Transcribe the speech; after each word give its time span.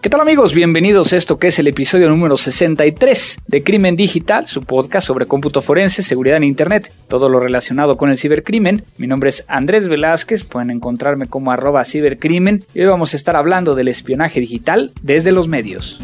¿Qué 0.00 0.10
tal 0.10 0.20
amigos? 0.20 0.54
Bienvenidos 0.54 1.12
a 1.12 1.16
esto 1.16 1.40
que 1.40 1.48
es 1.48 1.58
el 1.58 1.66
episodio 1.66 2.08
número 2.08 2.36
63 2.36 3.38
de 3.48 3.64
Crimen 3.64 3.96
Digital, 3.96 4.46
su 4.46 4.62
podcast 4.62 5.04
sobre 5.04 5.26
cómputo 5.26 5.60
forense, 5.60 6.04
seguridad 6.04 6.36
en 6.36 6.44
Internet, 6.44 6.92
todo 7.08 7.28
lo 7.28 7.40
relacionado 7.40 7.96
con 7.96 8.08
el 8.08 8.16
cibercrimen. 8.16 8.84
Mi 8.96 9.08
nombre 9.08 9.30
es 9.30 9.44
Andrés 9.48 9.88
Velázquez, 9.88 10.44
pueden 10.44 10.70
encontrarme 10.70 11.26
como 11.26 11.50
arroba 11.50 11.84
cibercrimen 11.84 12.64
y 12.74 12.80
hoy 12.82 12.86
vamos 12.86 13.12
a 13.12 13.16
estar 13.16 13.34
hablando 13.34 13.74
del 13.74 13.88
espionaje 13.88 14.38
digital 14.38 14.92
desde 15.02 15.32
los 15.32 15.48
medios. 15.48 15.98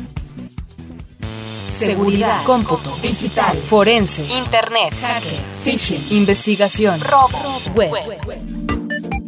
Seguridad, 1.68 2.42
cómputo, 2.44 2.96
digital, 3.00 3.56
forense, 3.58 4.24
internet, 4.24 4.92
hacker, 5.00 5.40
phishing, 5.62 6.18
investigación, 6.18 7.00
robo, 7.00 7.38
web. 7.76 8.83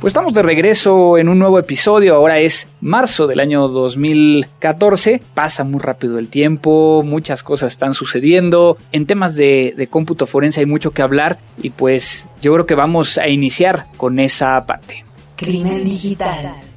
Pues 0.00 0.12
estamos 0.12 0.32
de 0.32 0.42
regreso 0.42 1.18
en 1.18 1.28
un 1.28 1.40
nuevo 1.40 1.58
episodio, 1.58 2.14
ahora 2.14 2.38
es 2.38 2.68
marzo 2.80 3.26
del 3.26 3.40
año 3.40 3.66
2014, 3.66 5.20
pasa 5.34 5.64
muy 5.64 5.80
rápido 5.80 6.20
el 6.20 6.28
tiempo, 6.28 7.02
muchas 7.04 7.42
cosas 7.42 7.72
están 7.72 7.94
sucediendo, 7.94 8.78
en 8.92 9.06
temas 9.06 9.34
de, 9.34 9.88
cómputo 9.90 10.26
forense 10.26 10.60
hay 10.60 10.66
mucho 10.66 10.92
que 10.92 11.02
hablar 11.02 11.40
y 11.60 11.70
pues 11.70 12.28
yo 12.40 12.52
creo 12.52 12.64
que 12.64 12.76
vamos 12.76 13.18
a 13.18 13.26
iniciar 13.26 13.86
con 13.96 14.20
esa 14.20 14.64
parte. 14.66 15.04
Crimen 15.34 15.82
digital. 15.82 16.67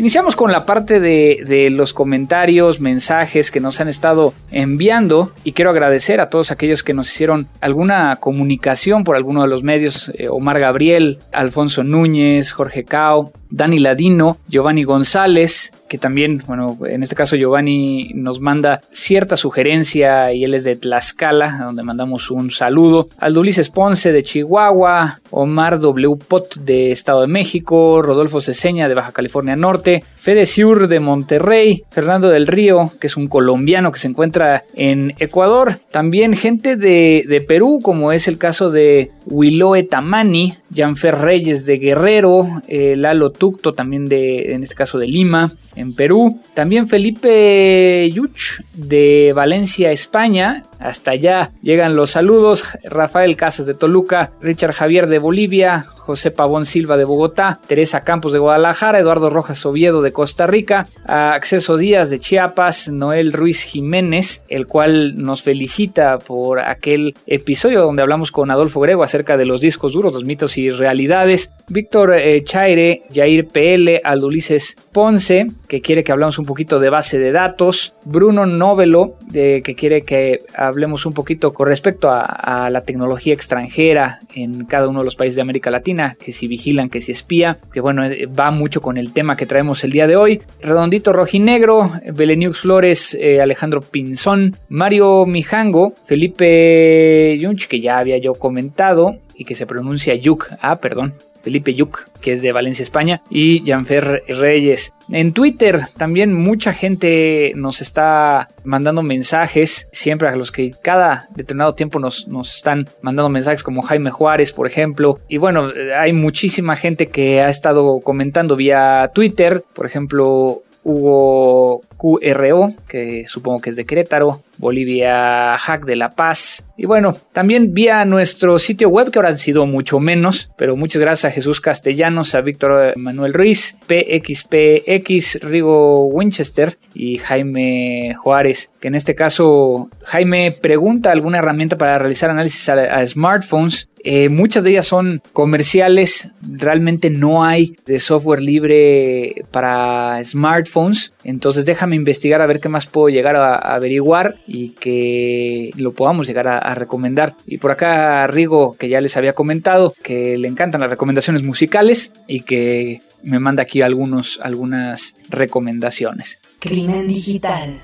Iniciamos 0.00 0.34
con 0.34 0.50
la 0.50 0.64
parte 0.64 0.98
de, 0.98 1.44
de, 1.46 1.68
los 1.68 1.92
comentarios, 1.92 2.80
mensajes 2.80 3.50
que 3.50 3.60
nos 3.60 3.82
han 3.82 3.88
estado 3.88 4.32
enviando 4.50 5.30
y 5.44 5.52
quiero 5.52 5.70
agradecer 5.70 6.22
a 6.22 6.30
todos 6.30 6.50
aquellos 6.50 6.82
que 6.82 6.94
nos 6.94 7.12
hicieron 7.12 7.48
alguna 7.60 8.16
comunicación 8.16 9.04
por 9.04 9.16
alguno 9.16 9.42
de 9.42 9.48
los 9.48 9.62
medios, 9.62 10.10
eh, 10.14 10.28
Omar 10.30 10.58
Gabriel, 10.58 11.18
Alfonso 11.32 11.84
Núñez, 11.84 12.50
Jorge 12.52 12.84
Cao, 12.84 13.32
Dani 13.50 13.78
Ladino, 13.78 14.38
Giovanni 14.48 14.84
González, 14.84 15.70
que 15.90 15.98
también, 15.98 16.44
bueno, 16.46 16.78
en 16.86 17.02
este 17.02 17.16
caso 17.16 17.34
Giovanni 17.34 18.12
nos 18.14 18.38
manda 18.38 18.80
cierta 18.92 19.36
sugerencia 19.36 20.32
y 20.32 20.44
él 20.44 20.54
es 20.54 20.62
de 20.62 20.76
Tlaxcala, 20.76 21.64
donde 21.66 21.82
mandamos 21.82 22.30
un 22.30 22.52
saludo. 22.52 23.08
Aldo 23.18 23.40
Ulises 23.40 23.70
Ponce 23.70 24.12
de 24.12 24.22
Chihuahua, 24.22 25.20
Omar 25.30 25.80
W. 25.80 26.14
Pot 26.14 26.54
de 26.58 26.92
Estado 26.92 27.22
de 27.22 27.26
México, 27.26 28.02
Rodolfo 28.02 28.40
Ceseña 28.40 28.88
de 28.88 28.94
Baja 28.94 29.10
California 29.10 29.56
Norte, 29.56 30.04
Fede 30.20 30.44
Siur 30.44 30.86
de 30.86 31.00
Monterrey, 31.00 31.84
Fernando 31.90 32.28
del 32.28 32.46
Río, 32.46 32.92
que 33.00 33.06
es 33.06 33.16
un 33.16 33.26
colombiano 33.26 33.90
que 33.90 33.98
se 33.98 34.08
encuentra 34.08 34.64
en 34.74 35.14
Ecuador, 35.18 35.80
también 35.90 36.34
gente 36.34 36.76
de, 36.76 37.44
Perú, 37.48 37.80
como 37.82 38.12
es 38.12 38.28
el 38.28 38.36
caso 38.36 38.70
de 38.70 39.12
Wiloe 39.24 39.84
Tamani, 39.84 40.56
Janfer 40.74 41.14
Reyes 41.16 41.64
de 41.64 41.78
Guerrero, 41.78 42.60
eh, 42.68 42.96
Lalo 42.96 43.30
Tucto 43.30 43.72
también 43.72 44.04
de, 44.04 44.52
en 44.52 44.62
este 44.62 44.74
caso 44.74 44.98
de 44.98 45.08
Lima, 45.08 45.52
en 45.74 45.94
Perú. 45.94 46.38
También 46.52 46.86
Felipe 46.86 48.10
Yuch 48.12 48.60
de 48.74 49.32
Valencia, 49.34 49.90
España. 49.90 50.64
Hasta 50.80 51.12
allá 51.12 51.52
llegan 51.62 51.94
los 51.94 52.10
saludos. 52.10 52.64
Rafael 52.84 53.36
Casas 53.36 53.66
de 53.66 53.74
Toluca, 53.74 54.32
Richard 54.40 54.72
Javier 54.72 55.06
de 55.06 55.18
Bolivia, 55.18 55.86
José 56.10 56.32
Pavón 56.32 56.66
Silva 56.66 56.96
de 56.96 57.04
Bogotá, 57.04 57.60
Teresa 57.68 58.02
Campos 58.02 58.32
de 58.32 58.40
Guadalajara, 58.40 58.98
Eduardo 58.98 59.30
Rojas 59.30 59.64
Oviedo 59.64 60.02
de 60.02 60.12
Costa 60.12 60.46
Rica, 60.46 60.88
Acceso 61.04 61.76
Díaz 61.76 62.10
de 62.10 62.18
Chiapas, 62.18 62.88
Noel 62.88 63.32
Ruiz 63.32 63.62
Jiménez, 63.62 64.42
el 64.48 64.66
cual 64.66 65.22
nos 65.22 65.42
felicita 65.42 66.18
por 66.18 66.58
aquel 66.58 67.14
episodio 67.26 67.82
donde 67.82 68.02
hablamos 68.02 68.32
con 68.32 68.50
Adolfo 68.50 68.80
Grego 68.80 69.04
acerca 69.04 69.36
de 69.36 69.44
los 69.44 69.60
discos 69.60 69.92
duros, 69.92 70.12
los 70.12 70.24
mitos 70.24 70.58
y 70.58 70.70
realidades, 70.70 71.52
Víctor 71.68 72.14
eh, 72.14 72.42
Chaire, 72.42 73.04
Jair 73.14 73.46
PL, 73.46 74.00
Aldulices 74.02 74.76
Ponce, 74.92 75.46
que 75.68 75.80
quiere 75.80 76.02
que 76.02 76.10
hablamos 76.10 76.40
un 76.40 76.46
poquito 76.46 76.80
de 76.80 76.90
base 76.90 77.20
de 77.20 77.30
datos, 77.30 77.94
Bruno 78.04 78.46
Novelo, 78.46 79.14
de, 79.26 79.62
que 79.62 79.76
quiere 79.76 80.02
que 80.02 80.42
hablemos 80.70 81.06
un 81.06 81.12
poquito 81.12 81.52
con 81.52 81.68
respecto 81.68 82.10
a, 82.10 82.68
la 82.70 82.82
tecnología 82.82 83.34
extranjera 83.34 84.20
en 84.34 84.64
cada 84.64 84.88
uno 84.88 85.00
de 85.00 85.04
los 85.04 85.16
países 85.16 85.36
de 85.36 85.42
América 85.42 85.70
Latina, 85.70 86.16
que 86.18 86.32
si 86.32 86.48
vigilan, 86.48 86.88
que 86.88 87.00
si 87.00 87.12
espía, 87.12 87.58
que 87.72 87.80
bueno, 87.80 88.02
va 88.38 88.50
mucho 88.50 88.80
con 88.80 88.96
el 88.96 89.12
tema 89.12 89.36
que 89.36 89.46
traemos 89.46 89.84
el 89.84 89.92
día 89.92 90.06
de 90.06 90.16
hoy. 90.16 90.42
Redondito 90.60 91.12
Rojinegro, 91.12 91.90
Beleniux 92.12 92.60
Flores, 92.60 93.16
eh, 93.20 93.40
Alejandro 93.40 93.80
Pinzón, 93.80 94.56
Mario 94.68 95.26
Mijango, 95.26 95.94
Felipe 96.04 97.36
Yunch, 97.38 97.68
que 97.68 97.80
ya 97.80 97.98
había 97.98 98.18
yo 98.18 98.34
comentado 98.34 99.16
y 99.34 99.44
que 99.44 99.54
se 99.54 99.66
pronuncia 99.66 100.14
Yuk, 100.14 100.48
ah, 100.60 100.80
perdón, 100.80 101.14
Felipe 101.42 101.74
Yuk, 101.74 102.08
que 102.20 102.32
es 102.32 102.42
de 102.42 102.52
Valencia, 102.52 102.82
España, 102.82 103.22
y 103.30 103.62
Janfer 103.64 104.24
Reyes. 104.28 104.92
En 105.10 105.32
Twitter 105.32 105.80
también 105.96 106.32
mucha 106.32 106.72
gente 106.72 107.52
nos 107.56 107.80
está 107.80 108.48
mandando 108.62 109.02
mensajes, 109.02 109.88
siempre 109.92 110.28
a 110.28 110.36
los 110.36 110.52
que 110.52 110.70
cada 110.70 111.28
determinado 111.34 111.74
tiempo 111.74 111.98
nos, 111.98 112.28
nos 112.28 112.54
están 112.54 112.88
mandando 113.02 113.28
mensajes, 113.28 113.62
como 113.62 113.82
Jaime 113.82 114.10
Juárez, 114.10 114.52
por 114.52 114.66
ejemplo. 114.66 115.18
Y 115.28 115.38
bueno, 115.38 115.70
hay 115.96 116.12
muchísima 116.12 116.76
gente 116.76 117.08
que 117.08 117.40
ha 117.40 117.48
estado 117.48 118.00
comentando 118.00 118.56
vía 118.56 119.10
Twitter, 119.14 119.64
por 119.74 119.86
ejemplo, 119.86 120.62
Hugo 120.82 121.82
QRO, 122.00 122.72
que 122.88 123.26
supongo 123.28 123.60
que 123.60 123.70
es 123.70 123.76
de 123.76 123.84
Querétaro, 123.84 124.42
Bolivia 124.56 125.56
Hack 125.58 125.84
de 125.84 125.96
La 125.96 126.14
Paz. 126.14 126.64
Y 126.76 126.86
bueno, 126.86 127.14
también 127.32 127.74
vía 127.74 128.04
nuestro 128.06 128.58
sitio 128.58 128.88
web, 128.88 129.10
que 129.10 129.18
ahora 129.18 129.36
sido 129.36 129.66
mucho 129.66 130.00
menos, 130.00 130.48
pero 130.56 130.76
muchas 130.76 131.00
gracias 131.00 131.30
a 131.30 131.34
Jesús 131.34 131.60
Castellanos, 131.60 132.34
a 132.34 132.40
Víctor 132.40 132.96
Manuel 132.96 133.34
Ruiz, 133.34 133.76
PXPX, 133.86 135.40
Rigo 135.42 136.06
Winchester 136.06 136.78
y 136.94 137.18
Jaime 137.18 138.14
Juárez, 138.18 138.70
que 138.80 138.88
en 138.88 138.94
este 138.94 139.14
caso 139.14 139.90
Jaime 140.04 140.52
pregunta 140.52 141.12
alguna 141.12 141.38
herramienta 141.38 141.76
para 141.76 141.98
realizar 141.98 142.30
análisis 142.30 142.68
a, 142.68 142.74
a 142.74 143.06
smartphones. 143.06 143.88
Eh, 144.02 144.30
muchas 144.30 144.64
de 144.64 144.70
ellas 144.70 144.86
son 144.86 145.20
comerciales, 145.34 146.30
realmente 146.40 147.10
no 147.10 147.44
hay 147.44 147.76
de 147.84 148.00
software 148.00 148.40
libre 148.40 149.44
para 149.50 150.24
smartphones, 150.24 151.12
entonces 151.22 151.66
déjame 151.66 151.89
investigar 151.94 152.40
a 152.40 152.46
ver 152.46 152.60
qué 152.60 152.68
más 152.68 152.86
puedo 152.86 153.08
llegar 153.08 153.36
a, 153.36 153.54
a 153.54 153.74
averiguar 153.74 154.36
y 154.46 154.70
que 154.70 155.70
lo 155.76 155.92
podamos 155.92 156.26
llegar 156.26 156.48
a, 156.48 156.58
a, 156.58 156.74
recomendar. 156.74 157.36
Y 157.46 157.58
por 157.58 157.70
acá 157.70 158.26
Rigo, 158.26 158.76
que 158.76 158.88
ya 158.88 159.00
les 159.00 159.16
había 159.16 159.32
comentado, 159.32 159.94
que 160.02 160.36
le 160.36 160.48
encantan 160.48 160.80
las 160.80 160.90
recomendaciones 160.90 161.42
musicales 161.42 162.12
y 162.26 162.42
que 162.42 163.02
me 163.22 163.38
manda 163.38 163.62
aquí 163.62 163.82
algunos, 163.82 164.40
algunas 164.42 165.14
recomendaciones. 165.28 166.38
Crimen 166.58 167.06
digital. 167.06 167.80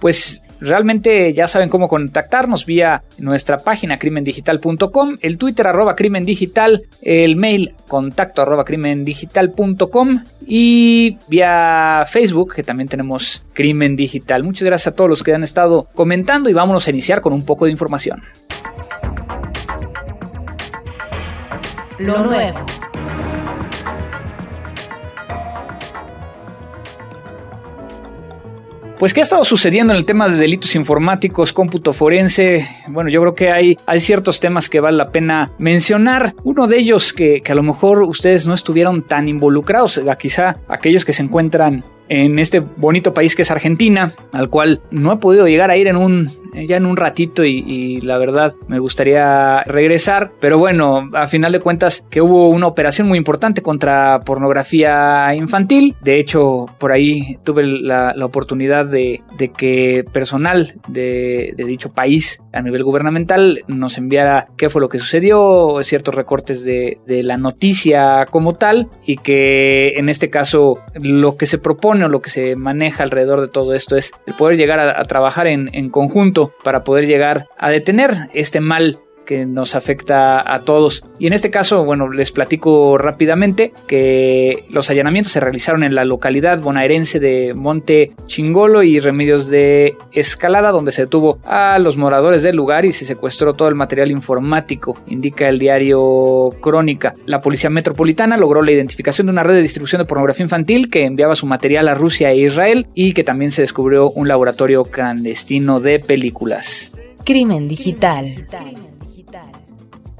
Pues 0.00 0.40
Realmente 0.64 1.34
ya 1.34 1.46
saben 1.46 1.68
cómo 1.68 1.88
contactarnos 1.88 2.64
vía 2.64 3.02
nuestra 3.18 3.58
página 3.58 3.98
crimendigital.com, 3.98 5.18
el 5.20 5.36
Twitter 5.36 5.66
arroba 5.66 5.94
crimendigital, 5.94 6.86
el 7.02 7.36
mail 7.36 7.74
contacto 7.86 8.40
arroba 8.40 8.64
crimendigital.com 8.64 10.24
y 10.46 11.18
vía 11.28 12.04
Facebook 12.08 12.54
que 12.54 12.62
también 12.62 12.88
tenemos 12.88 13.44
Crimen 13.52 13.94
Digital. 13.94 14.42
Muchas 14.42 14.64
gracias 14.64 14.94
a 14.94 14.96
todos 14.96 15.10
los 15.10 15.22
que 15.22 15.34
han 15.34 15.44
estado 15.44 15.86
comentando 15.94 16.48
y 16.48 16.54
vámonos 16.54 16.86
a 16.86 16.90
iniciar 16.90 17.20
con 17.20 17.34
un 17.34 17.44
poco 17.44 17.66
de 17.66 17.70
información. 17.70 18.22
Lo 21.98 22.24
nuevo. 22.24 22.58
Pues, 29.04 29.12
¿qué 29.12 29.20
ha 29.20 29.22
estado 29.22 29.44
sucediendo 29.44 29.92
en 29.92 29.98
el 29.98 30.06
tema 30.06 30.30
de 30.30 30.38
delitos 30.38 30.74
informáticos, 30.76 31.52
cómputo 31.52 31.92
forense? 31.92 32.66
Bueno, 32.88 33.10
yo 33.10 33.20
creo 33.20 33.34
que 33.34 33.50
hay, 33.50 33.76
hay 33.84 34.00
ciertos 34.00 34.40
temas 34.40 34.70
que 34.70 34.80
vale 34.80 34.96
la 34.96 35.10
pena 35.10 35.52
mencionar. 35.58 36.34
Uno 36.42 36.66
de 36.66 36.78
ellos 36.78 37.12
que, 37.12 37.42
que 37.42 37.52
a 37.52 37.54
lo 37.54 37.62
mejor 37.62 38.00
ustedes 38.00 38.46
no 38.46 38.54
estuvieron 38.54 39.02
tan 39.02 39.28
involucrados, 39.28 40.00
quizá 40.18 40.56
aquellos 40.68 41.04
que 41.04 41.12
se 41.12 41.22
encuentran 41.22 41.84
en 42.08 42.38
este 42.38 42.60
bonito 42.60 43.14
país 43.14 43.34
que 43.34 43.42
es 43.42 43.50
Argentina, 43.50 44.12
al 44.32 44.48
cual 44.48 44.80
no 44.90 45.12
he 45.12 45.16
podido 45.16 45.46
llegar 45.46 45.70
a 45.70 45.76
ir 45.76 45.88
en 45.88 45.96
un 45.96 46.30
ya 46.66 46.76
en 46.76 46.86
un 46.86 46.96
ratito 46.96 47.44
y, 47.44 48.00
la 48.02 48.18
verdad 48.18 48.54
me 48.68 48.78
gustaría 48.78 49.62
regresar, 49.64 50.32
pero 50.40 50.58
bueno, 50.58 51.10
a 51.14 51.26
final 51.26 51.52
de 51.52 51.60
cuentas 51.60 52.04
que 52.10 52.20
hubo 52.20 52.48
una 52.50 52.66
operación 52.66 53.08
muy 53.08 53.18
importante 53.18 53.62
contra 53.62 54.20
pornografía 54.20 55.34
infantil, 55.34 55.96
de 56.00 56.18
hecho 56.18 56.66
por 56.78 56.92
ahí 56.92 57.38
tuve 57.44 57.64
la, 57.64 58.14
oportunidad 58.24 58.86
de, 58.86 59.22
que 59.56 60.04
personal 60.12 60.74
de, 60.88 61.54
dicho 61.56 61.92
país 61.92 62.40
a 62.54 62.62
nivel 62.62 62.84
gubernamental 62.84 63.62
nos 63.66 63.98
enviara 63.98 64.48
qué 64.56 64.70
fue 64.70 64.80
lo 64.80 64.88
que 64.88 64.98
sucedió, 64.98 65.78
ciertos 65.82 66.14
recortes 66.14 66.64
de, 66.64 66.98
la 67.06 67.36
noticia 67.36 68.26
como 68.30 68.54
tal 68.54 68.88
y 69.04 69.16
que 69.16 69.94
en 69.96 70.08
este 70.08 70.30
caso 70.30 70.78
lo 70.94 71.36
que 71.36 71.46
se 71.46 71.58
propone 71.58 72.04
o 72.04 72.08
lo 72.08 72.20
que 72.20 72.30
se 72.30 72.56
maneja 72.56 73.02
alrededor 73.02 73.40
de 73.40 73.48
todo 73.48 73.72
esto 73.72 73.96
es 73.96 74.12
el 74.26 74.34
poder 74.34 74.58
llegar 74.58 74.80
a, 74.80 75.04
trabajar 75.04 75.46
en 75.46 75.90
conjunto 75.90 76.52
para 76.62 76.84
poder 76.84 77.06
llegar 77.06 77.46
a 77.56 77.70
detener 77.70 78.28
este 78.34 78.60
mal 78.60 78.98
que 79.24 79.46
nos 79.46 79.74
afecta 79.74 80.52
a 80.52 80.60
todos. 80.60 81.04
Y 81.18 81.26
en 81.26 81.32
este 81.32 81.50
caso, 81.50 81.84
bueno, 81.84 82.08
les 82.08 82.30
platico 82.30 82.98
rápidamente 82.98 83.72
que 83.86 84.64
los 84.70 84.90
allanamientos 84.90 85.32
se 85.32 85.40
realizaron 85.40 85.84
en 85.84 85.94
la 85.94 86.04
localidad 86.04 86.60
bonaerense 86.60 87.20
de 87.20 87.54
Monte 87.54 88.12
Chingolo 88.26 88.82
y 88.82 89.00
Remedios 89.00 89.48
de 89.48 89.96
Escalada, 90.12 90.70
donde 90.70 90.92
se 90.92 91.02
detuvo 91.02 91.38
a 91.44 91.78
los 91.78 91.96
moradores 91.96 92.42
del 92.42 92.56
lugar 92.56 92.84
y 92.84 92.92
se 92.92 93.06
secuestró 93.06 93.54
todo 93.54 93.68
el 93.68 93.74
material 93.74 94.10
informático, 94.10 94.96
indica 95.06 95.48
el 95.48 95.58
diario 95.58 96.50
Crónica. 96.60 97.14
La 97.26 97.40
Policía 97.40 97.70
Metropolitana 97.70 98.36
logró 98.36 98.62
la 98.62 98.72
identificación 98.72 99.26
de 99.26 99.32
una 99.32 99.42
red 99.42 99.54
de 99.54 99.62
distribución 99.62 100.00
de 100.00 100.06
pornografía 100.06 100.44
infantil 100.44 100.90
que 100.90 101.04
enviaba 101.04 101.34
su 101.34 101.46
material 101.46 101.88
a 101.88 101.94
Rusia 101.94 102.30
e 102.30 102.38
Israel 102.38 102.86
y 102.94 103.12
que 103.12 103.24
también 103.24 103.50
se 103.50 103.62
descubrió 103.62 104.10
un 104.10 104.28
laboratorio 104.28 104.84
clandestino 104.84 105.80
de 105.80 106.00
películas. 106.00 106.92
Crimen 107.24 107.68
digital. 107.68 108.46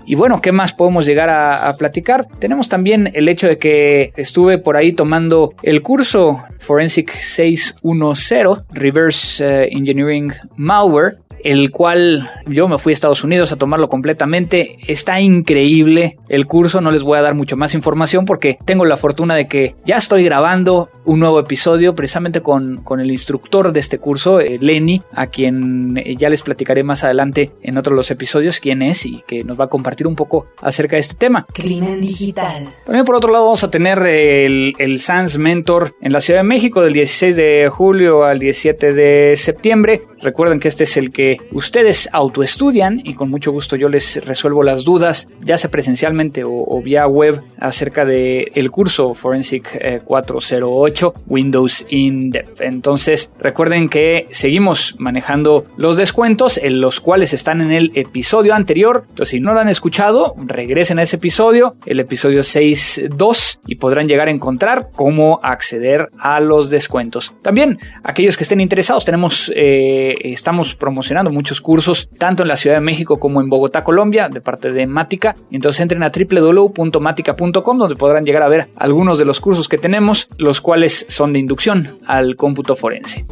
Y 0.06 0.14
bueno, 0.14 0.40
¿qué 0.40 0.52
más 0.52 0.72
podemos 0.72 1.06
llegar 1.06 1.30
a, 1.30 1.72
platicar? 1.78 2.28
Tenemos 2.38 2.68
también 2.68 3.10
el 3.14 3.28
hecho 3.28 3.48
de 3.48 3.58
que 3.58 4.12
estuve 4.16 4.58
por 4.58 4.76
ahí 4.76 4.92
tomando 4.92 5.54
el 5.62 5.82
curso 5.82 6.42
Forensic 6.58 7.10
610, 7.10 8.64
Reverse 8.70 9.44
eh, 9.44 9.68
Engineering 9.72 10.32
Malware, 10.56 11.16
el 11.44 11.70
cual 11.70 12.30
yo 12.46 12.66
me 12.66 12.78
fui 12.78 12.92
a 12.92 12.94
Estados 12.94 13.22
Unidos 13.22 13.52
a 13.52 13.56
tomarlo 13.56 13.88
completamente. 13.88 14.78
Está 14.88 15.20
increíble 15.20 16.18
el 16.28 16.46
curso, 16.46 16.80
no 16.80 16.90
les 16.90 17.02
voy 17.02 17.18
a 17.18 17.22
dar 17.22 17.34
mucho 17.34 17.56
más 17.56 17.74
información 17.74 18.24
porque 18.24 18.58
tengo 18.64 18.84
la 18.84 18.96
fortuna 18.96 19.36
de 19.36 19.46
que 19.46 19.76
ya 19.84 19.96
estoy 19.96 20.24
grabando 20.24 20.90
un 21.04 21.20
nuevo 21.20 21.38
episodio 21.38 21.94
precisamente 21.94 22.40
con, 22.40 22.78
con 22.78 23.00
el 23.00 23.10
instructor 23.10 23.72
de 23.72 23.80
este 23.80 23.98
curso, 23.98 24.40
eh, 24.40 24.58
Lenny, 24.60 25.02
a 25.12 25.26
quien 25.26 25.98
eh, 25.98 26.16
ya 26.16 26.30
les 26.30 26.42
platicaré 26.42 26.82
más 26.82 27.04
adelante 27.04 27.52
en 27.62 27.76
otro 27.76 27.92
de 27.92 27.98
los 27.98 28.10
episodios 28.10 28.58
quién 28.58 28.80
es 28.80 29.04
y 29.04 29.22
que 29.26 29.44
nos 29.44 29.60
va 29.60 29.64
a 29.64 29.68
compartir 29.68 30.06
un 30.06 30.16
poco 30.16 30.46
acerca 30.62 30.96
de 30.96 31.00
este 31.00 31.14
tema. 31.14 31.44
Crimen 31.52 32.00
digital. 32.00 32.68
También 32.86 33.04
por 33.04 33.16
otro 33.16 33.30
lado 33.30 33.44
vamos 33.44 33.64
a 33.64 33.70
tener 33.70 33.98
el, 33.98 34.72
el 34.78 34.98
SANS 34.98 35.36
Mentor 35.36 35.94
en 36.00 36.12
la 36.12 36.22
Ciudad 36.22 36.40
de 36.40 36.44
México 36.44 36.80
del 36.80 36.94
16 36.94 37.36
de 37.36 37.68
julio 37.70 38.24
al 38.24 38.38
17 38.38 38.94
de 38.94 39.36
septiembre. 39.36 40.02
Recuerden 40.22 40.58
que 40.58 40.68
este 40.68 40.84
es 40.84 40.96
el 40.96 41.12
que 41.12 41.33
ustedes 41.52 42.08
autoestudian 42.12 43.00
y 43.04 43.14
con 43.14 43.30
mucho 43.30 43.52
gusto 43.52 43.76
yo 43.76 43.88
les 43.88 44.24
resuelvo 44.24 44.62
las 44.62 44.84
dudas, 44.84 45.28
ya 45.42 45.56
sea 45.56 45.70
presencialmente 45.70 46.42
o, 46.44 46.80
vía 46.82 47.06
web, 47.06 47.40
acerca 47.58 48.04
del 48.04 48.50
el 48.54 48.70
curso 48.70 49.14
Forensic 49.14 50.02
408 50.04 51.14
eh, 51.16 51.20
Windows 51.26 51.86
in 51.88 52.30
Depth. 52.30 52.60
Entonces, 52.60 53.30
recuerden 53.38 53.88
que 53.88 54.26
seguimos 54.30 54.96
manejando 54.98 55.66
los 55.76 55.96
descuentos, 55.96 56.58
en 56.58 56.80
los 56.80 57.00
cuales 57.00 57.32
están 57.32 57.60
en 57.60 57.72
el 57.72 57.92
episodio 57.94 58.54
anterior. 58.54 59.04
Entonces, 59.08 59.30
si 59.30 59.40
no 59.40 59.54
lo 59.54 59.60
han 59.60 59.68
escuchado, 59.68 60.34
regresen 60.36 60.98
a 60.98 61.02
ese 61.02 61.16
episodio, 61.16 61.76
el 61.86 62.00
episodio 62.00 62.40
6.2, 62.40 63.60
y 63.66 63.76
podrán 63.76 64.08
llegar 64.08 64.28
a 64.28 64.30
encontrar 64.30 64.90
cómo 64.94 65.40
acceder 65.42 66.10
a 66.18 66.40
los 66.40 66.70
descuentos. 66.70 67.34
También, 67.42 67.78
aquellos 68.02 68.36
que 68.36 68.44
estén 68.44 68.60
interesados, 68.60 69.04
tenemos, 69.04 69.52
eh, 69.54 70.16
estamos 70.24 70.74
promocionando 70.74 71.23
muchos 71.30 71.60
cursos, 71.60 72.08
tanto 72.18 72.42
en 72.42 72.48
la 72.48 72.56
Ciudad 72.56 72.76
de 72.76 72.82
México 72.82 73.18
como 73.18 73.40
en 73.40 73.48
Bogotá, 73.48 73.84
Colombia, 73.84 74.28
de 74.28 74.40
parte 74.40 74.72
de 74.72 74.86
Mática. 74.86 75.34
Entonces 75.50 75.80
entren 75.80 76.02
a 76.02 76.10
www.matica.com 76.10 77.78
donde 77.78 77.96
podrán 77.96 78.24
llegar 78.24 78.42
a 78.42 78.48
ver 78.48 78.68
algunos 78.76 79.18
de 79.18 79.24
los 79.24 79.40
cursos 79.40 79.68
que 79.68 79.78
tenemos, 79.78 80.28
los 80.38 80.60
cuales 80.60 81.06
son 81.08 81.32
de 81.32 81.38
inducción 81.38 81.88
al 82.06 82.36
cómputo 82.36 82.74
forense. 82.74 83.24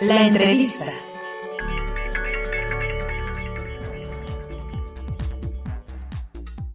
La 0.00 0.26
entrevista. 0.26 0.84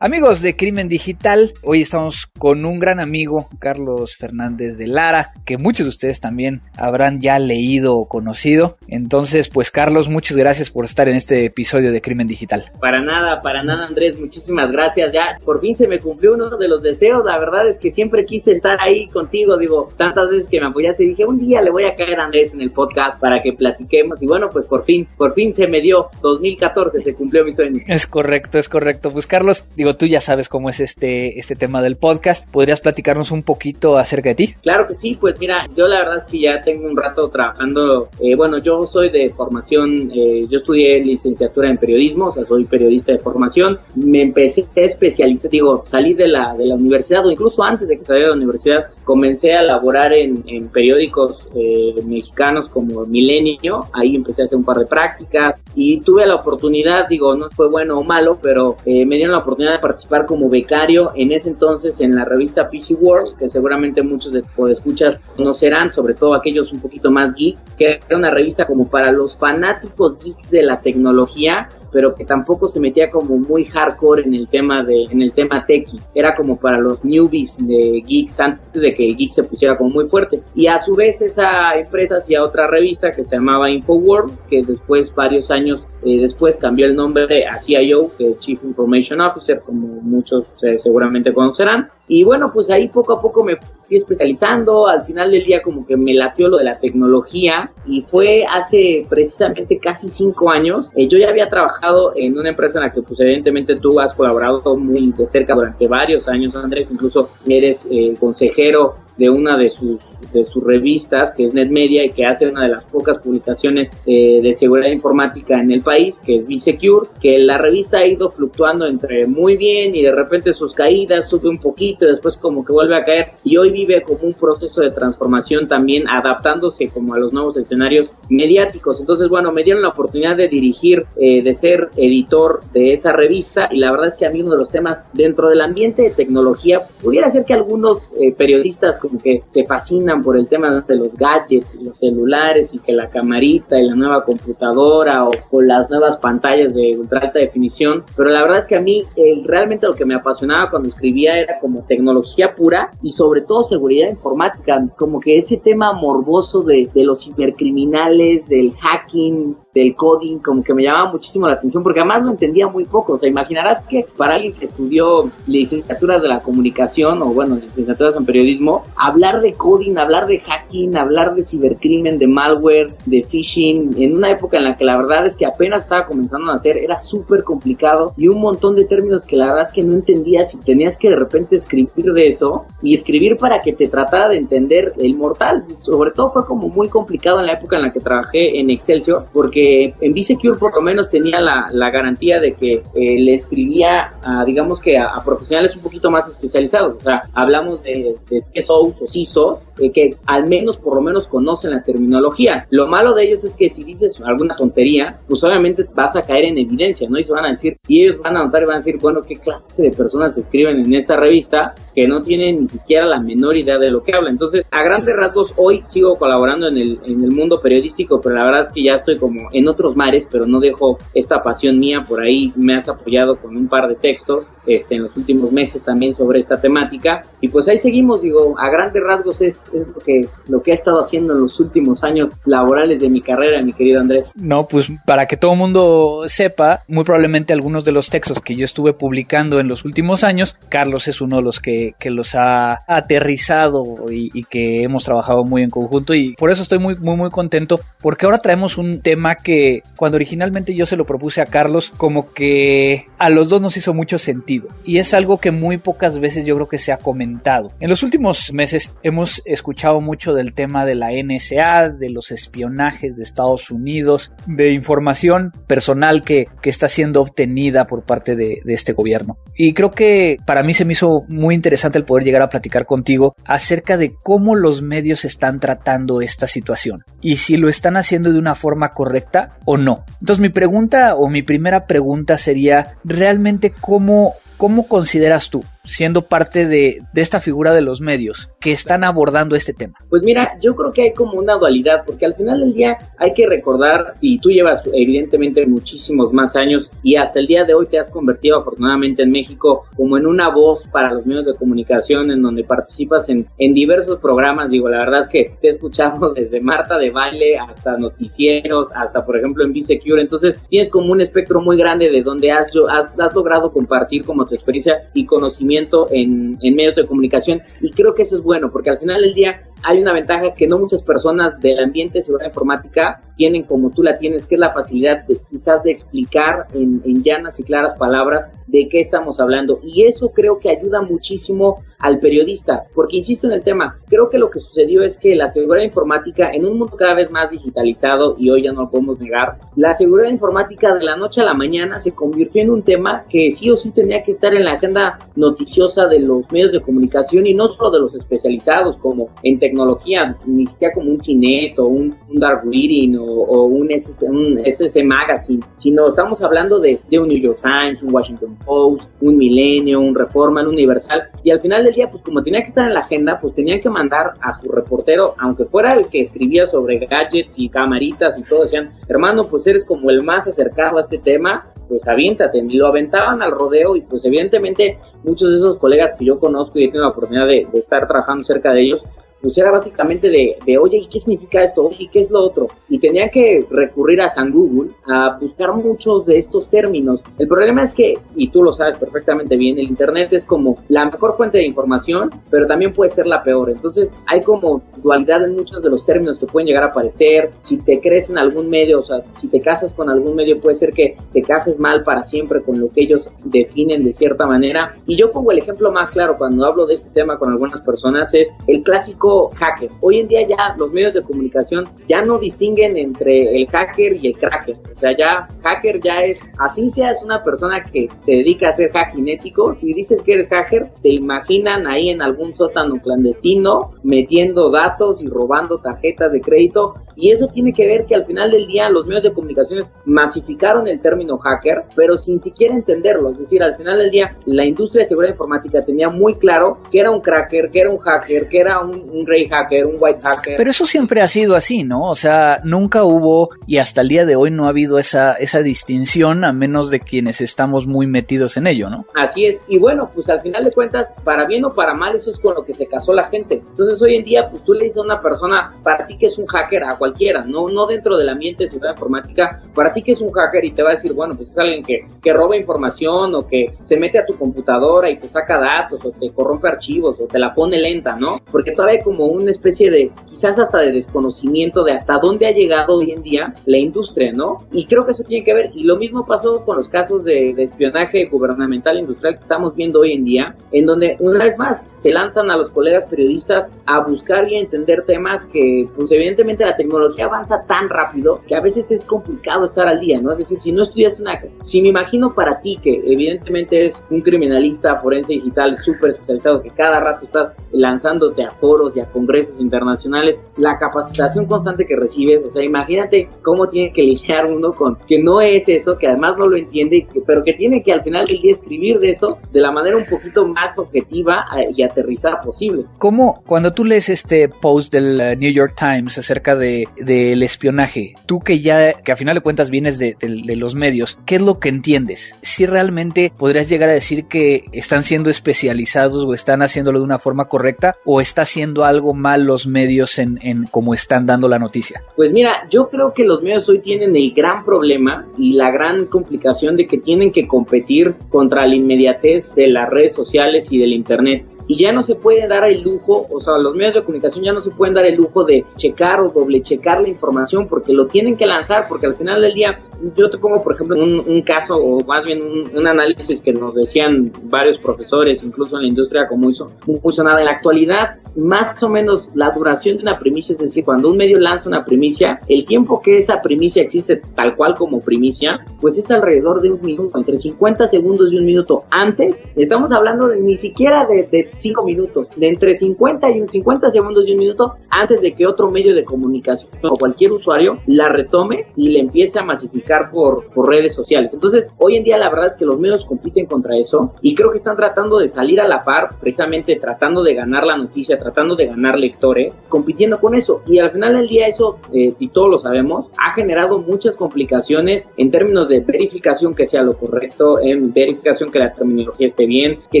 Amigos 0.04 0.42
de 0.42 0.56
Crimen 0.56 0.88
Digital, 0.88 1.52
hoy 1.62 1.82
estamos 1.82 2.26
con 2.36 2.64
un 2.64 2.80
gran 2.80 2.98
amigo, 2.98 3.46
Carlos 3.60 4.16
Fernández 4.16 4.76
de 4.76 4.88
Lara, 4.88 5.30
que 5.46 5.58
muchos 5.58 5.86
de 5.86 5.90
ustedes 5.90 6.20
también 6.20 6.60
habrán 6.76 7.20
ya 7.20 7.38
leído 7.38 7.94
o 7.94 8.08
conocido. 8.08 8.76
Entonces, 8.88 9.48
pues 9.48 9.70
Carlos, 9.70 10.08
muchas 10.08 10.36
gracias 10.36 10.72
por 10.72 10.86
estar 10.86 11.08
en 11.08 11.14
este 11.14 11.44
episodio 11.44 11.92
de 11.92 12.02
Crimen 12.02 12.26
Digital. 12.26 12.64
Para 12.80 13.00
nada, 13.00 13.42
para 13.42 13.62
nada 13.62 13.86
Andrés, 13.86 14.18
muchísimas 14.18 14.72
gracias. 14.72 15.12
Ya 15.12 15.38
por 15.44 15.60
fin 15.60 15.76
se 15.76 15.86
me 15.86 16.00
cumplió 16.00 16.34
uno 16.34 16.50
de 16.56 16.66
los 16.66 16.82
deseos. 16.82 17.24
La 17.24 17.38
verdad 17.38 17.68
es 17.68 17.78
que 17.78 17.92
siempre 17.92 18.26
quise 18.26 18.50
estar 18.50 18.78
ahí 18.80 19.06
contigo. 19.06 19.56
Digo, 19.56 19.86
tantas 19.96 20.28
veces 20.30 20.48
que 20.48 20.58
me 20.58 20.66
apoyaste, 20.66 21.04
dije, 21.04 21.24
un 21.24 21.38
día 21.38 21.62
le 21.62 21.70
voy 21.70 21.84
a 21.84 21.94
caer 21.94 22.18
a 22.18 22.24
Andrés 22.24 22.52
en 22.52 22.60
el 22.60 22.72
podcast 22.72 23.20
para 23.20 23.40
que 23.40 23.52
platiquemos. 23.52 24.20
Y 24.20 24.26
bueno, 24.26 24.50
pues 24.50 24.66
por 24.66 24.84
fin, 24.84 25.06
por 25.16 25.32
fin 25.32 25.54
se 25.54 25.68
me 25.68 25.80
dio. 25.80 26.08
2014 26.22 27.02
se 27.02 27.14
cumplió 27.14 27.44
mi 27.44 27.54
sueño. 27.54 27.80
Es 27.86 28.08
correcto, 28.08 28.58
es 28.58 28.68
correcto. 28.68 29.12
Pues 29.12 29.28
Carlos, 29.28 29.64
digo, 29.76 29.91
tú 29.94 30.06
ya 30.06 30.20
sabes 30.20 30.48
cómo 30.48 30.70
es 30.70 30.80
este, 30.80 31.38
este 31.38 31.56
tema 31.56 31.82
del 31.82 31.96
podcast. 31.96 32.48
¿Podrías 32.50 32.80
platicarnos 32.80 33.30
un 33.30 33.42
poquito 33.42 33.96
acerca 33.96 34.30
de 34.30 34.34
ti? 34.34 34.54
Claro 34.62 34.88
que 34.88 34.96
sí, 34.96 35.16
pues 35.20 35.38
mira, 35.38 35.66
yo 35.76 35.86
la 35.86 35.98
verdad 35.98 36.18
es 36.18 36.26
que 36.26 36.40
ya 36.40 36.60
tengo 36.62 36.86
un 36.86 36.96
rato 36.96 37.28
trabajando, 37.28 38.08
eh, 38.20 38.34
bueno, 38.36 38.58
yo 38.58 38.82
soy 38.84 39.10
de 39.10 39.30
formación, 39.30 40.10
eh, 40.14 40.46
yo 40.48 40.58
estudié 40.58 41.00
licenciatura 41.00 41.70
en 41.70 41.78
periodismo, 41.78 42.26
o 42.26 42.32
sea, 42.32 42.44
soy 42.44 42.64
periodista 42.64 43.12
de 43.12 43.18
formación, 43.18 43.78
me 43.96 44.22
empecé 44.22 44.66
a 44.76 44.80
especializar, 44.80 45.50
digo, 45.50 45.84
salí 45.86 46.14
de 46.14 46.28
la, 46.28 46.54
de 46.54 46.66
la 46.66 46.74
universidad 46.74 47.26
o 47.26 47.30
incluso 47.30 47.62
antes 47.62 47.88
de 47.88 47.98
que 47.98 48.04
saliera 48.04 48.28
de 48.28 48.36
la 48.36 48.42
universidad, 48.42 48.86
comencé 49.04 49.52
a 49.52 49.62
laborar 49.62 50.12
en, 50.12 50.42
en 50.46 50.68
periódicos 50.68 51.48
eh, 51.54 51.94
mexicanos 52.04 52.70
como 52.70 53.04
Milenio, 53.06 53.86
ahí 53.92 54.16
empecé 54.16 54.42
a 54.42 54.44
hacer 54.44 54.58
un 54.58 54.64
par 54.64 54.78
de 54.78 54.86
prácticas 54.86 55.60
y 55.74 56.00
tuve 56.00 56.26
la 56.26 56.36
oportunidad, 56.36 57.08
digo, 57.08 57.34
no 57.36 57.50
fue 57.50 57.68
bueno 57.68 57.98
o 57.98 58.04
malo, 58.04 58.38
pero 58.40 58.76
me 58.86 59.16
dieron 59.16 59.32
la 59.32 59.38
oportunidad 59.38 59.74
participar 59.82 60.24
como 60.24 60.48
becario 60.48 61.12
en 61.14 61.32
ese 61.32 61.50
entonces 61.50 62.00
en 62.00 62.14
la 62.14 62.24
revista 62.24 62.70
PC 62.70 62.94
World, 62.94 63.36
que 63.36 63.50
seguramente 63.50 64.02
muchos 64.02 64.32
de 64.32 64.42
escuchas 64.70 65.20
conocerán, 65.36 65.92
sobre 65.92 66.14
todo 66.14 66.32
aquellos 66.34 66.72
un 66.72 66.80
poquito 66.80 67.10
más 67.10 67.34
geeks, 67.34 67.68
que 67.76 68.00
era 68.08 68.16
una 68.16 68.30
revista 68.30 68.66
como 68.66 68.88
para 68.88 69.12
los 69.12 69.36
fanáticos 69.36 70.18
geeks 70.24 70.50
de 70.50 70.62
la 70.62 70.78
tecnología 70.78 71.68
pero 71.92 72.14
que 72.14 72.24
tampoco 72.24 72.68
se 72.68 72.80
metía 72.80 73.10
como 73.10 73.36
muy 73.36 73.64
hardcore 73.64 74.22
en 74.22 74.34
el 74.34 74.48
tema 74.48 74.82
de 74.82 75.04
en 75.10 75.22
el 75.22 75.32
tema 75.32 75.64
techie. 75.64 76.00
Era 76.14 76.34
como 76.34 76.56
para 76.56 76.78
los 76.78 77.04
newbies 77.04 77.56
de 77.58 78.02
geeks 78.06 78.40
antes 78.40 78.72
de 78.72 78.88
que 78.88 79.14
geek 79.14 79.32
se 79.32 79.44
pusiera 79.44 79.76
como 79.76 79.90
muy 79.90 80.08
fuerte. 80.08 80.40
Y 80.54 80.66
a 80.66 80.78
su 80.78 80.94
vez 80.94 81.20
esa 81.20 81.72
empresa 81.74 82.16
hacía 82.16 82.42
otra 82.42 82.66
revista 82.66 83.10
que 83.10 83.24
se 83.24 83.36
llamaba 83.36 83.70
InfoWorld, 83.70 84.32
que 84.48 84.62
después 84.62 85.14
varios 85.14 85.50
años 85.50 85.84
eh, 86.04 86.20
después 86.20 86.56
cambió 86.56 86.86
el 86.86 86.96
nombre 86.96 87.46
a 87.46 87.58
CIO, 87.58 88.10
que 88.16 88.30
es 88.30 88.38
Chief 88.40 88.62
Information 88.64 89.20
Officer, 89.20 89.60
como 89.60 89.86
muchos 90.02 90.44
eh, 90.62 90.78
seguramente 90.82 91.32
conocerán. 91.32 91.90
Y 92.14 92.24
bueno, 92.24 92.50
pues 92.52 92.68
ahí 92.68 92.88
poco 92.88 93.14
a 93.14 93.22
poco 93.22 93.42
me 93.42 93.56
fui 93.56 93.96
especializando, 93.96 94.86
al 94.86 95.06
final 95.06 95.30
del 95.30 95.44
día 95.44 95.62
como 95.62 95.86
que 95.86 95.96
me 95.96 96.12
latió 96.12 96.46
lo 96.46 96.58
de 96.58 96.64
la 96.64 96.78
tecnología 96.78 97.70
y 97.86 98.02
fue 98.02 98.44
hace 98.44 99.06
precisamente 99.08 99.78
casi 99.78 100.10
cinco 100.10 100.50
años. 100.50 100.90
Eh, 100.94 101.08
yo 101.08 101.16
ya 101.16 101.30
había 101.30 101.48
trabajado 101.48 102.12
en 102.14 102.38
una 102.38 102.50
empresa 102.50 102.78
en 102.78 102.84
la 102.84 102.90
que 102.90 103.00
pues 103.00 103.18
evidentemente 103.18 103.76
tú 103.76 103.98
has 103.98 104.14
colaborado 104.14 104.76
muy 104.76 105.10
de 105.12 105.26
cerca 105.26 105.54
durante 105.54 105.88
varios 105.88 106.28
años, 106.28 106.54
Andrés, 106.54 106.86
incluso 106.90 107.30
eres 107.46 107.86
eh, 107.90 108.12
consejero 108.20 108.96
de 109.16 109.28
una 109.28 109.56
de 109.56 109.70
sus, 109.70 109.98
de 110.32 110.44
sus 110.44 110.64
revistas, 110.64 111.32
que 111.32 111.44
es 111.44 111.54
NetMedia 111.54 112.04
y 112.04 112.10
que 112.10 112.24
hace 112.24 112.46
una 112.46 112.62
de 112.62 112.70
las 112.70 112.84
pocas 112.84 113.18
publicaciones 113.18 113.90
eh, 114.06 114.40
de 114.40 114.54
seguridad 114.54 114.90
informática 114.90 115.60
en 115.60 115.70
el 115.70 115.82
país, 115.82 116.20
que 116.24 116.36
es 116.36 116.48
B-Secure, 116.48 117.08
que 117.20 117.38
la 117.38 117.58
revista 117.58 117.98
ha 117.98 118.06
ido 118.06 118.30
fluctuando 118.30 118.86
entre 118.86 119.26
muy 119.26 119.56
bien 119.56 119.94
y 119.94 120.02
de 120.02 120.14
repente 120.14 120.52
sus 120.52 120.72
caídas 120.72 121.28
sube 121.28 121.48
un 121.48 121.58
poquito 121.58 122.01
después 122.06 122.36
como 122.36 122.64
que 122.64 122.72
vuelve 122.72 122.96
a 122.96 123.04
caer. 123.04 123.32
Y 123.44 123.56
hoy 123.56 123.72
vive 123.72 124.02
como 124.02 124.20
un 124.22 124.34
proceso 124.34 124.80
de 124.80 124.90
transformación 124.90 125.68
también 125.68 126.08
adaptándose 126.08 126.88
como 126.88 127.14
a 127.14 127.18
los 127.18 127.32
nuevos 127.32 127.56
escenarios 127.56 128.10
mediáticos. 128.28 129.00
Entonces, 129.00 129.28
bueno, 129.28 129.52
me 129.52 129.62
dieron 129.62 129.82
la 129.82 129.88
oportunidad 129.88 130.36
de 130.36 130.48
dirigir, 130.48 131.06
eh, 131.16 131.42
de 131.42 131.54
ser 131.54 131.90
editor 131.96 132.60
de 132.72 132.92
esa 132.92 133.12
revista. 133.12 133.68
Y 133.70 133.78
la 133.78 133.90
verdad 133.90 134.08
es 134.08 134.14
que 134.16 134.26
a 134.26 134.30
mí 134.30 134.40
uno 134.42 134.52
de 134.52 134.58
los 134.58 134.70
temas 134.70 135.04
dentro 135.12 135.48
del 135.48 135.60
ambiente 135.60 136.02
de 136.02 136.10
tecnología 136.10 136.80
pudiera 137.02 137.30
ser 137.30 137.44
que 137.44 137.54
algunos 137.54 138.10
eh, 138.20 138.32
periodistas 138.32 138.98
como 138.98 139.20
que 139.20 139.42
se 139.46 139.64
fascinan 139.64 140.22
por 140.22 140.36
el 140.36 140.48
tema 140.48 140.84
de 140.86 140.96
los 140.96 141.14
gadgets 141.14 141.74
y 141.80 141.84
los 141.84 141.98
celulares 141.98 142.70
y 142.72 142.78
que 142.78 142.92
la 142.92 143.08
camarita 143.08 143.78
y 143.78 143.86
la 143.86 143.94
nueva 143.94 144.24
computadora 144.24 145.24
o, 145.26 145.32
las 145.62 145.88
nuevas 145.90 146.16
pantallas 146.16 146.74
de 146.74 146.96
ultra 146.98 147.20
alta 147.20 147.38
definición, 147.38 148.04
pero 148.16 148.30
la 148.30 148.42
verdad 148.42 148.58
es 148.60 148.66
que 148.66 148.76
a 148.76 148.80
mí 148.80 149.04
realmente 149.44 149.86
lo 149.86 149.94
que 149.94 150.04
me 150.04 150.14
apasionaba 150.14 150.70
cuando 150.70 150.88
escribía 150.88 151.38
era 151.38 151.58
como 151.60 151.81
tecnología 151.86 152.54
pura 152.56 152.90
y 153.02 153.12
sobre 153.12 153.42
todo 153.42 153.64
seguridad 153.64 154.08
informática, 154.08 154.86
como 154.96 155.20
que 155.20 155.36
ese 155.36 155.56
tema 155.56 155.92
morboso 155.92 156.62
de, 156.62 156.88
de 156.92 157.04
los 157.04 157.24
cibercriminales, 157.24 158.46
del 158.46 158.72
hacking, 158.74 159.56
del 159.74 159.94
coding, 159.94 160.38
como 160.38 160.62
que 160.62 160.74
me 160.74 160.82
llamaba 160.82 161.12
muchísimo 161.12 161.46
la 161.46 161.54
atención, 161.54 161.82
porque 161.82 162.00
además 162.00 162.22
lo 162.22 162.30
entendía 162.30 162.68
muy 162.68 162.84
poco. 162.84 163.14
O 163.14 163.18
sea, 163.18 163.28
imaginarás 163.28 163.80
que 163.86 164.06
para 164.16 164.34
alguien 164.34 164.52
que 164.54 164.66
estudió 164.66 165.30
licenciaturas 165.46 166.22
de 166.22 166.28
la 166.28 166.40
comunicación, 166.40 167.22
o 167.22 167.26
bueno, 167.26 167.56
licenciaturas 167.56 168.16
en 168.16 168.26
periodismo, 168.26 168.84
hablar 168.96 169.40
de 169.40 169.52
coding, 169.52 169.96
hablar 169.98 170.26
de 170.26 170.40
hacking, 170.40 170.96
hablar 170.96 171.34
de 171.34 171.44
cibercrimen, 171.44 172.18
de 172.18 172.26
malware, 172.26 172.88
de 173.06 173.22
phishing, 173.22 173.94
en 173.96 174.16
una 174.16 174.30
época 174.30 174.58
en 174.58 174.64
la 174.64 174.76
que 174.76 174.84
la 174.84 174.96
verdad 174.96 175.26
es 175.26 175.36
que 175.36 175.46
apenas 175.46 175.84
estaba 175.84 176.06
comenzando 176.06 176.52
a 176.52 176.56
hacer, 176.56 176.76
era 176.76 177.00
súper 177.00 177.42
complicado 177.42 178.12
y 178.16 178.28
un 178.28 178.40
montón 178.40 178.74
de 178.74 178.84
términos 178.84 179.24
que 179.24 179.36
la 179.36 179.46
verdad 179.46 179.64
es 179.64 179.72
que 179.72 179.82
no 179.82 179.94
entendías 179.94 180.54
y 180.54 180.58
tenías 180.58 180.98
que 180.98 181.10
de 181.10 181.16
repente 181.16 181.56
escribir 181.56 182.12
de 182.12 182.28
eso 182.28 182.66
y 182.82 182.94
escribir 182.94 183.36
para 183.36 183.60
que 183.62 183.72
te 183.72 183.88
tratara 183.88 184.28
de 184.28 184.36
entender 184.36 184.92
el 184.98 185.16
mortal. 185.16 185.64
Sobre 185.78 186.10
todo 186.10 186.30
fue 186.30 186.44
como 186.44 186.68
muy 186.68 186.88
complicado 186.88 187.40
en 187.40 187.46
la 187.46 187.54
época 187.54 187.76
en 187.76 187.82
la 187.82 187.92
que 187.92 188.00
trabajé 188.00 188.58
en 188.60 188.70
Excelsior, 188.70 189.24
porque 189.32 189.61
en 189.64 190.12
B-Secure 190.12 190.58
por 190.58 190.74
lo 190.74 190.82
menos 190.82 191.10
tenía 191.10 191.40
la, 191.40 191.90
garantía 191.90 192.38
de 192.38 192.54
que 192.54 192.82
eh, 192.94 193.20
le 193.20 193.34
escribía, 193.34 194.12
a, 194.22 194.44
digamos 194.44 194.80
que 194.80 194.96
a, 194.98 195.22
profesionales 195.24 195.76
un 195.76 195.82
poquito 195.82 196.10
más 196.10 196.28
especializados. 196.28 196.96
O 196.96 197.00
sea, 197.00 197.20
hablamos 197.34 197.82
de, 197.82 198.14
de 198.30 198.42
CISOs 198.52 198.94
o 199.00 199.06
CISOs 199.06 199.64
eh, 199.78 199.90
que 199.92 200.14
al 200.26 200.48
menos 200.48 200.78
por 200.78 200.94
lo 200.94 201.02
menos 201.02 201.26
conocen 201.26 201.72
la 201.72 201.82
terminología. 201.82 202.66
Lo 202.70 202.86
malo 202.86 203.14
de 203.14 203.24
ellos 203.24 203.44
es 203.44 203.54
que 203.54 203.68
si 203.68 203.84
dices 203.84 204.20
alguna 204.24 204.56
tontería, 204.56 205.18
pues 205.28 205.42
obviamente 205.44 205.84
vas 205.94 206.14
a 206.16 206.22
caer 206.22 206.46
en 206.46 206.58
evidencia, 206.58 207.08
¿no? 207.08 207.18
Y 207.18 207.24
se 207.24 207.32
van 207.32 207.46
a 207.46 207.50
decir, 207.50 207.76
y 207.88 208.02
ellos 208.02 208.18
van 208.18 208.36
a 208.36 208.44
notar 208.44 208.62
y 208.62 208.66
van 208.66 208.76
a 208.76 208.78
decir, 208.78 208.98
bueno, 209.00 209.20
¿qué 209.26 209.36
clase 209.36 209.82
de 209.82 209.90
personas 209.90 210.36
escriben 210.36 210.80
en 210.84 210.94
esta 210.94 211.16
revista 211.16 211.74
que 211.94 212.06
no 212.06 212.22
tienen 212.22 212.62
ni 212.62 212.68
siquiera 212.68 213.06
la 213.06 213.20
menor 213.20 213.56
idea 213.56 213.78
de 213.78 213.90
lo 213.90 214.02
que 214.02 214.14
hablan? 214.14 214.32
Entonces, 214.32 214.66
a 214.70 214.82
grandes 214.82 215.14
rasgos, 215.16 215.56
hoy 215.58 215.82
sigo 215.90 216.16
colaborando 216.16 216.68
en 216.68 216.76
el, 216.76 216.98
en 217.06 217.24
el 217.24 217.30
mundo 217.30 217.60
periodístico, 217.62 218.20
pero 218.20 218.36
la 218.36 218.44
verdad 218.44 218.66
es 218.66 218.72
que 218.72 218.84
ya 218.84 218.96
estoy 218.96 219.16
como 219.16 219.50
en 219.52 219.68
otros 219.68 219.96
mares, 219.96 220.26
pero 220.30 220.46
no 220.46 220.60
dejo 220.60 220.98
esta 221.14 221.42
pasión 221.42 221.78
mía 221.78 222.04
por 222.08 222.22
ahí. 222.22 222.52
Me 222.56 222.76
has 222.76 222.88
apoyado 222.88 223.36
con 223.36 223.56
un 223.56 223.68
par 223.68 223.88
de 223.88 223.94
textos 223.94 224.46
este, 224.66 224.96
en 224.96 225.04
los 225.04 225.16
últimos 225.16 225.52
meses 225.52 225.82
también 225.84 226.14
sobre 226.14 226.40
esta 226.40 226.60
temática. 226.60 227.22
Y 227.40 227.48
pues 227.48 227.68
ahí 227.68 227.78
seguimos, 227.78 228.22
digo, 228.22 228.54
a 228.58 228.70
grandes 228.70 229.02
rasgos 229.02 229.40
es, 229.40 229.62
es 229.72 229.88
lo, 229.88 230.00
que, 230.00 230.28
lo 230.48 230.62
que 230.62 230.72
he 230.72 230.74
estado 230.74 231.00
haciendo 231.00 231.32
en 231.32 231.40
los 231.40 231.58
últimos 231.60 232.02
años 232.04 232.32
laborales 232.44 233.00
de 233.00 233.08
mi 233.08 233.20
carrera, 233.20 233.62
mi 233.62 233.72
querido 233.72 234.00
Andrés. 234.00 234.30
No, 234.36 234.64
pues 234.64 234.88
para 235.06 235.26
que 235.26 235.36
todo 235.36 235.52
el 235.52 235.58
mundo 235.58 236.24
sepa, 236.26 236.82
muy 236.88 237.04
probablemente 237.04 237.52
algunos 237.52 237.84
de 237.84 237.92
los 237.92 238.10
textos 238.10 238.40
que 238.40 238.56
yo 238.56 238.64
estuve 238.64 238.92
publicando 238.92 239.60
en 239.60 239.68
los 239.68 239.84
últimos 239.84 240.24
años, 240.24 240.56
Carlos 240.68 241.08
es 241.08 241.20
uno 241.20 241.36
de 241.36 241.42
los 241.42 241.60
que, 241.60 241.94
que 241.98 242.10
los 242.10 242.34
ha 242.34 242.80
aterrizado 242.86 243.82
y, 244.10 244.30
y 244.32 244.44
que 244.44 244.82
hemos 244.82 245.04
trabajado 245.04 245.44
muy 245.44 245.62
en 245.62 245.70
conjunto 245.70 246.14
y 246.14 246.34
por 246.34 246.50
eso 246.50 246.62
estoy 246.62 246.78
muy, 246.78 246.96
muy, 246.96 247.16
muy 247.16 247.30
contento 247.30 247.80
porque 248.00 248.26
ahora 248.26 248.38
traemos 248.38 248.78
un 248.78 249.00
tema 249.00 249.34
que 249.42 249.82
cuando 249.96 250.16
originalmente 250.16 250.74
yo 250.74 250.86
se 250.86 250.96
lo 250.96 251.06
propuse 251.06 251.40
a 251.40 251.46
Carlos, 251.46 251.92
como 251.96 252.32
que 252.32 253.06
a 253.18 253.30
los 253.30 253.48
dos 253.48 253.60
nos 253.60 253.76
hizo 253.76 253.94
mucho 253.94 254.18
sentido. 254.18 254.68
Y 254.84 254.98
es 254.98 255.14
algo 255.14 255.38
que 255.38 255.50
muy 255.50 255.78
pocas 255.78 256.18
veces 256.18 256.46
yo 256.46 256.54
creo 256.54 256.68
que 256.68 256.78
se 256.78 256.92
ha 256.92 256.98
comentado. 256.98 257.68
En 257.80 257.90
los 257.90 258.02
últimos 258.02 258.52
meses 258.52 258.92
hemos 259.02 259.42
escuchado 259.44 260.00
mucho 260.00 260.32
del 260.32 260.54
tema 260.54 260.84
de 260.84 260.94
la 260.94 261.10
NSA, 261.12 261.90
de 261.90 262.10
los 262.10 262.30
espionajes 262.30 263.16
de 263.16 263.22
Estados 263.22 263.70
Unidos, 263.70 264.32
de 264.46 264.72
información 264.72 265.52
personal 265.66 266.22
que, 266.22 266.46
que 266.60 266.70
está 266.70 266.88
siendo 266.88 267.20
obtenida 267.20 267.84
por 267.84 268.04
parte 268.04 268.36
de, 268.36 268.60
de 268.64 268.74
este 268.74 268.92
gobierno. 268.92 269.38
Y 269.54 269.74
creo 269.74 269.92
que 269.92 270.38
para 270.46 270.62
mí 270.62 270.74
se 270.74 270.84
me 270.84 270.92
hizo 270.92 271.24
muy 271.28 271.54
interesante 271.54 271.98
el 271.98 272.04
poder 272.04 272.24
llegar 272.24 272.42
a 272.42 272.48
platicar 272.48 272.86
contigo 272.86 273.34
acerca 273.44 273.96
de 273.96 274.14
cómo 274.22 274.54
los 274.54 274.82
medios 274.82 275.24
están 275.24 275.60
tratando 275.60 276.20
esta 276.20 276.46
situación 276.46 277.04
y 277.20 277.36
si 277.36 277.56
lo 277.56 277.68
están 277.68 277.96
haciendo 277.96 278.32
de 278.32 278.38
una 278.38 278.54
forma 278.54 278.90
correcta 278.90 279.31
o 279.64 279.76
no. 279.76 280.04
Entonces 280.20 280.40
mi 280.40 280.48
pregunta 280.48 281.14
o 281.16 281.28
mi 281.28 281.42
primera 281.42 281.86
pregunta 281.86 282.38
sería, 282.38 282.94
¿realmente 283.04 283.70
cómo, 283.70 284.34
cómo 284.56 284.86
consideras 284.86 285.50
tú 285.50 285.64
siendo 285.84 286.22
parte 286.22 286.66
de, 286.66 287.02
esta 287.14 287.40
figura 287.40 287.72
de 287.72 287.82
los 287.82 288.00
medios 288.00 288.50
que 288.60 288.72
están 288.72 289.04
abordando 289.04 289.56
este 289.56 289.72
tema? 289.72 289.94
Pues 290.08 290.22
mira, 290.22 290.56
yo 290.60 290.74
creo 290.76 290.92
que 290.92 291.02
hay 291.02 291.12
como 291.12 291.32
una 291.32 291.54
dualidad, 291.54 292.04
porque 292.06 292.26
al 292.26 292.34
final 292.34 292.60
del 292.60 292.72
día 292.72 292.96
hay 293.18 293.34
que 293.34 293.46
recordar, 293.46 294.14
y 294.20 294.38
tú 294.38 294.50
llevas 294.50 294.82
evidentemente 294.92 295.66
muchísimos 295.66 296.32
más 296.32 296.54
años 296.56 296.90
y 297.02 297.16
hasta 297.16 297.40
el 297.40 297.46
día 297.46 297.64
de 297.64 297.74
hoy 297.74 297.86
te 297.86 297.98
has 297.98 298.10
convertido 298.10 298.58
afortunadamente 298.58 299.22
en 299.22 299.30
México 299.30 299.84
como 299.96 300.16
en 300.16 300.26
una 300.26 300.48
voz 300.48 300.84
para 300.92 301.12
los 301.12 301.26
medios 301.26 301.46
de 301.46 301.54
comunicación 301.54 302.30
en 302.30 302.42
donde 302.42 302.64
participas 302.64 303.28
en, 303.28 303.46
en 303.58 303.74
diversos 303.74 304.18
programas. 304.20 304.70
Digo, 304.70 304.88
la 304.88 304.98
verdad 304.98 305.22
es 305.22 305.28
que 305.28 305.56
te 305.60 305.68
he 305.68 305.70
escuchado 305.70 306.32
desde 306.34 306.60
Marta 306.60 306.98
de 306.98 307.10
baile 307.10 307.58
hasta 307.58 307.96
noticieros, 307.96 308.88
hasta 308.94 309.24
por 309.24 309.36
ejemplo 309.36 309.64
en 309.64 309.72
B-Secure, 309.72 310.22
entonces 310.22 310.58
tienes 310.68 310.88
como 310.88 311.12
un 311.12 311.20
espectro 311.20 311.60
muy 311.60 311.76
grande 311.76 312.10
de 312.10 312.22
donde 312.22 312.50
has, 312.50 312.66
has, 312.90 313.18
has 313.18 313.34
logrado 313.34 313.72
compartir 313.72 314.24
como 314.24 314.46
tu 314.46 314.54
experiencia 314.54 315.08
y 315.14 315.26
conocimiento 315.26 315.71
en, 316.10 316.58
medios 316.60 316.94
de 316.94 317.06
comunicación 317.06 317.62
y 317.80 317.90
creo 317.90 318.14
que 318.14 318.22
eso 318.22 318.36
es 318.36 318.42
bueno 318.42 318.70
porque 318.70 318.90
al 318.90 318.98
final 318.98 319.20
del 319.20 319.34
día 319.34 319.62
hay 319.82 320.00
una 320.00 320.12
ventaja 320.12 320.54
que 320.54 320.66
no 320.66 320.78
muchas 320.78 321.02
personas 321.02 321.60
del 321.60 321.78
ambiente 321.78 322.18
de 322.18 322.24
seguridad 322.24 322.48
informática 322.48 323.22
tienen 323.36 323.64
como 323.64 323.90
tú 323.90 324.02
la 324.02 324.18
tienes, 324.18 324.46
que 324.46 324.56
es 324.56 324.60
la 324.60 324.72
facilidad 324.72 325.26
de 325.26 325.38
quizás 325.48 325.82
de 325.82 325.90
explicar 325.90 326.66
en, 326.74 327.02
en, 327.04 327.22
llanas 327.22 327.58
y 327.60 327.62
claras 327.62 327.94
palabras 327.98 328.50
de 328.66 328.88
qué 328.88 329.00
estamos 329.00 329.40
hablando. 329.40 329.80
Y 329.82 330.04
eso 330.04 330.30
creo 330.30 330.58
que 330.58 330.70
ayuda 330.70 331.02
muchísimo 331.02 331.82
al 332.02 332.18
periodista, 332.18 332.82
porque 332.94 333.18
insisto 333.18 333.46
en 333.46 333.52
el 333.52 333.62
tema, 333.62 333.96
creo 334.08 334.28
que 334.28 334.36
lo 334.36 334.50
que 334.50 334.58
sucedió 334.58 335.02
es 335.02 335.16
que 335.18 335.36
la 335.36 335.48
seguridad 335.48 335.84
informática 335.84 336.50
en 336.52 336.66
un 336.66 336.76
mundo 336.76 336.96
cada 336.96 337.14
vez 337.14 337.30
más 337.30 337.50
digitalizado, 337.50 338.34
y 338.36 338.50
hoy 338.50 338.64
ya 338.64 338.72
no 338.72 338.82
lo 338.82 338.90
podemos 338.90 339.20
negar, 339.20 339.58
la 339.76 339.94
seguridad 339.94 340.28
informática 340.28 340.94
de 340.96 341.04
la 341.04 341.16
noche 341.16 341.40
a 341.40 341.44
la 341.44 341.54
mañana 341.54 342.00
se 342.00 342.10
convirtió 342.10 342.60
en 342.60 342.70
un 342.70 342.82
tema 342.82 343.24
que 343.28 343.52
sí 343.52 343.70
o 343.70 343.76
sí 343.76 343.90
tenía 343.90 344.24
que 344.24 344.32
estar 344.32 344.52
en 344.52 344.64
la 344.64 344.72
agenda 344.72 345.20
noticiosa 345.36 346.06
de 346.06 346.18
los 346.18 346.50
medios 346.50 346.72
de 346.72 346.80
comunicación 346.80 347.46
y 347.46 347.54
no 347.54 347.68
solo 347.68 347.92
de 347.92 348.00
los 348.00 348.14
especializados 348.16 348.96
como 348.96 349.28
en 349.44 349.60
tecnología, 349.60 350.36
ni 350.44 350.66
siquiera 350.66 350.92
como 350.92 351.10
un 351.10 351.20
CINET 351.20 351.78
o 351.78 351.86
un, 351.86 352.16
Dark 352.34 352.62
Reading 352.64 353.16
o, 353.16 353.31
un, 353.32 353.90
SS, 353.90 354.28
un 354.28 354.58
SS 354.58 355.02
Magazine, 355.04 355.62
sino 355.78 356.08
estamos 356.08 356.40
hablando 356.42 356.78
de, 356.78 356.98
un 357.12 357.28
New 357.28 357.38
York 357.38 357.58
Times, 357.62 358.02
un 358.02 358.14
Washington 358.14 358.56
Post, 358.64 359.10
un 359.20 359.36
Milenio, 359.36 360.00
un 360.00 360.14
Reforma, 360.14 360.62
un 360.62 360.68
Universal, 360.68 361.28
y 361.42 361.50
al 361.50 361.60
final 361.60 361.84
del 361.84 361.94
día, 361.94 362.10
pues 362.10 362.22
como 362.22 362.42
tenía 362.42 362.60
que 362.62 362.68
estar 362.68 362.86
en 362.86 362.94
la 362.94 363.00
agenda, 363.00 363.38
pues 363.40 363.54
tenían 363.54 363.80
que 363.80 363.90
mandar 363.90 364.32
a 364.40 364.60
su 364.60 364.70
reportero, 364.70 365.34
aunque 365.38 365.64
fuera 365.64 365.94
el 365.94 366.06
que 366.08 366.20
escribía 366.20 366.66
sobre 366.66 366.98
gadgets 366.98 367.54
y 367.56 367.68
camaritas 367.68 368.38
y 368.38 368.42
todo, 368.42 368.64
decían, 368.64 368.92
hermano, 369.08 369.42
pues 369.44 369.66
eres 369.66 369.84
como 369.84 370.10
el 370.10 370.22
más 370.22 370.48
acercado 370.48 370.98
a 370.98 371.02
este 371.02 371.18
tema, 371.18 371.66
pues 371.88 372.06
aviéntate, 372.08 372.62
y 372.66 372.76
lo 372.76 372.86
aventaban 372.86 373.42
al 373.42 373.50
rodeo 373.50 373.96
y 373.96 374.02
pues 374.02 374.24
evidentemente 374.24 374.98
muchos 375.24 375.50
de 375.50 375.56
esos 375.56 375.76
colegas 375.78 376.14
que 376.18 376.24
yo 376.24 376.38
conozco 376.38 376.78
y 376.78 376.84
he 376.84 376.86
tenido 376.86 377.04
la 377.04 377.10
oportunidad 377.10 377.46
de 377.46 377.66
estar 377.74 378.06
trabajando 378.06 378.44
cerca 378.44 378.72
de 378.72 378.82
ellos, 378.82 379.02
pues 379.42 379.58
era 379.58 379.70
básicamente 379.70 380.30
de, 380.30 380.56
de 380.64 380.78
oye, 380.78 380.98
¿y 380.98 381.08
qué 381.08 381.18
significa 381.20 381.62
esto? 381.62 381.82
¿y 381.98 382.08
qué 382.08 382.20
es 382.20 382.30
lo 382.30 382.40
otro? 382.40 382.68
Y 382.88 382.98
tenían 382.98 383.30
que 383.30 383.66
recurrir 383.70 384.20
a 384.22 384.28
San 384.28 384.50
Google 384.50 384.90
a 385.06 385.36
buscar 385.40 385.72
muchos 385.74 386.26
de 386.26 386.38
estos 386.38 386.68
términos. 386.68 387.22
El 387.38 387.48
problema 387.48 387.82
es 387.82 387.92
que, 387.92 388.14
y 388.36 388.48
tú 388.48 388.62
lo 388.62 388.72
sabes 388.72 388.98
perfectamente 388.98 389.56
bien, 389.56 389.78
el 389.78 389.88
Internet 389.88 390.32
es 390.32 390.46
como 390.46 390.78
la 390.88 391.06
mejor 391.06 391.36
fuente 391.36 391.58
de 391.58 391.66
información, 391.66 392.30
pero 392.50 392.66
también 392.66 392.92
puede 392.92 393.10
ser 393.10 393.26
la 393.26 393.42
peor. 393.42 393.70
Entonces 393.70 394.10
hay 394.26 394.42
como 394.42 394.82
dualidad 395.02 395.44
en 395.44 395.56
muchos 395.56 395.82
de 395.82 395.90
los 395.90 396.04
términos 396.04 396.38
que 396.38 396.46
pueden 396.46 396.66
llegar 396.66 396.84
a 396.84 396.88
aparecer. 396.88 397.50
Si 397.62 397.78
te 397.78 398.00
crees 398.00 398.30
en 398.30 398.38
algún 398.38 398.68
medio, 398.68 399.00
o 399.00 399.02
sea, 399.02 399.22
si 399.40 399.48
te 399.48 399.60
casas 399.60 399.94
con 399.94 400.08
algún 400.08 400.34
medio, 400.36 400.60
puede 400.60 400.76
ser 400.76 400.90
que 400.90 401.16
te 401.32 401.42
cases 401.42 401.78
mal 401.78 402.04
para 402.04 402.22
siempre 402.22 402.62
con 402.62 402.78
lo 402.78 402.90
que 402.90 403.02
ellos 403.02 403.28
definen 403.44 404.04
de 404.04 404.12
cierta 404.12 404.46
manera. 404.46 404.94
Y 405.06 405.16
yo 405.16 405.30
pongo 405.30 405.52
el 405.52 405.58
ejemplo 405.58 405.90
más 405.90 406.10
claro 406.10 406.36
cuando 406.36 406.64
hablo 406.64 406.86
de 406.86 406.94
este 406.94 407.10
tema 407.10 407.38
con 407.38 407.50
algunas 407.50 407.80
personas, 407.82 408.32
es 408.34 408.48
el 408.66 408.82
clásico 408.82 409.31
hacker. 409.54 409.90
Hoy 410.00 410.20
en 410.20 410.28
día 410.28 410.46
ya 410.46 410.74
los 410.76 410.92
medios 410.92 411.14
de 411.14 411.22
comunicación 411.22 411.84
ya 412.06 412.22
no 412.22 412.38
distinguen 412.38 412.96
entre 412.96 413.56
el 413.56 413.66
hacker 413.68 414.16
y 414.22 414.28
el 414.28 414.38
cracker. 414.38 414.76
O 414.94 414.98
sea, 414.98 415.16
ya 415.16 415.48
hacker 415.62 416.00
ya 416.00 416.22
es, 416.24 416.40
así 416.58 416.90
seas 416.90 417.22
una 417.22 417.42
persona 417.42 417.84
que 417.84 418.08
se 418.24 418.32
dedica 418.32 418.68
a 418.68 418.70
hacer 418.70 418.90
hacking 418.92 419.28
ético, 419.28 419.74
si 419.74 419.92
dices 419.92 420.22
que 420.22 420.34
eres 420.34 420.48
hacker, 420.48 420.90
te 421.02 421.10
imaginan 421.10 421.86
ahí 421.86 422.10
en 422.10 422.22
algún 422.22 422.54
sótano 422.54 423.00
clandestino 423.00 423.92
metiendo 424.02 424.70
datos 424.70 425.22
y 425.22 425.28
robando 425.28 425.78
tarjetas 425.78 426.32
de 426.32 426.40
crédito 426.40 426.94
y 427.16 427.30
eso 427.30 427.46
tiene 427.46 427.72
que 427.72 427.86
ver 427.86 428.06
que 428.06 428.14
al 428.14 428.24
final 428.24 428.50
del 428.50 428.66
día 428.66 428.88
los 428.90 429.06
medios 429.06 429.24
de 429.24 429.32
comunicaciones 429.32 429.92
masificaron 430.04 430.88
el 430.88 431.00
término 431.00 431.38
hacker, 431.38 431.84
pero 431.94 432.16
sin 432.16 432.40
siquiera 432.40 432.74
entenderlo. 432.74 433.30
Es 433.30 433.38
decir, 433.38 433.62
al 433.62 433.74
final 433.74 433.98
del 433.98 434.10
día 434.10 434.36
la 434.46 434.64
industria 434.64 435.02
de 435.02 435.08
seguridad 435.08 435.32
informática 435.32 435.84
tenía 435.84 436.08
muy 436.08 436.34
claro 436.34 436.78
que 436.90 437.00
era 437.00 437.10
un 437.10 437.20
cracker, 437.20 437.70
que 437.70 437.80
era 437.80 437.90
un 437.90 437.98
hacker, 437.98 438.48
que 438.48 438.60
era 438.60 438.80
un, 438.80 438.90
un 438.90 439.21
rey 439.26 439.46
hacker, 439.46 439.86
un 439.86 439.96
white 439.98 440.20
hacker. 440.22 440.56
Pero 440.56 440.70
eso 440.70 440.86
siempre 440.86 441.20
ha 441.20 441.28
sido 441.28 441.54
así, 441.54 441.84
¿no? 441.84 442.04
O 442.04 442.14
sea, 442.14 442.60
nunca 442.64 443.04
hubo 443.04 443.50
y 443.66 443.78
hasta 443.78 444.00
el 444.00 444.08
día 444.08 444.24
de 444.24 444.36
hoy 444.36 444.50
no 444.50 444.66
ha 444.66 444.68
habido 444.68 444.98
esa, 444.98 445.34
esa 445.34 445.62
distinción 445.62 446.44
a 446.44 446.52
menos 446.52 446.90
de 446.90 447.00
quienes 447.00 447.40
estamos 447.40 447.86
muy 447.86 448.06
metidos 448.06 448.56
en 448.56 448.66
ello, 448.66 448.88
¿no? 448.90 449.06
Así 449.14 449.46
es. 449.46 449.60
Y 449.68 449.78
bueno, 449.78 450.10
pues 450.12 450.28
al 450.28 450.40
final 450.40 450.64
de 450.64 450.70
cuentas, 450.70 451.12
para 451.24 451.46
bien 451.46 451.64
o 451.64 451.70
para 451.70 451.94
mal, 451.94 452.16
eso 452.16 452.30
es 452.30 452.38
con 452.38 452.54
lo 452.54 452.64
que 452.64 452.74
se 452.74 452.86
casó 452.86 453.12
la 453.12 453.28
gente. 453.28 453.54
Entonces 453.54 454.00
hoy 454.02 454.16
en 454.16 454.24
día, 454.24 454.48
pues 454.50 454.62
tú 454.64 454.72
le 454.72 454.84
dices 454.84 454.98
a 454.98 455.02
una 455.02 455.20
persona, 455.20 455.74
para 455.82 456.06
ti 456.06 456.16
que 456.16 456.26
es 456.26 456.38
un 456.38 456.46
hacker, 456.46 456.84
a 456.84 456.96
cualquiera, 456.96 457.44
no, 457.44 457.68
no 457.68 457.86
dentro 457.86 458.16
del 458.16 458.28
ambiente 458.28 458.64
de 458.64 458.70
seguridad 458.70 458.92
informática, 458.92 459.62
para 459.74 459.92
ti 459.92 460.02
que 460.02 460.12
es 460.12 460.20
un 460.20 460.30
hacker 460.30 460.64
y 460.64 460.72
te 460.72 460.82
va 460.82 460.90
a 460.90 460.94
decir, 460.94 461.12
bueno, 461.12 461.34
pues 461.34 461.50
es 461.50 461.58
alguien 461.58 461.82
que, 461.82 462.06
que 462.22 462.32
roba 462.32 462.56
información 462.56 463.34
o 463.34 463.46
que 463.46 463.74
se 463.84 463.98
mete 463.98 464.18
a 464.18 464.26
tu 464.26 464.34
computadora 464.34 465.10
y 465.10 465.18
te 465.18 465.28
saca 465.28 465.58
datos 465.58 466.04
o 466.04 466.10
te 466.10 466.30
corrompe 466.32 466.68
archivos 466.68 467.18
o 467.20 467.26
te 467.26 467.38
la 467.38 467.54
pone 467.54 467.78
lenta, 467.78 468.16
¿no? 468.16 468.38
Porque 468.50 468.72
todavía 468.72 468.98
hay 468.98 469.04
como 469.12 469.26
una 469.26 469.50
especie 469.50 469.90
de, 469.90 470.10
quizás 470.26 470.58
hasta 470.58 470.78
de 470.78 470.92
desconocimiento 470.92 471.84
de 471.84 471.92
hasta 471.92 472.18
dónde 472.18 472.46
ha 472.46 472.52
llegado 472.52 472.96
hoy 472.96 473.10
en 473.10 473.22
día 473.22 473.52
la 473.66 473.76
industria, 473.76 474.32
¿no? 474.32 474.64
Y 474.72 474.86
creo 474.86 475.04
que 475.04 475.12
eso 475.12 475.22
tiene 475.22 475.44
que 475.44 475.52
ver, 475.52 475.66
y 475.74 475.84
lo 475.84 475.96
mismo 475.96 476.24
pasó 476.24 476.62
con 476.64 476.78
los 476.78 476.88
casos 476.88 477.24
de, 477.24 477.52
de 477.54 477.64
espionaje 477.64 478.26
gubernamental 478.30 478.98
industrial 478.98 479.34
que 479.34 479.42
estamos 479.42 479.74
viendo 479.74 480.00
hoy 480.00 480.12
en 480.12 480.24
día, 480.24 480.56
en 480.72 480.86
donde 480.86 481.16
una 481.20 481.44
vez 481.44 481.58
más 481.58 481.90
se 481.94 482.10
lanzan 482.10 482.50
a 482.50 482.56
los 482.56 482.72
colegas 482.72 483.04
periodistas 483.10 483.68
a 483.86 484.00
buscar 484.00 484.50
y 484.50 484.56
a 484.56 484.60
entender 484.60 485.04
temas 485.06 485.44
que, 485.46 485.86
pues 485.94 486.10
evidentemente 486.10 486.64
la 486.64 486.76
tecnología 486.76 487.26
avanza 487.26 487.60
tan 487.66 487.88
rápido 487.90 488.40
que 488.48 488.56
a 488.56 488.60
veces 488.60 488.90
es 488.90 489.04
complicado 489.04 489.66
estar 489.66 489.86
al 489.86 490.00
día, 490.00 490.18
¿no? 490.22 490.32
Es 490.32 490.38
decir, 490.38 490.58
si 490.58 490.72
no 490.72 490.84
estudias 490.84 491.20
una... 491.20 491.38
Si 491.64 491.82
me 491.82 491.88
imagino 491.88 492.34
para 492.34 492.60
ti 492.60 492.78
que 492.82 493.02
evidentemente 493.04 493.76
eres 493.76 494.02
un 494.08 494.20
criminalista 494.20 494.98
forense 495.00 495.34
digital 495.34 495.76
súper 495.76 496.12
especializado, 496.12 496.62
que 496.62 496.70
cada 496.70 497.00
rato 497.00 497.26
estás 497.26 497.52
lanzándote 497.72 498.42
a 498.42 498.50
foros 498.52 498.91
y 498.94 499.00
a 499.00 499.06
congresos 499.06 499.60
internacionales, 499.60 500.46
la 500.56 500.78
capacitación 500.78 501.46
constante 501.46 501.86
que 501.86 501.96
recibes, 501.96 502.44
o 502.44 502.50
sea, 502.50 502.64
imagínate 502.64 503.28
cómo 503.42 503.66
tiene 503.68 503.92
que 503.92 504.02
lidiar 504.02 504.46
uno 504.46 504.72
con 504.72 504.96
que 505.06 505.22
no 505.22 505.40
es 505.40 505.68
eso, 505.68 505.96
que 505.98 506.08
además 506.08 506.36
no 506.38 506.48
lo 506.48 506.56
entiende, 506.56 507.06
pero 507.26 507.42
que 507.44 507.54
tiene 507.54 507.82
que 507.82 507.92
al 507.92 508.02
final 508.02 508.24
del 508.24 508.40
día 508.40 508.52
escribir 508.52 508.98
de 508.98 509.10
eso 509.10 509.38
de 509.52 509.60
la 509.60 509.70
manera 509.70 509.96
un 509.96 510.06
poquito 510.06 510.46
más 510.46 510.78
objetiva 510.78 511.44
eh, 511.58 511.70
y 511.76 511.82
aterrizada 511.82 512.42
posible. 512.42 512.84
¿Cómo, 512.98 513.42
cuando 513.46 513.72
tú 513.72 513.84
lees 513.84 514.08
este 514.08 514.48
post 514.48 514.92
del 514.92 515.16
uh, 515.16 515.40
New 515.40 515.52
York 515.52 515.74
Times 515.76 516.18
acerca 516.18 516.54
de, 516.54 516.88
del 516.96 517.42
espionaje, 517.42 518.14
tú 518.26 518.40
que 518.40 518.60
ya, 518.60 518.92
que 518.94 519.12
a 519.12 519.16
final 519.16 519.34
de 519.34 519.40
cuentas 519.40 519.70
vienes 519.70 519.98
de, 519.98 520.16
de, 520.18 520.42
de 520.44 520.56
los 520.56 520.74
medios, 520.74 521.18
¿qué 521.26 521.36
es 521.36 521.42
lo 521.42 521.58
que 521.58 521.68
entiendes? 521.68 522.36
Si 522.42 522.66
realmente 522.66 523.32
podrías 523.36 523.68
llegar 523.68 523.88
a 523.88 523.92
decir 523.92 524.26
que 524.26 524.64
están 524.72 525.04
siendo 525.04 525.30
especializados 525.30 526.24
o 526.24 526.34
están 526.34 526.62
haciéndolo 526.62 526.98
de 526.98 527.04
una 527.04 527.18
forma 527.18 527.46
correcta 527.46 527.96
o 528.04 528.20
está 528.20 528.44
haciendo 528.82 529.02
algo 529.02 529.14
mal 529.14 529.44
los 529.44 529.66
medios 529.66 530.18
en, 530.18 530.38
en 530.42 530.64
cómo 530.70 530.94
están 530.94 531.26
dando 531.26 531.48
la 531.48 531.58
noticia? 531.58 532.02
Pues 532.16 532.32
mira, 532.32 532.66
yo 532.70 532.88
creo 532.88 533.12
que 533.14 533.24
los 533.24 533.42
medios 533.42 533.68
hoy 533.68 533.80
tienen 533.80 534.14
el 534.16 534.32
gran 534.32 534.64
problema 534.64 535.26
y 535.36 535.54
la 535.54 535.70
gran 535.70 536.06
complicación 536.06 536.76
de 536.76 536.86
que 536.86 536.98
tienen 536.98 537.32
que 537.32 537.46
competir 537.46 538.14
contra 538.30 538.66
la 538.66 538.74
inmediatez 538.74 539.54
de 539.54 539.68
las 539.68 539.88
redes 539.90 540.14
sociales 540.14 540.70
y 540.70 540.78
del 540.78 540.92
internet 540.92 541.46
y 541.66 541.76
ya 541.76 541.92
no 541.92 542.02
se 542.02 542.14
puede 542.14 542.46
dar 542.48 542.68
el 542.68 542.82
lujo, 542.82 543.26
o 543.30 543.40
sea, 543.40 543.56
los 543.58 543.76
medios 543.76 543.94
de 543.94 544.02
comunicación 544.02 544.44
ya 544.44 544.52
no 544.52 544.60
se 544.60 544.70
pueden 544.70 544.94
dar 544.94 545.06
el 545.06 545.14
lujo 545.14 545.44
de 545.44 545.64
checar 545.76 546.20
o 546.20 546.28
doble 546.28 546.60
checar 546.60 547.00
la 547.00 547.08
información 547.08 547.68
porque 547.68 547.92
lo 547.92 548.06
tienen 548.06 548.36
que 548.36 548.46
lanzar, 548.46 548.86
porque 548.88 549.06
al 549.06 549.14
final 549.14 549.40
del 549.40 549.54
día, 549.54 549.80
yo 550.16 550.30
te 550.30 550.38
pongo 550.38 550.62
por 550.62 550.74
ejemplo 550.74 550.96
un, 551.02 551.22
un 551.26 551.42
caso 551.42 551.74
o 551.76 552.04
más 552.04 552.24
bien 552.24 552.42
un, 552.42 552.76
un, 552.76 552.86
análisis 552.86 553.40
que 553.40 553.52
nos 553.52 553.74
decían 553.74 554.32
varios 554.44 554.78
profesores, 554.78 555.42
incluso 555.42 555.76
en 555.76 555.82
la 555.82 555.88
industria 555.88 556.26
como 556.26 556.50
hizo, 556.50 556.70
puso 557.02 557.22
nada 557.22 557.40
en 557.40 557.46
la 557.46 557.52
actualidad, 557.52 558.16
más 558.36 558.82
o 558.82 558.88
menos 558.88 559.28
la 559.34 559.50
duración 559.50 559.96
de 559.96 560.02
una 560.02 560.18
primicia, 560.18 560.54
es 560.54 560.58
decir, 560.58 560.84
cuando 560.84 561.10
un 561.10 561.16
medio 561.16 561.38
lanza 561.38 561.68
una 561.68 561.84
primicia, 561.84 562.38
el 562.48 562.64
tiempo 562.64 563.00
que 563.00 563.18
esa 563.18 563.40
primicia 563.40 563.82
existe 563.82 564.20
tal 564.34 564.56
cual 564.56 564.74
como 564.74 565.00
primicia, 565.00 565.64
pues 565.80 565.98
es 565.98 566.10
alrededor 566.10 566.60
de 566.60 566.70
un 566.70 566.80
minuto, 566.82 567.18
entre 567.18 567.38
50 567.38 567.86
segundos 567.86 568.32
y 568.32 568.38
un 568.38 568.44
minuto. 568.44 568.84
Antes, 568.90 569.44
estamos 569.56 569.92
hablando 569.92 570.28
de, 570.28 570.40
ni 570.40 570.56
siquiera 570.56 571.06
de 571.06 571.50
5 571.56 571.84
minutos, 571.84 572.30
de 572.36 572.48
entre 572.48 572.74
50 572.74 573.30
y 573.30 573.40
un 573.40 573.48
50 573.48 573.90
segundos 573.90 574.26
y 574.26 574.32
un 574.32 574.38
minuto 574.38 574.74
antes 574.90 575.20
de 575.20 575.32
que 575.32 575.46
otro 575.46 575.70
medio 575.70 575.94
de 575.94 576.04
comunicación 576.04 576.68
o 576.82 576.96
cualquier 576.96 577.32
usuario 577.32 577.78
la 577.86 578.08
retome 578.08 578.66
y 578.76 578.90
le 578.90 579.00
empiece 579.00 579.38
a 579.38 579.44
masificar 579.44 579.91
por, 580.10 580.50
por 580.52 580.68
redes 580.68 580.94
sociales. 580.94 581.32
Entonces, 581.32 581.68
hoy 581.78 581.96
en 581.96 582.04
día 582.04 582.18
la 582.18 582.30
verdad 582.30 582.48
es 582.48 582.56
que 582.56 582.64
los 582.64 582.78
medios 582.78 583.04
compiten 583.04 583.46
contra 583.46 583.76
eso 583.76 584.14
y 584.20 584.34
creo 584.34 584.50
que 584.50 584.58
están 584.58 584.76
tratando 584.76 585.18
de 585.18 585.28
salir 585.28 585.60
a 585.60 585.68
la 585.68 585.82
par, 585.82 586.10
precisamente 586.20 586.76
tratando 586.76 587.22
de 587.22 587.34
ganar 587.34 587.64
la 587.64 587.76
noticia, 587.76 588.18
tratando 588.18 588.56
de 588.56 588.66
ganar 588.66 588.98
lectores, 588.98 589.54
compitiendo 589.68 590.18
con 590.20 590.34
eso. 590.34 590.62
Y 590.66 590.78
al 590.78 590.90
final 590.90 591.14
del 591.14 591.28
día 591.28 591.46
eso, 591.46 591.78
eh, 591.92 592.14
y 592.18 592.28
todos 592.28 592.50
lo 592.50 592.58
sabemos, 592.58 593.10
ha 593.18 593.34
generado 593.34 593.78
muchas 593.78 594.16
complicaciones 594.16 595.08
en 595.16 595.30
términos 595.30 595.68
de 595.68 595.80
verificación 595.80 596.54
que 596.54 596.66
sea 596.66 596.82
lo 596.82 596.96
correcto, 596.96 597.60
en 597.60 597.92
verificación 597.92 598.50
que 598.50 598.58
la 598.58 598.72
terminología 598.72 599.26
esté 599.26 599.46
bien, 599.46 599.80
que 599.90 600.00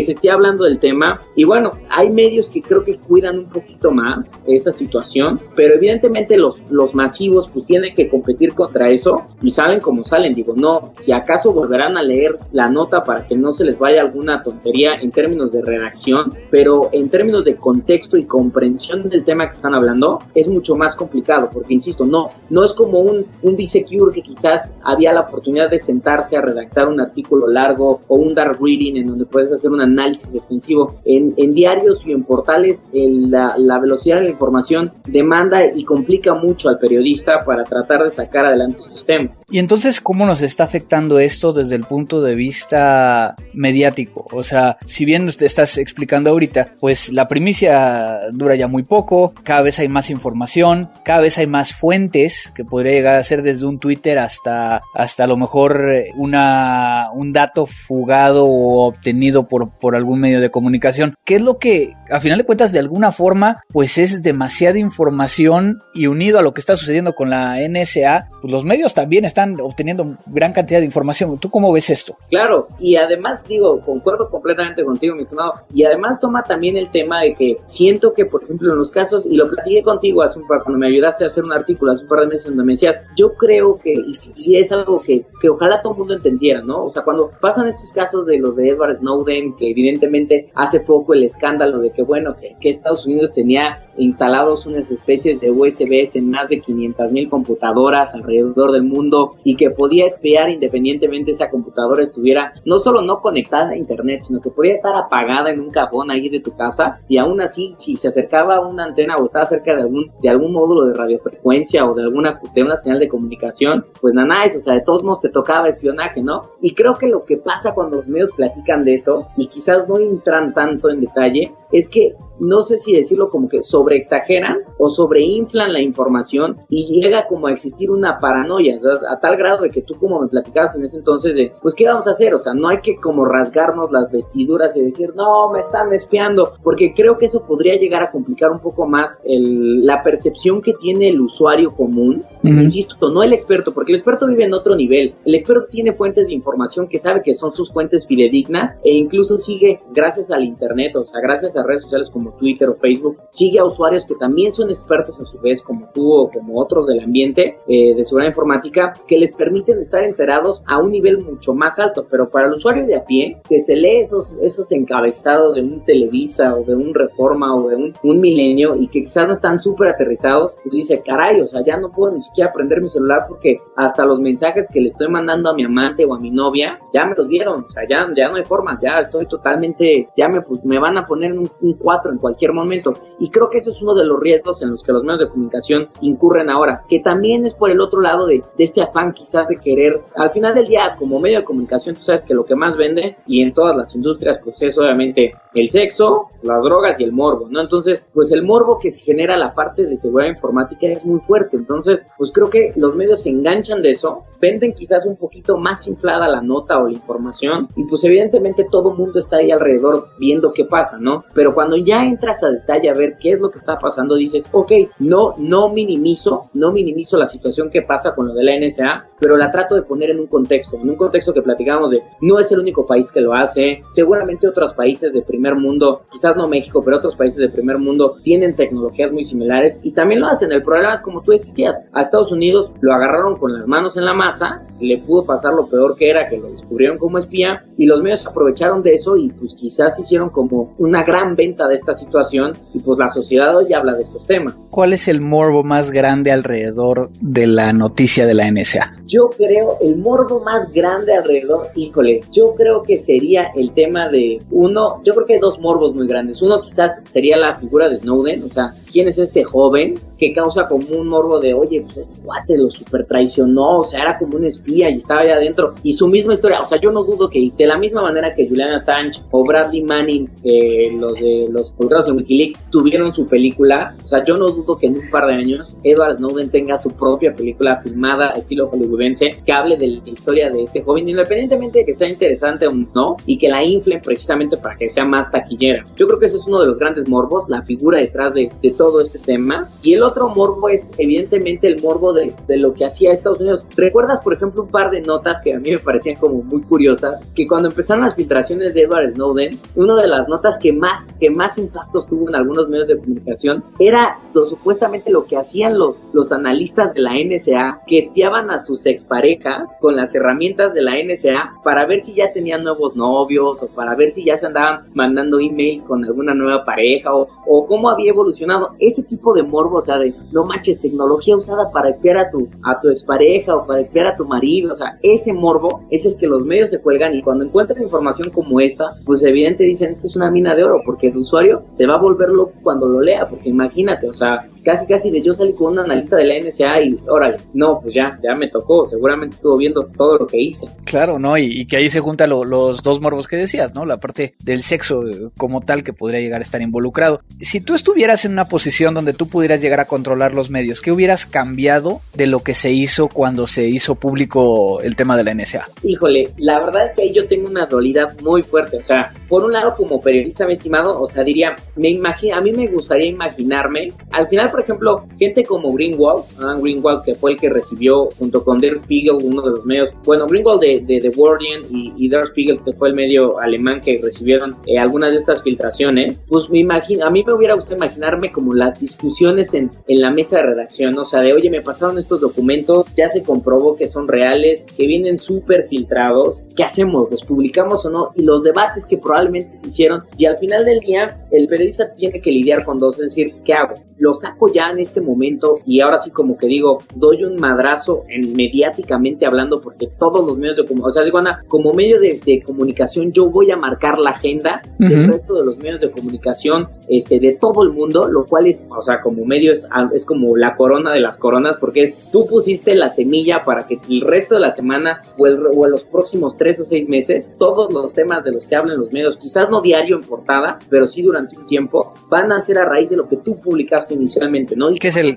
se 0.00 0.12
esté 0.12 0.30
hablando 0.30 0.64
del 0.64 0.78
tema. 0.78 1.20
Y 1.36 1.44
bueno, 1.44 1.72
hay 1.90 2.10
medios 2.10 2.48
que 2.50 2.62
creo 2.62 2.84
que 2.84 2.98
cuidan 2.98 3.40
un 3.40 3.48
poquito 3.48 3.90
más 3.90 4.30
esa 4.46 4.72
situación, 4.72 5.38
pero 5.54 5.74
evidentemente 5.74 6.36
los, 6.36 6.62
los 6.70 6.94
masivos 6.94 7.50
pues 7.52 7.66
tienen 7.66 7.94
que 7.94 8.08
competir 8.08 8.54
contra 8.54 8.90
eso 8.90 9.22
y 9.40 9.50
salen 9.50 9.80
como 9.82 10.04
salen. 10.04 10.32
Digo, 10.32 10.54
no, 10.56 10.92
si 11.00 11.12
acaso 11.12 11.52
volverán 11.52 11.96
a 11.96 12.02
leer 12.02 12.38
la 12.52 12.70
nota 12.70 13.04
para 13.04 13.26
que 13.26 13.36
no 13.36 13.52
se 13.52 13.64
les 13.64 13.78
vaya 13.78 14.00
alguna 14.00 14.42
tontería 14.42 14.94
en 14.94 15.10
términos 15.10 15.52
de 15.52 15.62
redacción, 15.62 16.32
pero 16.50 16.88
en 16.92 17.10
términos 17.10 17.44
de 17.44 17.56
contexto 17.56 18.16
y 18.16 18.24
comprensión 18.24 19.08
del 19.08 19.24
tema 19.24 19.48
que 19.48 19.54
están 19.54 19.74
hablando, 19.74 20.20
es 20.34 20.48
mucho 20.48 20.76
más 20.76 20.96
complicado, 20.96 21.50
porque 21.52 21.74
insisto, 21.74 22.04
no, 22.04 22.28
no 22.50 22.64
es 22.64 22.72
como 22.72 23.00
un, 23.00 23.26
un 23.42 23.56
B-Secure 23.56 24.12
que 24.14 24.22
quizás 24.22 24.72
había 24.84 25.12
la 25.12 25.22
oportunidad 25.22 25.68
de 25.68 25.78
sentarse 25.78 26.36
a 26.36 26.40
redactar 26.42 26.88
un 26.88 27.00
artículo 27.00 27.48
largo 27.48 28.00
o 28.08 28.14
un 28.14 28.34
dark 28.34 28.58
reading 28.60 28.96
en 28.96 29.08
donde 29.08 29.26
puedes 29.26 29.52
hacer 29.52 29.70
un 29.70 29.80
análisis 29.80 30.34
extensivo. 30.34 30.94
En, 31.04 31.34
en 31.36 31.54
diarios 31.54 32.06
y 32.06 32.12
en 32.12 32.22
portales, 32.22 32.88
el, 32.92 33.30
la, 33.30 33.54
la 33.58 33.78
velocidad 33.80 34.16
de 34.16 34.24
la 34.24 34.30
información 34.30 34.92
demanda 35.06 35.64
y 35.74 35.84
complica 35.84 36.34
mucho 36.34 36.68
al 36.68 36.78
periodista 36.78 37.40
para 37.44 37.64
tratar 37.64 38.04
de 38.04 38.10
sacar 38.10 38.44
adelante 38.46 38.78
sus 38.78 39.04
temas. 39.04 39.42
Y 39.50 39.58
entonces, 39.58 39.71
¿cómo 40.02 40.26
nos 40.26 40.42
está 40.42 40.64
afectando 40.64 41.18
esto 41.18 41.50
desde 41.50 41.76
el 41.76 41.84
punto 41.84 42.20
de 42.20 42.34
vista 42.34 43.36
mediático? 43.54 44.26
O 44.32 44.42
sea, 44.42 44.76
si 44.84 45.06
bien 45.06 45.26
te 45.26 45.46
estás 45.46 45.78
explicando 45.78 46.28
ahorita, 46.28 46.74
pues 46.78 47.10
la 47.10 47.26
primicia 47.26 48.20
dura 48.32 48.54
ya 48.54 48.68
muy 48.68 48.82
poco, 48.82 49.32
cada 49.42 49.62
vez 49.62 49.78
hay 49.78 49.88
más 49.88 50.10
información, 50.10 50.90
cada 51.04 51.20
vez 51.20 51.38
hay 51.38 51.46
más 51.46 51.72
fuentes 51.72 52.52
que 52.54 52.66
podría 52.66 52.92
llegar 52.92 53.14
a 53.14 53.22
ser 53.22 53.42
desde 53.42 53.64
un 53.64 53.78
Twitter 53.78 54.18
hasta, 54.18 54.82
hasta 54.94 55.24
a 55.24 55.26
lo 55.26 55.38
mejor 55.38 55.88
una, 56.16 57.08
un 57.14 57.32
dato 57.32 57.64
fugado 57.64 58.44
o 58.44 58.86
obtenido 58.86 59.48
por, 59.48 59.70
por 59.78 59.96
algún 59.96 60.20
medio 60.20 60.42
de 60.42 60.50
comunicación. 60.50 61.14
¿qué 61.24 61.36
es 61.36 61.42
lo 61.42 61.58
que, 61.58 61.94
a 62.10 62.20
final 62.20 62.38
de 62.38 62.44
cuentas, 62.44 62.72
de 62.72 62.78
alguna 62.78 63.12
forma, 63.12 63.62
pues 63.68 63.96
es 63.96 64.22
demasiada 64.22 64.78
información 64.78 65.80
y 65.94 66.06
unido 66.06 66.38
a 66.38 66.42
lo 66.42 66.52
que 66.52 66.60
está 66.60 66.76
sucediendo 66.76 67.14
con 67.14 67.30
la 67.30 67.56
NSA, 67.66 68.28
pues 68.40 68.52
los 68.52 68.64
medios 68.64 68.94
también 68.94 69.24
están 69.24 69.51
obteniendo 69.60 70.16
gran 70.26 70.52
cantidad 70.52 70.80
de 70.80 70.86
información. 70.86 71.38
¿Tú 71.38 71.50
cómo 71.50 71.72
ves 71.72 71.90
esto? 71.90 72.16
Claro, 72.28 72.68
y 72.78 72.96
además 72.96 73.44
digo, 73.46 73.80
concuerdo 73.80 74.28
completamente 74.30 74.84
contigo, 74.84 75.14
mi 75.14 75.22
estimado, 75.22 75.54
y 75.72 75.84
además 75.84 76.20
toma 76.20 76.42
también 76.42 76.76
el 76.76 76.90
tema 76.90 77.20
de 77.22 77.34
que 77.34 77.58
siento 77.66 78.12
que, 78.12 78.24
por 78.24 78.42
ejemplo, 78.44 78.72
en 78.72 78.78
los 78.78 78.90
casos, 78.90 79.26
y 79.26 79.36
lo 79.36 79.48
platiqué 79.48 79.82
contigo 79.82 80.22
hace 80.22 80.38
un 80.38 80.46
par, 80.46 80.62
cuando 80.62 80.78
me 80.78 80.88
ayudaste 80.88 81.24
a 81.24 81.26
hacer 81.28 81.44
un 81.44 81.52
artículo 81.52 81.92
hace 81.92 82.02
un 82.02 82.08
par 82.08 82.20
de 82.20 82.26
meses 82.26 82.46
donde 82.46 82.64
me 82.64 82.72
decías, 82.72 83.00
yo 83.16 83.34
creo 83.34 83.78
que, 83.78 83.92
y, 83.92 84.56
es 84.56 84.72
algo 84.72 85.00
que, 85.04 85.20
que 85.40 85.48
ojalá 85.48 85.80
todo 85.82 85.92
el 85.92 85.98
mundo 85.98 86.14
entendiera, 86.14 86.62
¿no? 86.62 86.84
O 86.84 86.90
sea, 86.90 87.02
cuando 87.02 87.30
pasan 87.40 87.68
estos 87.68 87.90
casos 87.92 88.26
de 88.26 88.38
los 88.38 88.56
de 88.56 88.68
Edward 88.68 88.96
Snowden, 88.96 89.56
que 89.56 89.70
evidentemente 89.70 90.50
hace 90.54 90.80
poco 90.80 91.14
el 91.14 91.24
escándalo 91.24 91.78
de 91.78 91.90
que, 91.90 92.02
bueno, 92.02 92.34
que 92.36 92.70
Estados 92.70 93.06
Unidos 93.06 93.32
tenía 93.32 93.91
instalados 93.96 94.66
unas 94.66 94.90
especies 94.90 95.40
de 95.40 95.50
USBs 95.50 96.16
en 96.16 96.30
más 96.30 96.48
de 96.48 96.60
500 96.60 97.12
mil 97.12 97.28
computadoras 97.28 98.14
alrededor 98.14 98.72
del 98.72 98.84
mundo 98.84 99.34
y 99.44 99.56
que 99.56 99.70
podía 99.70 100.06
espiar 100.06 100.50
independientemente 100.50 101.32
esa 101.32 101.50
computadora 101.50 102.02
estuviera 102.02 102.54
no 102.64 102.78
solo 102.78 103.02
no 103.02 103.20
conectada 103.20 103.70
a 103.70 103.76
internet, 103.76 104.22
sino 104.22 104.40
que 104.40 104.50
podía 104.50 104.74
estar 104.74 104.94
apagada 104.94 105.50
en 105.50 105.60
un 105.60 105.70
cajón 105.70 106.10
ahí 106.10 106.28
de 106.28 106.40
tu 106.40 106.56
casa 106.56 107.00
y 107.08 107.18
aún 107.18 107.40
así 107.40 107.74
si 107.76 107.96
se 107.96 108.08
acercaba 108.08 108.56
a 108.56 108.60
una 108.66 108.84
antena 108.84 109.16
o 109.16 109.26
estaba 109.26 109.44
cerca 109.44 109.74
de 109.74 109.82
algún 109.82 110.10
de 110.22 110.28
algún 110.28 110.52
módulo 110.52 110.86
de 110.86 110.94
radiofrecuencia 110.94 111.84
o 111.84 111.94
de 111.94 112.02
alguna 112.02 112.40
de 112.54 112.62
una 112.62 112.76
señal 112.76 112.98
de 112.98 113.08
comunicación, 113.08 113.84
pues 114.00 114.14
nada, 114.14 114.44
eso, 114.44 114.58
o 114.58 114.62
sea, 114.62 114.74
de 114.74 114.82
todos 114.82 115.04
modos 115.04 115.20
te 115.20 115.28
tocaba 115.28 115.68
espionaje, 115.68 116.22
¿no? 116.22 116.50
Y 116.60 116.74
creo 116.74 116.94
que 116.94 117.08
lo 117.08 117.24
que 117.24 117.36
pasa 117.36 117.74
cuando 117.74 117.96
los 117.96 118.08
medios 118.08 118.30
platican 118.32 118.82
de 118.82 118.94
eso 118.94 119.28
y 119.36 119.48
quizás 119.48 119.88
no 119.88 119.98
entran 119.98 120.54
tanto 120.54 120.90
en 120.90 121.00
detalle 121.00 121.52
es 121.72 121.88
que 121.88 122.14
no 122.42 122.62
sé 122.62 122.78
si 122.78 122.92
decirlo 122.92 123.30
como 123.30 123.48
que 123.48 123.62
sobreexageran 123.62 124.58
o 124.78 124.88
sobreinflan 124.88 125.72
la 125.72 125.80
información 125.80 126.56
y 126.68 127.00
llega 127.00 127.26
como 127.28 127.46
a 127.46 127.52
existir 127.52 127.90
una 127.90 128.18
paranoia, 128.18 128.80
a 129.08 129.20
tal 129.20 129.36
grado 129.36 129.62
de 129.62 129.70
que 129.70 129.82
tú 129.82 129.94
como 129.94 130.20
me 130.20 130.28
platicabas 130.28 130.74
en 130.74 130.84
ese 130.84 130.96
entonces 130.96 131.34
de, 131.34 131.52
pues 131.62 131.74
¿qué 131.74 131.86
vamos 131.86 132.06
a 132.06 132.10
hacer? 132.10 132.34
O 132.34 132.40
sea, 132.40 132.52
no 132.52 132.68
hay 132.68 132.78
que 132.78 132.96
como 132.96 133.24
rasgarnos 133.24 133.92
las 133.92 134.10
vestiduras 134.10 134.76
y 134.76 134.82
decir, 134.82 135.10
no, 135.14 135.50
me 135.52 135.60
están 135.60 135.92
espiando, 135.92 136.54
porque 136.62 136.92
creo 136.94 137.16
que 137.16 137.26
eso 137.26 137.44
podría 137.46 137.76
llegar 137.76 138.02
a 138.02 138.10
complicar 138.10 138.50
un 138.50 138.58
poco 138.58 138.86
más 138.86 139.18
el, 139.24 139.86
la 139.86 140.02
percepción 140.02 140.60
que 140.60 140.74
tiene 140.74 141.10
el 141.10 141.20
usuario 141.20 141.70
común, 141.70 142.24
insisto, 142.42 143.10
no 143.10 143.22
el 143.22 143.32
experto, 143.32 143.72
porque 143.72 143.92
el 143.92 143.98
experto 143.98 144.26
vive 144.26 144.44
en 144.44 144.54
otro 144.54 144.74
nivel, 144.74 145.14
el 145.24 145.34
experto 145.34 145.66
tiene 145.70 145.92
fuentes 145.92 146.26
de 146.26 146.34
información 146.34 146.88
que 146.88 146.98
sabe 146.98 147.22
que 147.22 147.34
son 147.34 147.52
sus 147.52 147.72
fuentes 147.72 148.06
fidedignas 148.06 148.74
e 148.82 148.94
incluso 148.94 149.38
sigue 149.38 149.80
gracias 149.94 150.30
al 150.30 150.44
internet, 150.44 150.96
o 150.96 151.04
sea, 151.04 151.20
gracias 151.20 151.56
a 151.56 151.61
redes 151.66 151.82
sociales 151.82 152.10
como 152.10 152.32
Twitter 152.32 152.68
o 152.68 152.76
Facebook, 152.76 153.18
sigue 153.30 153.58
a 153.58 153.64
usuarios 153.64 154.04
que 154.06 154.14
también 154.14 154.52
son 154.52 154.70
expertos 154.70 155.20
a 155.20 155.24
su 155.24 155.38
vez, 155.40 155.62
como 155.62 155.88
tú 155.92 156.12
o 156.12 156.30
como 156.30 156.60
otros 156.60 156.86
del 156.86 157.00
ambiente 157.00 157.58
eh, 157.68 157.94
de 157.94 158.04
seguridad 158.04 158.30
informática, 158.30 158.92
que 159.06 159.18
les 159.18 159.32
permiten 159.32 159.80
estar 159.80 160.02
enterados 160.04 160.62
a 160.66 160.78
un 160.78 160.90
nivel 160.90 161.18
mucho 161.18 161.54
más 161.54 161.78
alto. 161.78 162.06
Pero 162.10 162.28
para 162.30 162.48
el 162.48 162.54
usuario 162.54 162.86
de 162.86 162.96
a 162.96 163.04
pie, 163.04 163.40
que 163.48 163.60
se 163.60 163.76
lee 163.76 164.00
esos, 164.00 164.36
esos 164.42 164.70
encabezados 164.72 165.54
de 165.54 165.62
un 165.62 165.84
Televisa 165.84 166.54
o 166.54 166.64
de 166.64 166.74
un 166.74 166.94
Reforma 166.94 167.54
o 167.54 167.68
de 167.68 167.76
un, 167.76 167.92
un 168.02 168.20
Milenio 168.20 168.74
y 168.76 168.88
que 168.88 169.02
quizás 169.02 169.26
no 169.26 169.34
están 169.34 169.58
súper 169.58 169.88
aterrizados, 169.88 170.56
pues 170.62 170.72
dice, 170.72 171.02
caray, 171.04 171.40
o 171.40 171.46
sea, 171.46 171.64
ya 171.64 171.76
no 171.76 171.90
puedo 171.90 172.14
ni 172.14 172.22
siquiera 172.22 172.52
prender 172.52 172.80
mi 172.80 172.88
celular 172.88 173.26
porque 173.28 173.56
hasta 173.76 174.04
los 174.04 174.20
mensajes 174.20 174.68
que 174.72 174.80
le 174.80 174.88
estoy 174.88 175.08
mandando 175.08 175.50
a 175.50 175.54
mi 175.54 175.64
amante 175.64 176.04
o 176.04 176.14
a 176.14 176.20
mi 176.20 176.30
novia, 176.30 176.78
ya 176.92 177.04
me 177.04 177.14
los 177.14 177.28
vieron, 177.28 177.64
o 177.68 177.70
sea, 177.70 177.84
ya, 177.88 178.06
ya 178.16 178.28
no 178.28 178.36
hay 178.36 178.44
forma, 178.44 178.78
ya 178.82 179.00
estoy 179.00 179.26
totalmente, 179.26 180.08
ya 180.16 180.28
me, 180.28 180.40
pues, 180.42 180.64
me 180.64 180.78
van 180.78 180.98
a 180.98 181.06
poner 181.06 181.32
un, 181.32 181.50
un 181.60 181.74
4 181.74 182.12
en 182.12 182.18
cualquier 182.18 182.52
momento. 182.52 182.92
Y 183.18 183.30
creo 183.30 183.50
que 183.50 183.58
eso 183.58 183.70
es 183.70 183.82
uno 183.82 183.94
de 183.94 184.04
los 184.04 184.18
riesgos 184.20 184.62
en 184.62 184.70
los 184.70 184.82
que 184.82 184.92
los 184.92 185.02
medios 185.02 185.20
de 185.20 185.28
comunicación 185.28 185.88
incurren 186.00 186.50
ahora, 186.50 186.84
que 186.88 187.00
también 187.00 187.46
es 187.46 187.54
por 187.54 187.70
el 187.70 187.80
otro 187.80 188.00
lado 188.00 188.26
de, 188.26 188.42
este 188.58 188.82
afán 188.82 189.12
quizás 189.12 189.48
de 189.48 189.56
querer, 189.56 190.00
al 190.16 190.30
final 190.30 190.54
del 190.54 190.66
día, 190.66 190.94
como 190.98 191.20
medio 191.20 191.38
de 191.38 191.44
comunicación, 191.44 191.94
tú 191.94 192.02
sabes 192.02 192.22
que 192.22 192.34
lo 192.34 192.44
que 192.44 192.54
más 192.54 192.76
vende, 192.76 193.16
y 193.26 193.42
en 193.42 193.52
todas 193.52 193.76
las 193.76 193.94
industrias, 193.94 194.40
pues 194.42 194.60
es 194.62 194.78
obviamente 194.78 195.34
el 195.54 195.70
sexo, 195.70 196.28
las 196.42 196.62
drogas 196.62 196.98
y 196.98 197.04
el 197.04 197.12
morbo, 197.12 197.48
¿no? 197.48 197.60
Entonces, 197.60 198.04
pues 198.12 198.32
el 198.32 198.42
morbo 198.42 198.78
que 198.78 198.90
se 198.90 199.00
genera 199.00 199.36
la 199.36 199.54
parte 199.54 199.84
de 199.84 199.96
seguridad 199.96 200.30
informática 200.30 200.86
es 200.86 201.04
muy 201.04 201.20
fuerte. 201.20 201.56
Entonces, 201.56 202.04
pues 202.16 202.32
creo 202.32 202.50
que 202.50 202.72
los 202.76 202.94
medios 202.94 203.22
se 203.22 203.30
enganchan 203.30 203.82
de 203.82 203.90
eso, 203.90 204.24
venden 204.40 204.72
quizás 204.72 205.06
un 205.06 205.16
poquito 205.16 205.56
más 205.56 205.86
inflada 205.86 206.28
la 206.28 206.40
nota 206.40 206.78
o 206.78 206.86
la 206.86 206.92
información, 206.92 207.68
y 207.76 207.84
pues 207.84 208.04
evidentemente 208.04 208.66
todo 208.70 208.92
el 208.92 208.98
mundo 208.98 209.18
está 209.18 209.36
ahí 209.36 209.50
alrededor 209.50 210.08
viendo 210.18 210.52
qué 210.52 210.64
pasa, 210.64 210.98
¿no? 210.98 211.18
Pero 211.34 211.41
cuando 211.54 211.76
ya 211.76 212.04
entras 212.04 212.42
a 212.44 212.50
detalle 212.50 212.90
a 212.90 212.94
ver 212.94 213.16
qué 213.20 213.32
es 213.32 213.40
lo 213.40 213.50
que 213.50 213.58
está 213.58 213.76
pasando, 213.76 214.14
dices, 214.14 214.48
ok, 214.52 214.72
no, 214.98 215.34
no 215.38 215.68
minimizo, 215.70 216.50
no 216.54 216.72
minimizo 216.72 217.16
la 217.16 217.26
situación 217.26 217.70
que 217.70 217.82
pasa 217.82 218.14
con 218.14 218.28
lo 218.28 218.34
de 218.34 218.44
la 218.44 218.58
NSA, 218.58 219.08
pero 219.18 219.36
la 219.36 219.50
trato 219.50 219.74
de 219.74 219.82
poner 219.82 220.10
en 220.10 220.20
un 220.20 220.26
contexto, 220.26 220.76
en 220.76 220.90
un 220.90 220.96
contexto 220.96 221.32
que 221.32 221.42
platicamos 221.42 221.90
de, 221.90 222.02
no 222.20 222.38
es 222.38 222.50
el 222.52 222.60
único 222.60 222.86
país 222.86 223.10
que 223.10 223.20
lo 223.20 223.34
hace, 223.34 223.82
seguramente 223.90 224.48
otros 224.48 224.74
países 224.74 225.12
de 225.12 225.22
primer 225.22 225.54
mundo, 225.56 226.02
quizás 226.10 226.36
no 226.36 226.48
México, 226.48 226.82
pero 226.84 226.98
otros 226.98 227.16
países 227.16 227.38
de 227.38 227.48
primer 227.48 227.78
mundo 227.78 228.16
tienen 228.22 228.54
tecnologías 228.54 229.12
muy 229.12 229.24
similares 229.24 229.78
y 229.82 229.92
también 229.92 230.20
lo 230.20 230.28
hacen. 230.28 230.52
El 230.52 230.62
problema 230.62 230.94
es 230.94 231.00
como 231.00 231.22
tú 231.22 231.32
decías, 231.32 231.76
a 231.92 232.02
Estados 232.02 232.32
Unidos 232.32 232.70
lo 232.80 232.92
agarraron 232.92 233.38
con 233.38 233.52
las 233.52 233.66
manos 233.66 233.96
en 233.96 234.04
la 234.04 234.14
masa, 234.14 234.62
le 234.80 234.98
pudo 234.98 235.24
pasar 235.24 235.54
lo 235.54 235.68
peor 235.68 235.96
que 235.96 236.10
era 236.10 236.28
que 236.28 236.38
lo 236.38 236.50
descubrieron 236.50 236.98
como 236.98 237.18
espía 237.18 237.62
y 237.76 237.86
los 237.86 238.02
medios 238.02 238.26
aprovecharon 238.26 238.82
de 238.82 238.94
eso 238.94 239.16
y 239.16 239.30
pues 239.30 239.54
quizás 239.54 239.98
hicieron 239.98 240.30
como 240.30 240.74
una 240.78 241.04
gran 241.04 241.31
venta 241.36 241.66
de 241.68 241.74
esta 241.74 241.94
situación 241.94 242.52
y 242.74 242.80
pues 242.80 242.98
la 242.98 243.08
sociedad 243.08 243.56
hoy 243.56 243.72
habla 243.72 243.94
de 243.94 244.04
estos 244.04 244.26
temas. 244.26 244.54
¿Cuál 244.70 244.92
es 244.92 245.08
el 245.08 245.20
morbo 245.20 245.62
más 245.62 245.90
grande 245.90 246.32
alrededor 246.32 247.10
de 247.20 247.46
la 247.46 247.72
noticia 247.72 248.26
de 248.26 248.34
la 248.34 248.50
NSA? 248.50 248.96
Yo 249.06 249.28
creo 249.36 249.78
el 249.80 249.96
morbo 249.96 250.40
más 250.40 250.72
grande 250.72 251.14
alrededor, 251.14 251.68
híjole, 251.74 252.20
yo 252.32 252.54
creo 252.54 252.82
que 252.82 252.96
sería 252.96 253.50
el 253.54 253.72
tema 253.72 254.08
de 254.08 254.38
uno, 254.50 255.02
yo 255.04 255.14
creo 255.14 255.26
que 255.26 255.34
hay 255.34 255.40
dos 255.40 255.58
morbos 255.58 255.94
muy 255.94 256.06
grandes. 256.06 256.40
Uno 256.40 256.60
quizás 256.62 257.00
sería 257.04 257.36
la 257.36 257.56
figura 257.56 257.88
de 257.88 257.98
Snowden, 257.98 258.44
o 258.44 258.48
sea, 258.48 258.72
¿quién 258.90 259.08
es 259.08 259.18
este 259.18 259.44
joven 259.44 259.98
que 260.22 260.32
causa 260.32 260.68
como 260.68 260.86
un 260.96 261.08
morbo 261.08 261.40
de, 261.40 261.52
oye, 261.52 261.80
pues 261.80 261.96
este 261.96 262.20
guate 262.20 262.56
lo 262.56 262.70
super 262.70 263.04
traicionó, 263.06 263.80
o 263.80 263.84
sea, 263.84 264.02
era 264.02 264.16
como 264.16 264.36
un 264.36 264.46
espía 264.46 264.88
y 264.88 264.98
estaba 264.98 265.22
allá 265.22 265.34
adentro. 265.34 265.74
Y 265.82 265.94
su 265.94 266.06
misma 266.06 266.34
historia, 266.34 266.60
o 266.60 266.66
sea, 266.66 266.78
yo 266.78 266.92
no 266.92 267.02
dudo 267.02 267.28
que 267.28 267.50
de 267.58 267.66
la 267.66 267.76
misma 267.76 268.02
manera 268.02 268.32
que 268.32 268.46
Julian 268.46 268.70
Assange 268.70 269.20
o 269.32 269.44
Bradley 269.44 269.82
Manning, 269.82 270.30
eh, 270.44 270.92
los 270.96 271.11
de 271.14 271.48
los 271.50 271.72
contratos 271.72 272.06
de 272.06 272.12
Wikileaks, 272.12 272.70
tuvieron 272.70 273.14
su 273.14 273.26
película, 273.26 273.94
o 274.04 274.08
sea, 274.08 274.24
yo 274.24 274.36
no 274.36 274.50
dudo 274.50 274.78
que 274.78 274.86
en 274.86 274.98
un 274.98 275.10
par 275.10 275.26
de 275.26 275.34
años 275.34 275.76
Edward 275.82 276.18
Snowden 276.18 276.50
tenga 276.50 276.78
su 276.78 276.90
propia 276.90 277.34
película 277.34 277.80
filmada, 277.82 278.30
estilo 278.30 278.68
hollywoodense, 278.68 279.30
que 279.44 279.52
hable 279.52 279.76
de 279.76 279.86
la 279.88 280.02
historia 280.04 280.50
de 280.50 280.64
este 280.64 280.82
joven, 280.82 281.08
independientemente 281.08 281.80
de 281.80 281.84
que 281.84 281.94
sea 281.94 282.08
interesante 282.08 282.66
o 282.66 282.72
no, 282.72 283.16
y 283.26 283.38
que 283.38 283.48
la 283.48 283.64
inflen 283.64 284.00
precisamente 284.00 284.56
para 284.56 284.76
que 284.76 284.88
sea 284.88 285.04
más 285.04 285.30
taquillera. 285.30 285.84
Yo 285.96 286.06
creo 286.06 286.18
que 286.18 286.26
ese 286.26 286.36
es 286.36 286.46
uno 286.46 286.60
de 286.60 286.66
los 286.66 286.78
grandes 286.78 287.08
morbos, 287.08 287.48
la 287.48 287.62
figura 287.62 287.98
detrás 287.98 288.32
de, 288.34 288.50
de 288.62 288.70
todo 288.72 289.00
este 289.00 289.18
tema. 289.18 289.68
Y 289.82 289.94
el 289.94 290.02
otro 290.02 290.28
morbo 290.28 290.68
es 290.68 290.90
evidentemente 290.98 291.68
el 291.68 291.82
morbo 291.82 292.12
de, 292.12 292.34
de, 292.46 292.56
lo 292.56 292.74
que 292.74 292.84
hacía 292.84 293.10
Estados 293.10 293.40
Unidos. 293.40 293.66
¿Recuerdas, 293.76 294.20
por 294.22 294.34
ejemplo, 294.34 294.62
un 294.62 294.70
par 294.70 294.90
de 294.90 295.00
notas 295.00 295.40
que 295.42 295.54
a 295.54 295.58
mí 295.58 295.70
me 295.70 295.78
parecían 295.78 296.16
como 296.16 296.42
muy 296.42 296.62
curiosas? 296.62 297.20
Que 297.34 297.46
cuando 297.46 297.68
empezaron 297.68 298.04
las 298.04 298.14
filtraciones 298.14 298.74
de 298.74 298.82
Edward 298.82 299.14
Snowden, 299.14 299.58
una 299.76 300.00
de 300.00 300.08
las 300.08 300.28
notas 300.28 300.58
que 300.58 300.72
más, 300.72 301.01
que 301.18 301.30
más 301.30 301.58
impactos 301.58 302.06
tuvo 302.08 302.28
en 302.28 302.36
algunos 302.36 302.68
medios 302.68 302.88
de 302.88 302.98
comunicación 302.98 303.64
era 303.78 304.18
lo, 304.34 304.46
supuestamente 304.46 305.10
lo 305.10 305.24
que 305.24 305.36
hacían 305.36 305.78
los, 305.78 306.00
los 306.12 306.32
analistas 306.32 306.94
de 306.94 307.00
la 307.00 307.12
NSA, 307.14 307.82
que 307.86 307.98
espiaban 307.98 308.50
a 308.50 308.60
sus 308.60 308.86
exparejas 308.86 309.70
con 309.80 309.96
las 309.96 310.14
herramientas 310.14 310.74
de 310.74 310.82
la 310.82 310.92
NSA 311.02 311.60
para 311.64 311.86
ver 311.86 312.02
si 312.02 312.14
ya 312.14 312.32
tenían 312.32 312.64
nuevos 312.64 312.96
novios 312.96 313.62
o 313.62 313.68
para 313.68 313.94
ver 313.94 314.12
si 314.12 314.24
ya 314.24 314.36
se 314.36 314.46
andaban 314.46 314.86
mandando 314.94 315.40
emails 315.40 315.82
con 315.82 316.04
alguna 316.04 316.34
nueva 316.34 316.64
pareja 316.64 317.14
o, 317.14 317.28
o 317.46 317.66
cómo 317.66 317.90
había 317.90 318.10
evolucionado. 318.10 318.74
Ese 318.78 319.02
tipo 319.02 319.34
de 319.34 319.42
morbo, 319.42 319.78
o 319.78 319.82
sea, 319.82 319.98
de 319.98 320.12
no 320.32 320.44
manches, 320.44 320.80
tecnología 320.80 321.36
usada 321.36 321.70
para 321.72 321.90
espiar 321.90 322.18
a 322.18 322.30
tu, 322.30 322.48
a 322.64 322.80
tu 322.80 322.88
expareja 322.88 323.56
o 323.56 323.66
para 323.66 323.80
espiar 323.80 324.06
a 324.06 324.16
tu 324.16 324.24
marido, 324.26 324.72
o 324.72 324.76
sea, 324.76 324.98
ese 325.02 325.32
morbo 325.32 325.82
es 325.90 326.06
el 326.06 326.16
que 326.16 326.26
los 326.26 326.44
medios 326.44 326.70
se 326.70 326.80
cuelgan 326.80 327.14
y 327.14 327.22
cuando 327.22 327.44
encuentran 327.44 327.82
información 327.82 328.30
como 328.30 328.60
esta, 328.60 328.92
pues 329.04 329.22
evidente 329.22 329.64
dicen, 329.64 329.90
esta 329.90 330.06
es 330.06 330.16
una 330.16 330.30
mina 330.30 330.54
de 330.54 330.64
oro, 330.64 330.82
porque 330.92 331.08
el 331.08 331.16
usuario 331.16 331.64
se 331.72 331.86
va 331.86 331.94
a 331.94 331.98
volver 331.98 332.28
loco 332.28 332.52
cuando 332.62 332.86
lo 332.86 333.00
lea, 333.00 333.24
porque 333.24 333.48
imagínate, 333.48 334.10
o 334.10 334.14
sea, 334.14 334.46
casi 334.64 334.86
casi 334.86 335.10
de 335.10 335.20
yo 335.20 335.34
salí 335.34 335.52
con 335.52 335.72
un 335.72 335.80
analista 335.80 336.16
de 336.16 336.24
la 336.24 336.38
NSA 336.38 336.82
y 336.82 336.96
órale, 337.08 337.38
no, 337.54 337.80
pues 337.80 337.94
ya, 337.94 338.10
ya 338.22 338.34
me 338.38 338.48
tocó, 338.48 338.88
seguramente 338.88 339.36
estuvo 339.36 339.56
viendo 339.56 339.86
todo 339.96 340.18
lo 340.18 340.26
que 340.26 340.40
hice. 340.40 340.66
Claro, 340.84 341.18
¿no? 341.18 341.36
Y, 341.38 341.66
que 341.66 341.76
ahí 341.76 341.88
se 341.88 342.00
juntan 342.00 342.30
los 342.30 342.82
dos 342.82 343.00
morbos 343.00 343.26
que 343.26 343.36
decías, 343.36 343.74
¿no? 343.74 343.84
La 343.84 343.98
parte 343.98 344.34
del 344.44 344.62
sexo 344.62 345.06
eh, 345.08 345.30
como 345.36 345.60
tal 345.60 345.82
que 345.82 345.92
podría 345.92 346.20
llegar 346.20 346.40
a 346.40 346.42
estar 346.42 346.60
involucrado. 346.60 347.20
Si 347.40 347.60
tú 347.60 347.74
estuvieras 347.74 348.24
en 348.24 348.32
una 348.32 348.46
posición 348.46 348.94
donde 348.94 349.12
tú 349.12 349.28
pudieras 349.28 349.60
llegar 349.60 349.80
a 349.80 349.86
controlar 349.86 350.34
los 350.34 350.50
medios, 350.50 350.80
¿qué 350.80 350.92
hubieras 350.92 351.26
cambiado 351.26 352.00
de 352.14 352.26
lo 352.26 352.40
que 352.40 352.54
se 352.54 352.72
hizo 352.72 353.08
cuando 353.08 353.46
se 353.46 353.68
hizo 353.68 353.94
público 353.94 354.80
el 354.82 354.96
tema 354.96 355.16
de 355.16 355.24
la 355.24 355.34
NSA? 355.34 355.66
Híjole, 355.82 356.30
la 356.36 356.60
verdad 356.60 356.86
es 356.86 356.92
que 356.94 357.02
ahí 357.02 357.12
yo 357.12 357.26
tengo 357.26 357.48
una 357.48 357.66
dualidad 357.66 358.18
muy 358.22 358.42
fuerte. 358.42 358.78
O 358.78 358.82
sea, 358.82 359.12
por 359.28 359.44
un 359.44 359.52
lado, 359.52 359.74
como 359.76 360.00
periodista, 360.00 360.46
mi 360.46 360.54
estimado, 360.54 361.00
o 361.00 361.06
sea, 361.06 361.24
diría, 361.24 361.56
me 361.76 361.88
imagino, 361.88 362.36
a 362.36 362.40
mí 362.40 362.52
me 362.52 362.66
gustaría 362.68 363.06
imaginarme, 363.06 363.92
al 364.10 364.26
final, 364.26 364.50
por 364.52 364.60
ejemplo, 364.60 365.06
gente 365.18 365.42
como 365.44 365.72
Greenwald, 365.72 366.24
Greenwald, 366.60 367.02
que 367.02 367.14
fue 367.14 367.32
el 367.32 367.38
que 367.38 367.48
recibió 367.48 368.08
junto 368.18 368.44
con 368.44 368.58
Der 368.58 368.78
Spiegel, 368.78 369.16
uno 369.24 369.42
de 369.42 369.50
los 369.50 369.64
medios, 369.64 369.90
bueno, 370.04 370.26
Greenwald 370.26 370.60
de, 370.60 370.98
The 371.00 371.10
Guardian 371.10 371.62
y, 371.70 372.08
Der 372.08 372.26
Spiegel, 372.26 372.60
que 372.64 372.72
fue 372.74 372.90
el 372.90 372.94
medio 372.94 373.40
alemán 373.40 373.80
que 373.80 374.00
recibieron 374.02 374.54
eh, 374.66 374.78
algunas 374.78 375.12
de 375.12 375.18
estas 375.18 375.42
filtraciones, 375.42 376.22
pues 376.28 376.48
me 376.50 376.58
imagino, 376.58 377.06
a 377.06 377.10
mí 377.10 377.24
me 377.26 377.32
hubiera 377.32 377.54
gustado 377.54 377.76
imaginarme 377.76 378.30
como 378.30 378.54
las 378.54 378.78
discusiones 378.78 379.54
en, 379.54 379.70
en 379.88 380.00
la 380.00 380.10
mesa 380.10 380.36
de 380.36 380.42
redacción, 380.42 380.96
o 380.98 381.04
sea, 381.04 381.22
de, 381.22 381.32
oye, 381.32 381.50
me 381.50 381.62
pasaron 381.62 381.98
estos 381.98 382.20
documentos, 382.20 382.86
ya 382.96 383.08
se 383.08 383.22
comprobó 383.22 383.74
que 383.76 383.88
son 383.88 384.06
reales, 384.06 384.64
que 384.76 384.86
vienen 384.86 385.18
súper 385.18 385.66
filtrados, 385.68 386.42
¿qué 386.54 386.64
hacemos? 386.64 387.10
¿Los 387.10 387.24
publicamos 387.24 387.84
o 387.86 387.90
no? 387.90 388.10
Y 388.14 388.22
los 388.22 388.42
debates 388.42 388.86
que 388.86 388.98
probablemente 388.98 389.56
se 389.56 389.68
hicieron, 389.68 390.04
y 390.18 390.26
al 390.26 390.38
final 390.38 390.64
del 390.64 390.80
día, 390.80 391.26
el 391.30 391.48
periodista 391.48 391.90
tiene 391.92 392.20
que 392.20 392.30
lidiar 392.30 392.64
con 392.64 392.78
dos, 392.78 392.98
es 392.98 393.06
decir, 393.06 393.34
¿qué 393.44 393.54
hago? 393.54 393.74
¿Lo 393.98 394.14
saco 394.14 394.41
ya 394.48 394.70
en 394.72 394.80
este 394.80 395.00
momento 395.00 395.56
y 395.66 395.80
ahora 395.80 396.00
sí 396.02 396.10
como 396.10 396.36
que 396.36 396.46
digo, 396.46 396.82
doy 396.94 397.24
un 397.24 397.36
madrazo 397.36 398.04
en 398.08 398.34
mediáticamente 398.34 399.26
hablando 399.26 399.56
porque 399.62 399.88
todos 399.98 400.26
los 400.26 400.38
medios 400.38 400.56
de 400.56 400.64
comunicación, 400.64 400.90
o 400.90 400.92
sea, 400.92 401.04
digo, 401.04 401.18
Ana, 401.18 401.42
como 401.48 401.72
medio 401.72 401.98
de, 401.98 402.42
comunicación 402.44 403.12
yo 403.12 403.28
voy 403.28 403.50
a 403.50 403.56
marcar 403.56 403.98
la 403.98 404.10
agenda 404.10 404.62
del 404.78 405.08
resto 405.08 405.34
de 405.34 405.44
los 405.44 405.58
medios 405.58 405.80
de 405.80 405.90
comunicación 405.90 406.68
este, 406.88 407.20
de 407.20 407.34
todo 407.34 407.62
el 407.62 407.70
mundo, 407.70 408.08
lo 408.08 408.24
cual 408.24 408.46
es, 408.46 408.64
o 408.68 408.82
sea, 408.82 409.00
como 409.02 409.24
medio 409.24 409.52
es, 409.52 409.66
es 409.92 410.04
como 410.04 410.36
la 410.36 410.54
corona 410.54 410.92
de 410.92 411.00
las 411.00 411.16
coronas 411.16 411.56
porque 411.60 411.84
es, 411.84 412.10
tú 412.10 412.26
pusiste 412.26 412.74
la 412.74 412.88
semilla 412.88 413.44
para 413.44 413.64
que 413.66 413.78
el 413.88 414.00
resto 414.00 414.34
de 414.34 414.40
la 414.40 414.50
semana 414.50 415.02
o, 415.18 415.26
el, 415.26 415.38
o 415.54 415.66
los 415.66 415.84
próximos 415.84 416.36
tres 416.36 416.60
o 416.60 416.64
seis 416.64 416.88
meses, 416.88 417.30
todos 417.38 417.72
los 417.72 417.92
temas 417.92 418.24
de 418.24 418.32
los 418.32 418.46
que 418.46 418.56
hablan 418.56 418.78
los 418.78 418.92
medios, 418.92 419.16
quizás 419.18 419.50
no 419.50 419.60
diario 419.60 419.96
en 419.96 420.02
portada, 420.02 420.58
pero 420.68 420.86
sí 420.86 421.02
durante 421.02 421.38
un 421.38 421.46
tiempo, 421.46 421.94
van 422.08 422.32
a 422.32 422.40
ser 422.40 422.58
a 422.58 422.64
raíz 422.64 422.90
de 422.90 422.96
lo 422.96 423.08
que 423.08 423.16
tú 423.18 423.38
publicaste 423.38 423.94
inicialmente, 423.94 424.31
¿no? 424.56 424.70
Y 424.70 424.78
¿Qué, 424.78 424.88
es 424.88 424.96
el, 424.96 425.16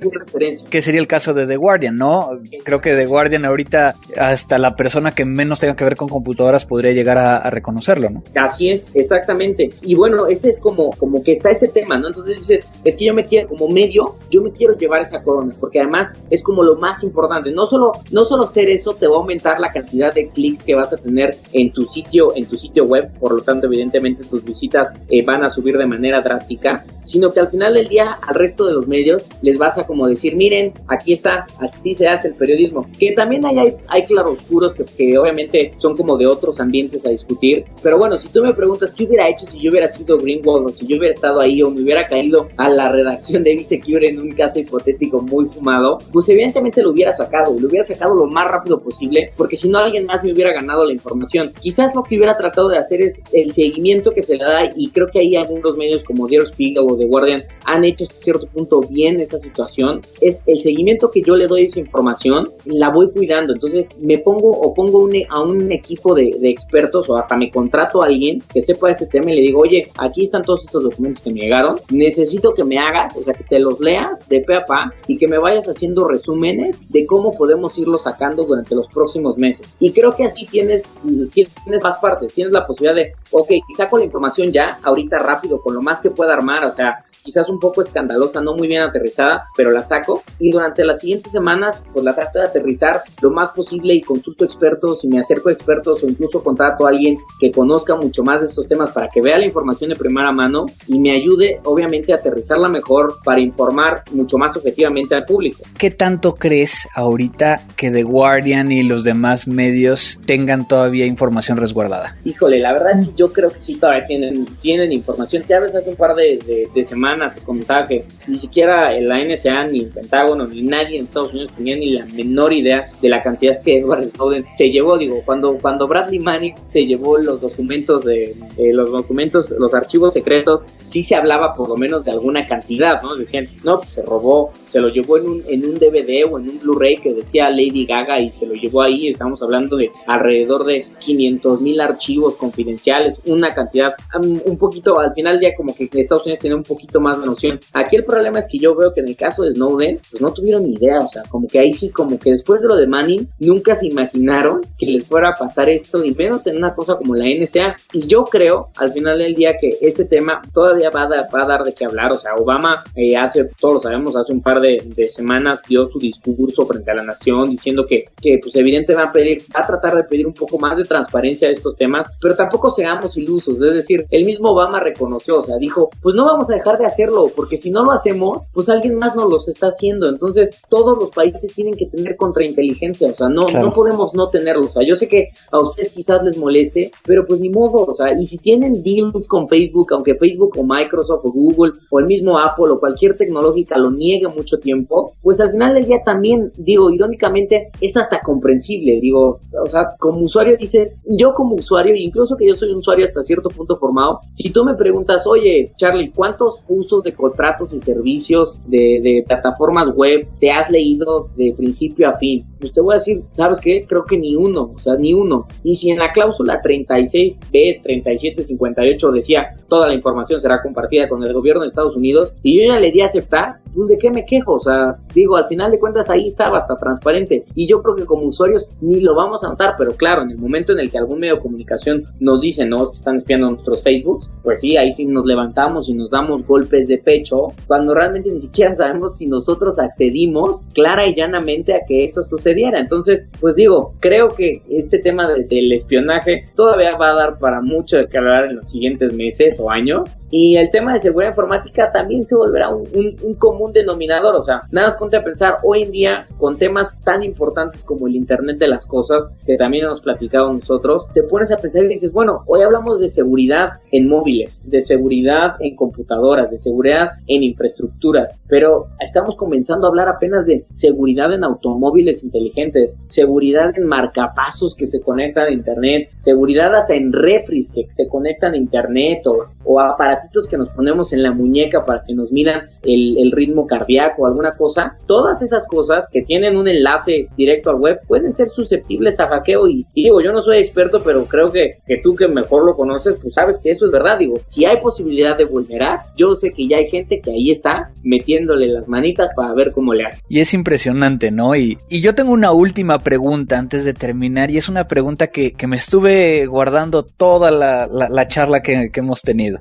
¿Qué 0.70 0.82
sería 0.82 1.02
el 1.02 1.08
caso 1.08 1.34
de 1.34 1.48
The 1.48 1.58
Guardian, 1.58 1.96
no? 1.96 2.40
Creo 2.64 2.82
que 2.82 2.96
The 2.96 3.06
Guardian 3.06 3.46
ahorita, 3.46 3.96
hasta 4.18 4.58
la 4.58 4.76
persona 4.76 5.12
que 5.12 5.26
menos 5.26 5.60
tenga 5.60 5.76
que 5.76 5.84
ver 5.84 5.96
con 5.96 6.10
computadoras 6.10 6.66
podría 6.66 6.92
llegar 6.92 7.18
a, 7.18 7.50
reconocerlo, 7.50 8.10
¿no? 8.10 8.24
Así 8.36 8.70
es, 8.70 8.86
exactamente. 8.94 9.70
Y 9.82 9.96
bueno, 9.96 10.28
ese 10.28 10.50
es 10.50 10.60
como, 10.60 10.92
como 10.92 11.24
que 11.24 11.34
está 11.34 11.52
ese 11.52 11.68
tema, 11.68 11.98
¿no? 11.98 12.08
Entonces 12.08 12.40
dices, 12.40 12.68
es 12.84 12.96
que 12.96 13.06
yo 13.06 13.14
me 13.14 13.26
quiero, 13.26 13.48
como 13.48 13.68
medio, 13.68 14.04
yo 14.30 14.42
me 14.42 14.52
quiero 14.52 14.74
llevar 14.74 15.02
esa 15.02 15.22
corona, 15.22 15.54
porque 15.60 15.80
además 15.80 16.12
es 16.30 16.44
como 16.44 16.64
lo 16.64 16.78
más 16.78 17.04
importante. 17.04 17.52
No 17.52 17.66
solo, 17.66 17.94
no 18.12 18.26
solo 18.26 18.48
ser 18.48 18.70
eso 18.70 18.94
te 18.94 19.08
va 19.08 19.16
a 19.16 19.20
aumentar 19.20 19.60
la 19.60 19.72
cantidad 19.72 20.14
de 20.14 20.28
clics 20.30 20.64
que 20.64 20.76
vas 20.76 20.92
a 20.92 20.98
tener 20.98 21.36
en 21.54 21.72
tu 21.72 21.84
sitio, 21.84 22.36
en 22.36 22.46
tu 22.46 22.56
sitio 22.56 22.86
web, 22.86 23.10
por 23.20 23.34
lo 23.34 23.42
tanto, 23.42 23.68
evidentemente 23.68 24.24
tus 24.28 24.44
visitas 24.44 24.90
eh, 25.10 25.24
van 25.24 25.44
a 25.44 25.50
subir 25.50 25.78
de 25.78 25.86
manera 25.86 26.22
drástica, 26.22 26.84
sino 27.06 27.32
que 27.32 27.40
al 27.40 27.50
final 27.50 27.74
del 27.74 27.88
día 27.88 28.18
al 28.28 28.36
resto 28.36 28.66
de 28.66 28.74
los 28.74 28.88
medios 28.88 29.26
les 29.42 29.58
vas 29.58 29.78
a 29.78 29.86
como 29.86 30.08
decir, 30.08 30.36
miren, 30.36 30.74
aquí 30.88 31.14
está, 31.14 31.46
así 31.60 31.96
se 31.96 32.08
hace 32.08 32.30
el 32.30 32.36
periodismo. 32.36 32.88
Que 32.98 33.14
también 33.14 33.46
hay, 33.46 33.76
hay, 33.88 34.04
claroscuros 34.06 34.76
que, 34.76 34.84
que 34.84 35.18
obviamente 35.18 35.74
son 35.78 35.98
como 35.98 36.18
de 36.18 36.28
otros 36.28 36.60
ambientes 36.60 37.06
a 37.06 37.10
discutir, 37.10 37.66
pero 37.82 37.98
bueno, 37.98 38.18
si 38.18 38.28
tú 38.30 38.44
me 38.44 38.54
preguntas 38.54 38.94
qué 38.96 39.06
hubiera 39.06 39.28
hecho 39.28 39.46
si 39.48 39.62
yo 39.62 39.70
hubiera 39.72 39.90
sido 39.90 40.18
Greenwald 40.18 40.66
o 40.68 40.70
si 40.70 40.86
yo 40.86 40.98
hubiera 40.98 41.14
estado 41.14 41.42
ahí 41.42 41.62
o 41.62 41.70
me 41.70 41.82
hubiera 41.82 42.08
caído 42.08 42.50
a 42.58 42.70
la 42.70 42.92
redacción 42.92 43.44
de 43.44 43.56
Secure 43.64 44.10
en 44.10 44.20
un 44.20 44.32
caso 44.32 44.60
hipotético 44.60 45.22
muy 45.22 45.46
fumado, 45.46 46.00
pues 46.12 46.30
evidentemente 46.30 46.82
lo 46.82 46.92
hubiera 46.92 47.14
sacado, 47.14 47.56
lo 47.58 47.68
hubiera 47.68 47.86
sacado 47.86 48.16
lo 48.16 48.28
más 48.28 48.48
rápido 48.48 48.80
posible, 48.80 49.32
porque 49.38 49.58
si 49.58 49.68
no 49.70 49.80
alguien 49.80 50.06
más 50.06 50.24
me 50.24 50.34
hubiera 50.34 50.54
ganado 50.54 50.84
la 50.84 50.94
información. 50.94 51.52
Quizás 51.62 51.96
lo 51.96 52.04
que 52.04 52.18
hubiera 52.18 52.38
tratado 52.38 52.70
de 52.70 52.78
hacer 52.78 53.02
es 53.02 53.20
el 53.34 53.52
seguimiento 53.52 54.12
que 54.12 54.24
se 54.24 54.38
le 54.38 54.44
da 54.44 54.70
y 54.76 54.90
creo 54.90 55.10
que 55.12 55.20
hay 55.20 55.36
algunos 55.36 55.78
medios 55.78 56.04
como 56.04 56.28
Der 56.28 56.46
Spiegel 56.48 56.86
o 56.88 56.95
The 56.98 57.06
Guardian 57.06 57.44
han 57.66 57.84
hecho 57.84 58.06
hasta 58.06 58.16
cierto 58.22 58.48
punto 58.48 58.82
bien 58.82 59.20
esa 59.20 59.40
situación. 59.40 60.02
Es 60.22 60.42
el 60.46 60.62
seguimiento 60.62 61.12
que 61.12 61.22
yo 61.22 61.36
le 61.36 61.48
doy 61.48 61.64
a 61.64 61.68
esa 61.68 61.80
información, 61.80 62.46
la 62.66 62.90
voy 62.90 63.12
cuidando. 63.12 63.54
Entonces 63.54 63.88
me 64.00 64.18
pongo 64.20 64.52
o 64.52 64.74
pongo 64.74 65.10
a 65.30 65.42
un 65.42 65.72
equipo 65.72 66.14
de, 66.16 66.32
expertos 66.44 67.10
o 67.10 67.18
hasta 67.18 67.36
me 67.36 67.52
contrato 67.52 68.02
a 68.02 68.06
alguien 68.06 68.42
que 68.54 68.62
sepa 68.62 68.92
este 68.92 69.08
tema 69.08 69.32
y 69.32 69.36
le 69.36 69.42
digo, 69.42 69.62
oye, 69.62 69.90
aquí 69.98 70.26
están 70.26 70.44
todos 70.44 70.66
estos 70.66 70.84
documentos 70.84 71.24
que 71.24 71.32
me 71.32 71.42
llegaron. 71.42 71.78
Necesito 71.90 72.54
que 72.54 72.64
me 72.64 72.78
hagas, 72.78 73.16
o 73.18 73.24
sea, 73.24 73.34
que 73.34 73.44
te 73.44 73.60
los 73.60 73.80
leas 73.80 74.28
de 74.30 74.42
pe 74.42 74.56
a 74.56 74.66
pa 74.66 74.94
y 75.08 75.18
que 75.18 75.28
me 75.28 75.38
vayas 75.38 75.68
haciendo 75.68 76.08
resúmenes 76.08 76.78
de 76.90 77.06
cómo 77.06 77.36
podemos 77.36 77.78
irlo 77.78 77.98
sacando 77.98 78.44
durante 78.44 78.76
los 78.76 78.88
próximos 78.88 79.38
meses. 79.38 79.76
Y 79.80 79.92
creo 79.92 80.16
que 80.16 80.26
así 80.26 80.46
tienes, 80.46 80.90
tienes 81.34 81.84
más 81.84 81.98
partes. 81.98 82.34
Tienes 82.34 82.54
la 82.54 82.66
posibilidad 82.66 82.96
de, 82.96 83.14
ok, 83.32 83.50
saco 83.76 83.98
la 83.98 84.06
información 84.06 84.52
ya, 84.52 84.80
ahorita 84.84 85.18
rápido, 85.20 85.62
con 85.62 85.74
lo 85.74 85.82
más 85.82 86.00
que 86.00 86.10
pueda 86.10 86.34
armar, 86.34 86.66
o 86.66 86.74
sea, 86.74 86.85
quizás 87.26 87.50
un 87.50 87.60
poco 87.60 87.82
escandalosa, 87.82 88.40
no 88.40 88.54
muy 88.54 88.68
bien 88.68 88.84
aterrizada, 88.84 89.50
pero 89.58 89.72
la 89.72 89.84
saco 89.84 90.24
y 90.40 90.52
durante 90.52 90.86
las 90.86 91.02
siguientes 91.02 91.32
semanas 91.32 91.82
pues 91.92 92.06
la 92.06 92.14
trato 92.14 92.40
de 92.40 92.46
aterrizar 92.46 93.02
lo 93.22 93.32
más 93.32 93.50
posible 93.50 93.96
y 93.96 94.02
consulto 94.02 94.46
expertos 94.46 95.04
y 95.04 95.08
me 95.08 95.20
acerco 95.20 95.50
a 95.50 95.52
expertos 95.52 96.04
o 96.04 96.08
incluso 96.08 96.44
contrato 96.44 96.86
a 96.86 96.90
alguien 96.90 97.18
que 97.40 97.52
conozca 97.52 97.96
mucho 97.96 98.24
más 98.24 98.42
de 98.42 98.48
estos 98.48 98.68
temas 98.68 98.92
para 98.92 99.10
que 99.10 99.22
vea 99.22 99.40
la 99.40 99.46
información 99.46 99.90
de 99.90 99.96
primera 99.96 100.32
mano 100.32 100.68
y 100.88 101.00
me 101.00 101.14
ayude 101.14 101.60
obviamente 101.64 102.14
a 102.14 102.18
aterrizarla 102.18 102.70
mejor 102.70 103.16
para 103.24 103.40
informar 103.40 104.04
mucho 104.12 104.38
más 104.38 104.56
objetivamente 104.56 105.16
al 105.16 105.26
público. 105.26 105.64
¿Qué 105.80 105.90
tanto 105.90 106.36
crees 106.36 106.88
ahorita 106.94 107.64
que 107.76 107.90
The 107.90 108.04
Guardian 108.04 108.72
y 108.72 108.84
los 108.84 109.04
demás 109.04 109.48
medios 109.48 110.20
tengan 110.28 110.68
todavía 110.68 111.08
información 111.08 111.58
resguardada? 111.58 112.16
Híjole, 112.24 112.60
la 112.60 112.74
verdad 112.74 113.00
es 113.00 113.08
que 113.08 113.14
yo 113.16 113.34
creo 113.34 113.52
que 113.52 113.62
sí 113.62 113.76
todavía 113.76 114.06
tienen, 114.06 114.46
tienen 114.62 114.92
información. 114.92 115.44
Ya 115.50 115.60
ves 115.60 115.74
hace 115.74 115.90
un 115.90 115.96
par 115.96 116.14
de, 116.14 116.70
de 116.74 116.86
semanas 116.86 117.15
se 117.34 117.42
comentaba 117.42 117.88
que 117.88 118.06
ni 118.28 118.40
siquiera 118.40 118.92
la 119.00 119.24
NSA, 119.24 119.68
ni 119.68 119.82
el 119.82 119.90
Pentágono, 119.90 120.48
ni 120.48 120.62
nadie 120.62 120.98
en 120.98 121.06
Estados 121.06 121.34
Unidos 121.34 121.54
tenía 121.54 121.76
ni 121.76 121.92
la 121.92 122.06
menor 122.06 122.54
idea 122.54 122.92
de 123.02 123.10
la 123.10 123.24
cantidad 123.24 123.62
que 123.62 123.80
Edward 123.80 124.06
Snowden 124.10 124.44
se 124.58 124.70
llevó. 124.70 124.98
Digo, 124.98 125.22
cuando, 125.26 125.58
cuando 125.58 125.88
Bradley 125.88 126.20
Manning 126.20 126.56
se 126.68 126.82
llevó 126.82 127.18
los 127.18 127.42
documentos 127.42 128.04
de 128.04 128.36
los 128.74 128.92
documentos, 128.92 129.52
los 129.58 129.74
archivos 129.74 130.14
secretos, 130.14 130.62
sí 130.88 131.04
se 131.04 131.16
hablaba 131.16 131.56
por 131.56 131.70
lo 131.70 131.78
menos 131.78 132.04
de 132.06 132.12
alguna 132.12 132.48
cantidad, 132.48 133.02
¿no? 133.02 133.16
Decían, 133.16 133.50
no, 133.64 133.80
pues 133.80 133.90
se 133.92 134.02
robó, 134.02 134.52
se 134.68 134.80
lo 134.80 134.90
llevó 134.90 135.18
en 135.18 135.28
un, 135.28 135.44
en 135.48 135.66
un 135.66 135.76
DVD 135.76 136.26
o 136.30 136.40
en 136.40 136.50
un 136.50 136.60
Blu-ray 136.60 136.96
que 136.98 137.14
decía 137.14 137.50
Lady 137.50 137.86
Gaga 137.86 138.20
y 138.20 138.32
se 138.32 138.46
lo 138.46 138.54
llevó 138.54 138.82
ahí. 138.82 139.10
Estamos 139.10 139.42
hablando 139.42 139.78
de 139.78 139.90
alrededor 140.08 140.66
de 140.66 140.86
500 141.00 141.62
mil 141.62 141.82
archivos 141.82 142.36
confidenciales, 142.36 143.20
una 143.26 143.54
cantidad 143.54 143.94
um, 144.20 144.40
un 144.46 144.58
poquito, 144.58 145.00
al 145.00 145.14
final 145.14 145.40
ya 145.40 145.56
como 145.56 145.76
que 145.76 145.90
Estados 145.92 146.26
Unidos 146.26 146.40
tenía 146.40 146.58
un 146.58 146.64
poquito 146.64 147.00
más 147.00 147.05
de 147.14 147.26
noción. 147.26 147.60
Aquí 147.74 147.96
el 147.96 148.06
problema 148.06 148.40
es 148.40 148.46
que 148.50 148.58
yo 148.58 148.76
veo 148.76 148.94
que 148.94 149.02
en 149.02 149.10
el 149.10 149.16
caso 149.16 149.44
de 149.44 149.54
Snowden, 149.54 150.00
pues 150.10 150.22
no 150.22 150.34
tuvieron 150.34 150.64
ni 150.64 150.74
idea, 150.74 151.00
o 151.00 151.10
sea, 151.10 151.24
como 151.30 151.48
que 151.48 151.60
ahí 151.60 151.74
sí, 151.74 151.90
como 151.90 152.20
que 152.20 152.32
después 152.32 152.62
de 152.62 152.68
lo 152.68 152.76
de 152.76 152.88
Manning, 152.88 153.28
nunca 153.40 153.76
se 153.76 153.88
imaginaron 153.88 154.62
que 154.78 154.86
les 154.86 155.06
fuera 155.06 155.30
a 155.30 155.34
pasar 155.34 155.70
esto, 155.70 156.04
y 156.04 156.14
menos 156.14 156.46
en 156.48 156.58
una 156.58 156.74
cosa 156.74 156.98
como 156.98 157.16
la 157.16 157.26
NSA. 157.26 157.76
Y 157.94 158.08
yo 158.08 158.24
creo, 158.24 158.70
al 158.78 158.92
final 158.92 159.20
del 159.20 159.36
día, 159.36 159.58
que 159.60 159.70
este 159.82 160.06
tema 160.06 160.42
todavía 160.54 160.90
va 160.90 161.04
a 161.04 161.10
dar, 161.10 161.28
va 161.34 161.44
a 161.44 161.48
dar 161.48 161.64
de 161.64 161.74
qué 161.74 161.86
hablar. 161.86 162.12
O 162.12 162.20
sea, 162.20 162.36
Obama 162.36 162.84
eh, 162.96 163.16
hace, 163.16 163.50
todos 163.60 163.76
lo 163.76 163.82
sabemos, 163.82 164.16
hace 164.16 164.34
un 164.34 164.42
par 164.42 164.60
de, 164.60 164.84
semanas 165.16 165.62
dio 165.68 165.88
su 165.88 166.00
discurso 166.00 166.66
frente 166.66 166.92
a 166.92 166.96
la 166.96 167.04
nación 167.04 167.50
diciendo 167.50 167.86
que, 167.88 168.06
que 168.22 168.40
pues 168.42 168.56
evidentemente 168.56 168.96
va 168.96 169.04
a 169.04 169.12
pedir, 169.12 169.42
va 169.56 169.62
a 169.62 169.68
tratar 169.68 169.96
de 169.96 170.04
pedir 170.04 170.28
un 170.28 170.34
poco 170.34 170.60
más 170.60 170.78
de 170.78 170.84
transparencia 170.84 171.48
de 171.48 171.54
estos 171.54 171.76
temas, 171.76 172.12
pero 172.22 172.36
tampoco 172.36 172.72
seamos 172.72 173.16
ilusos. 173.18 173.62
Es 173.62 173.74
decir, 173.74 174.06
el 174.10 174.26
mismo 174.26 174.52
Obama 174.52 174.80
reconoció, 174.80 175.40
o 175.40 175.42
sea, 175.44 175.58
dijo, 175.58 175.90
pues 176.02 176.16
no 176.16 176.26
vamos 176.26 176.50
a 176.50 176.56
dejar 176.56 176.78
de 176.78 176.86
hacerlo, 176.96 177.32
porque 177.36 177.58
si 177.58 177.70
no 177.70 177.84
lo 177.84 177.92
hacemos, 177.92 178.48
pues 178.54 178.70
alguien 178.70 178.96
más 178.96 179.16
nos 179.16 179.30
los 179.30 179.48
está 179.48 179.68
haciendo. 179.68 180.10
Entonces, 180.10 180.62
todos 180.70 180.98
los 180.98 181.12
países 181.12 181.54
tienen 181.54 181.76
que 181.76 181.88
tener 181.88 182.16
contrainteligencia, 182.16 183.10
o 183.12 183.16
sea, 183.16 183.30
no, 183.30 183.48
no 183.48 183.74
podemos 183.74 184.14
no 184.14 184.28
tenerlo. 184.28 184.68
O 184.68 184.72
sea, 184.72 184.84
yo 184.86 184.96
sé 184.96 185.08
que 185.08 185.30
a 185.52 185.60
ustedes 185.60 185.92
quizás 185.92 186.24
les 186.24 186.38
moleste, 186.38 186.92
pero 187.06 187.26
pues 187.26 187.40
ni 187.40 187.50
modo, 187.50 187.86
o 187.86 187.94
sea, 187.94 188.20
y 188.20 188.26
si 188.26 188.38
tienen 188.38 188.82
deals 188.82 189.28
con 189.28 189.48
Facebook, 189.48 189.88
aunque 189.92 190.16
Facebook 190.16 190.56
o 190.58 190.64
Microsoft 190.64 191.26
o 191.26 191.32
Google 191.32 191.74
o 191.90 192.00
el 192.00 192.06
mismo 192.06 192.40
Apple 192.40 192.72
o 192.72 192.80
cualquier 192.80 193.16
tecnológica 193.16 193.78
lo 193.78 193.92
niegue 193.92 194.28
mucho 194.28 194.58
tiempo, 194.58 195.14
pues 195.22 195.40
al 195.40 195.52
final 195.52 195.74
del 195.76 195.86
día 195.86 196.02
también, 196.04 196.52
digo, 196.58 196.90
irónicamente, 196.90 197.72
es 197.82 197.98
hasta 197.98 198.22
comprensible, 198.22 199.00
digo, 199.02 199.40
o 199.62 199.68
sea, 199.68 199.90
como 200.00 200.20
usuario 200.20 200.58
dices, 200.58 200.96
yo 201.06 201.34
como 201.34 201.56
usuario, 201.56 201.94
incluso 201.96 202.36
que 202.36 202.48
yo 202.48 202.56
soy 202.56 202.72
un 202.72 202.78
usuario 202.78 203.06
hasta 203.06 203.24
cierto 203.24 203.50
punto 203.50 203.76
formado, 203.76 204.20
si 204.32 204.50
tú 204.50 204.64
me 204.64 204.76
preguntas, 204.76 205.26
oye, 205.28 205.72
Charlie, 205.76 206.12
¿cuántos 206.12 206.62
uso 206.76 207.02
de 207.02 207.14
contratos 207.14 207.74
y 207.74 207.82
servicios 207.82 208.60
de, 208.66 209.00
de 209.02 209.24
plataformas 209.26 209.96
web 209.96 210.28
te 210.40 210.52
has 210.52 210.70
leído 210.70 211.30
de 211.36 211.54
principio 211.56 212.10
a 212.10 212.18
fin? 212.18 212.44
Pues 212.60 212.74
te 212.74 212.82
voy 212.82 212.96
a 212.96 212.98
decir, 212.98 213.24
¿sabes 213.32 213.60
qué? 213.60 213.82
Creo 213.88 214.06
que 214.06 214.18
ni 214.18 214.36
uno, 214.36 214.74
o 214.76 214.80
sea, 214.80 214.96
ni 214.96 215.14
uno. 215.14 215.48
Y 215.64 215.76
si 215.76 215.92
en 215.92 216.00
la 216.00 216.12
cláusula 216.12 216.62
36B, 216.62 217.82
3758 217.84 219.12
decía 219.12 219.56
toda 219.68 219.88
la 219.88 219.94
información 219.94 220.42
será 220.42 220.62
compartida 220.62 221.08
con 221.08 221.24
el 221.24 221.34
gobierno 221.34 221.62
de 221.62 221.70
Estados 221.70 221.96
Unidos 221.96 222.34
y 222.44 222.60
yo 222.60 222.74
ya 222.74 222.80
le 222.80 222.92
di 222.92 223.02
a 223.02 223.06
aceptar, 223.06 223.58
pues 223.74 223.90
de 223.90 223.98
qué 223.98 224.10
me 224.10 224.26
quejo, 224.26 224.54
o 224.54 224.60
sea, 224.60 224.98
digo, 225.14 225.36
al 225.36 225.48
final 225.48 225.72
de 225.72 225.80
cuentas 225.80 226.10
ahí 226.10 226.28
estaba 226.28 226.60
hasta 226.60 226.76
transparente 226.76 227.46
y 227.56 227.68
yo 227.68 227.82
creo 227.82 227.96
que 227.96 228.06
como 228.06 228.28
usuarios 228.28 228.68
ni 228.82 229.02
lo 229.02 229.16
vamos 229.16 229.44
a 229.44 229.50
notar, 229.50 229.76
pero 229.78 229.94
claro, 229.94 230.22
en 230.24 230.32
el 230.32 230.38
momento 230.38 230.74
en 230.74 230.80
el 230.80 230.92
que 230.92 230.98
algún 230.98 231.20
medio 231.20 231.36
de 231.36 231.42
comunicación 231.42 232.04
nos 232.20 232.42
dice, 232.42 232.66
no, 232.66 232.88
que 232.90 232.98
están 232.98 233.18
espiando 233.18 233.50
nuestros 233.50 233.84
Facebooks, 233.84 234.30
pues 234.44 234.62
sí, 234.62 234.78
ahí 234.78 234.92
sí 234.92 235.06
nos 235.06 235.26
levantamos 235.26 235.90
y 235.90 235.94
nos 235.94 236.10
damos 236.10 236.46
golpes 236.46 236.65
de 236.70 236.98
pecho, 236.98 237.54
cuando 237.68 237.94
realmente 237.94 238.30
ni 238.32 238.42
siquiera 238.42 238.76
sabemos 238.76 239.18
si 239.18 239.26
nosotros 239.28 239.80
accedimos 239.80 240.62
clara 240.74 241.08
y 241.08 241.16
llanamente 241.16 241.74
a 241.74 241.86
que 241.88 242.04
eso 242.04 242.24
sucediera. 242.24 242.80
Entonces, 242.80 243.28
pues 243.40 243.56
digo, 243.56 243.94
creo 244.00 244.30
que 244.30 244.62
este 244.70 245.00
tema 245.00 245.30
del 245.30 245.72
espionaje 245.72 246.46
todavía 246.56 246.94
va 247.00 247.10
a 247.10 247.16
dar 247.16 247.40
para 247.40 247.62
mucho 247.62 247.98
de 247.98 248.08
que 248.08 248.18
hablar 248.18 248.46
en 248.46 248.58
los 248.58 248.70
siguientes 248.70 249.14
meses 249.14 249.60
o 249.60 249.70
años. 249.70 250.18
Y 250.32 250.58
el 250.58 250.70
tema 250.72 250.94
de 250.94 251.00
seguridad 251.00 251.32
informática 251.32 251.92
también 251.92 252.24
se 252.24 252.36
volverá 252.36 252.70
un, 252.70 252.86
un, 253.24 253.36
común 253.36 253.72
denominador. 253.72 254.36
O 254.36 254.44
sea, 254.44 254.62
nada 254.72 254.88
más 254.88 254.98
ponte 254.98 255.18
a 255.18 255.24
pensar 255.24 255.56
hoy 255.64 255.84
en 255.84 255.92
día 255.92 256.28
con 256.38 256.58
temas 256.58 257.00
tan 257.02 257.24
importantes 257.24 257.84
como 257.84 258.08
el 258.08 258.16
Internet 258.16 258.58
de 258.58 258.68
las 258.68 258.86
Cosas, 258.86 259.32
que 259.46 259.56
también 259.56 259.86
hemos 259.86 260.02
platicado 260.02 260.52
nosotros, 260.52 261.08
te 261.14 261.24
pones 261.24 261.52
a 261.52 261.58
pensar 261.58 261.84
y 261.84 261.88
dices, 261.88 262.12
bueno, 262.12 262.44
hoy 262.48 262.62
hablamos 262.62 263.00
de 263.00 263.10
seguridad 263.10 263.74
en 263.92 264.10
móviles, 264.10 264.60
de 264.64 264.82
seguridad 264.82 265.56
en 265.60 265.76
computadoras, 265.76 266.50
seguridad 266.60 267.10
en 267.28 267.44
infraestructuras, 267.44 268.32
pero 268.48 268.88
estamos 269.00 269.36
comenzando 269.36 269.88
a 269.88 269.90
hablar 269.90 270.08
apenas 270.08 270.46
de 270.46 270.66
seguridad 270.72 271.34
en 271.34 271.44
automóviles 271.44 272.24
inteligentes, 272.24 272.96
seguridad 273.08 273.72
en 273.78 273.88
marcapasos 273.88 274.76
que 274.76 274.88
se 274.88 275.02
conectan 275.02 275.48
a 275.48 275.52
Internet, 275.52 276.10
seguridad 276.20 276.76
hasta 276.76 276.94
en 276.94 277.12
refris 277.12 277.70
que 277.70 277.88
se 277.94 278.08
conectan 278.08 278.54
a 278.54 278.58
Internet 278.58 279.26
o, 279.28 279.46
o 279.64 279.80
aparatitos 279.80 280.48
que 280.48 280.58
nos 280.58 280.72
ponemos 280.74 281.14
en 281.14 281.24
la 281.24 281.32
muñeca 281.32 281.86
para 281.86 282.04
que 282.06 282.14
nos 282.14 282.32
midan 282.32 282.62
el, 282.84 283.18
el 283.18 283.32
ritmo 283.32 283.66
cardíaco 283.66 284.26
alguna 284.26 284.52
cosa. 284.52 284.98
Todas 285.06 285.42
esas 285.42 285.68
cosas 285.68 286.08
que 286.12 286.22
tienen 286.22 286.58
un 286.58 286.68
enlace 286.68 287.28
directo 287.38 287.70
al 287.70 287.78
web 287.78 288.00
pueden 288.08 288.34
ser 288.34 288.50
susceptibles 288.50 289.20
a 289.20 289.28
hackeo 289.28 289.68
y, 289.68 289.86
digo, 289.96 290.22
yo 290.22 290.32
no 290.32 290.42
soy 290.42 290.58
experto, 290.58 291.00
pero 291.04 291.26
creo 291.26 291.52
que, 291.52 291.72
que 291.86 291.98
tú 292.02 292.16
que 292.16 292.28
mejor 292.28 292.66
lo 292.66 292.76
conoces, 292.76 293.20
pues 293.22 293.34
sabes 293.34 293.60
que 293.60 293.72
eso 293.72 293.86
es 293.86 293.92
verdad. 293.92 294.20
Digo, 294.20 294.38
si 294.48 294.66
hay 294.66 294.78
posibilidad 294.82 295.38
de 295.38 295.46
vulnerar, 295.46 296.00
yo 296.16 296.36
sé 296.36 296.45
que 296.52 296.68
ya 296.68 296.78
hay 296.78 296.90
gente 296.90 297.20
que 297.22 297.32
ahí 297.32 297.52
está 297.52 297.92
metiéndole 298.04 298.68
las 298.68 298.88
manitas 298.88 299.30
para 299.36 299.54
ver 299.54 299.72
cómo 299.72 299.94
le 299.94 300.06
hace. 300.06 300.22
Y 300.30 300.40
es 300.40 300.54
impresionante, 300.54 301.32
¿no? 301.32 301.56
Y, 301.56 301.78
y 301.90 302.02
yo 302.02 302.16
tengo 302.16 302.32
una 302.32 302.52
última 302.52 303.00
pregunta 303.00 303.58
antes 303.58 303.86
de 303.86 303.94
terminar 303.94 304.52
y 304.52 304.58
es 304.58 304.70
una 304.70 304.88
pregunta 304.88 305.28
que, 305.28 305.54
que 305.54 305.68
me 305.68 305.76
estuve 305.76 306.46
guardando 306.46 307.04
toda 307.04 307.52
la, 307.52 307.88
la, 307.88 308.28
charla 308.28 308.62
que, 308.62 308.90
que, 308.92 309.00
hemos 309.00 309.22
tenido. 309.22 309.60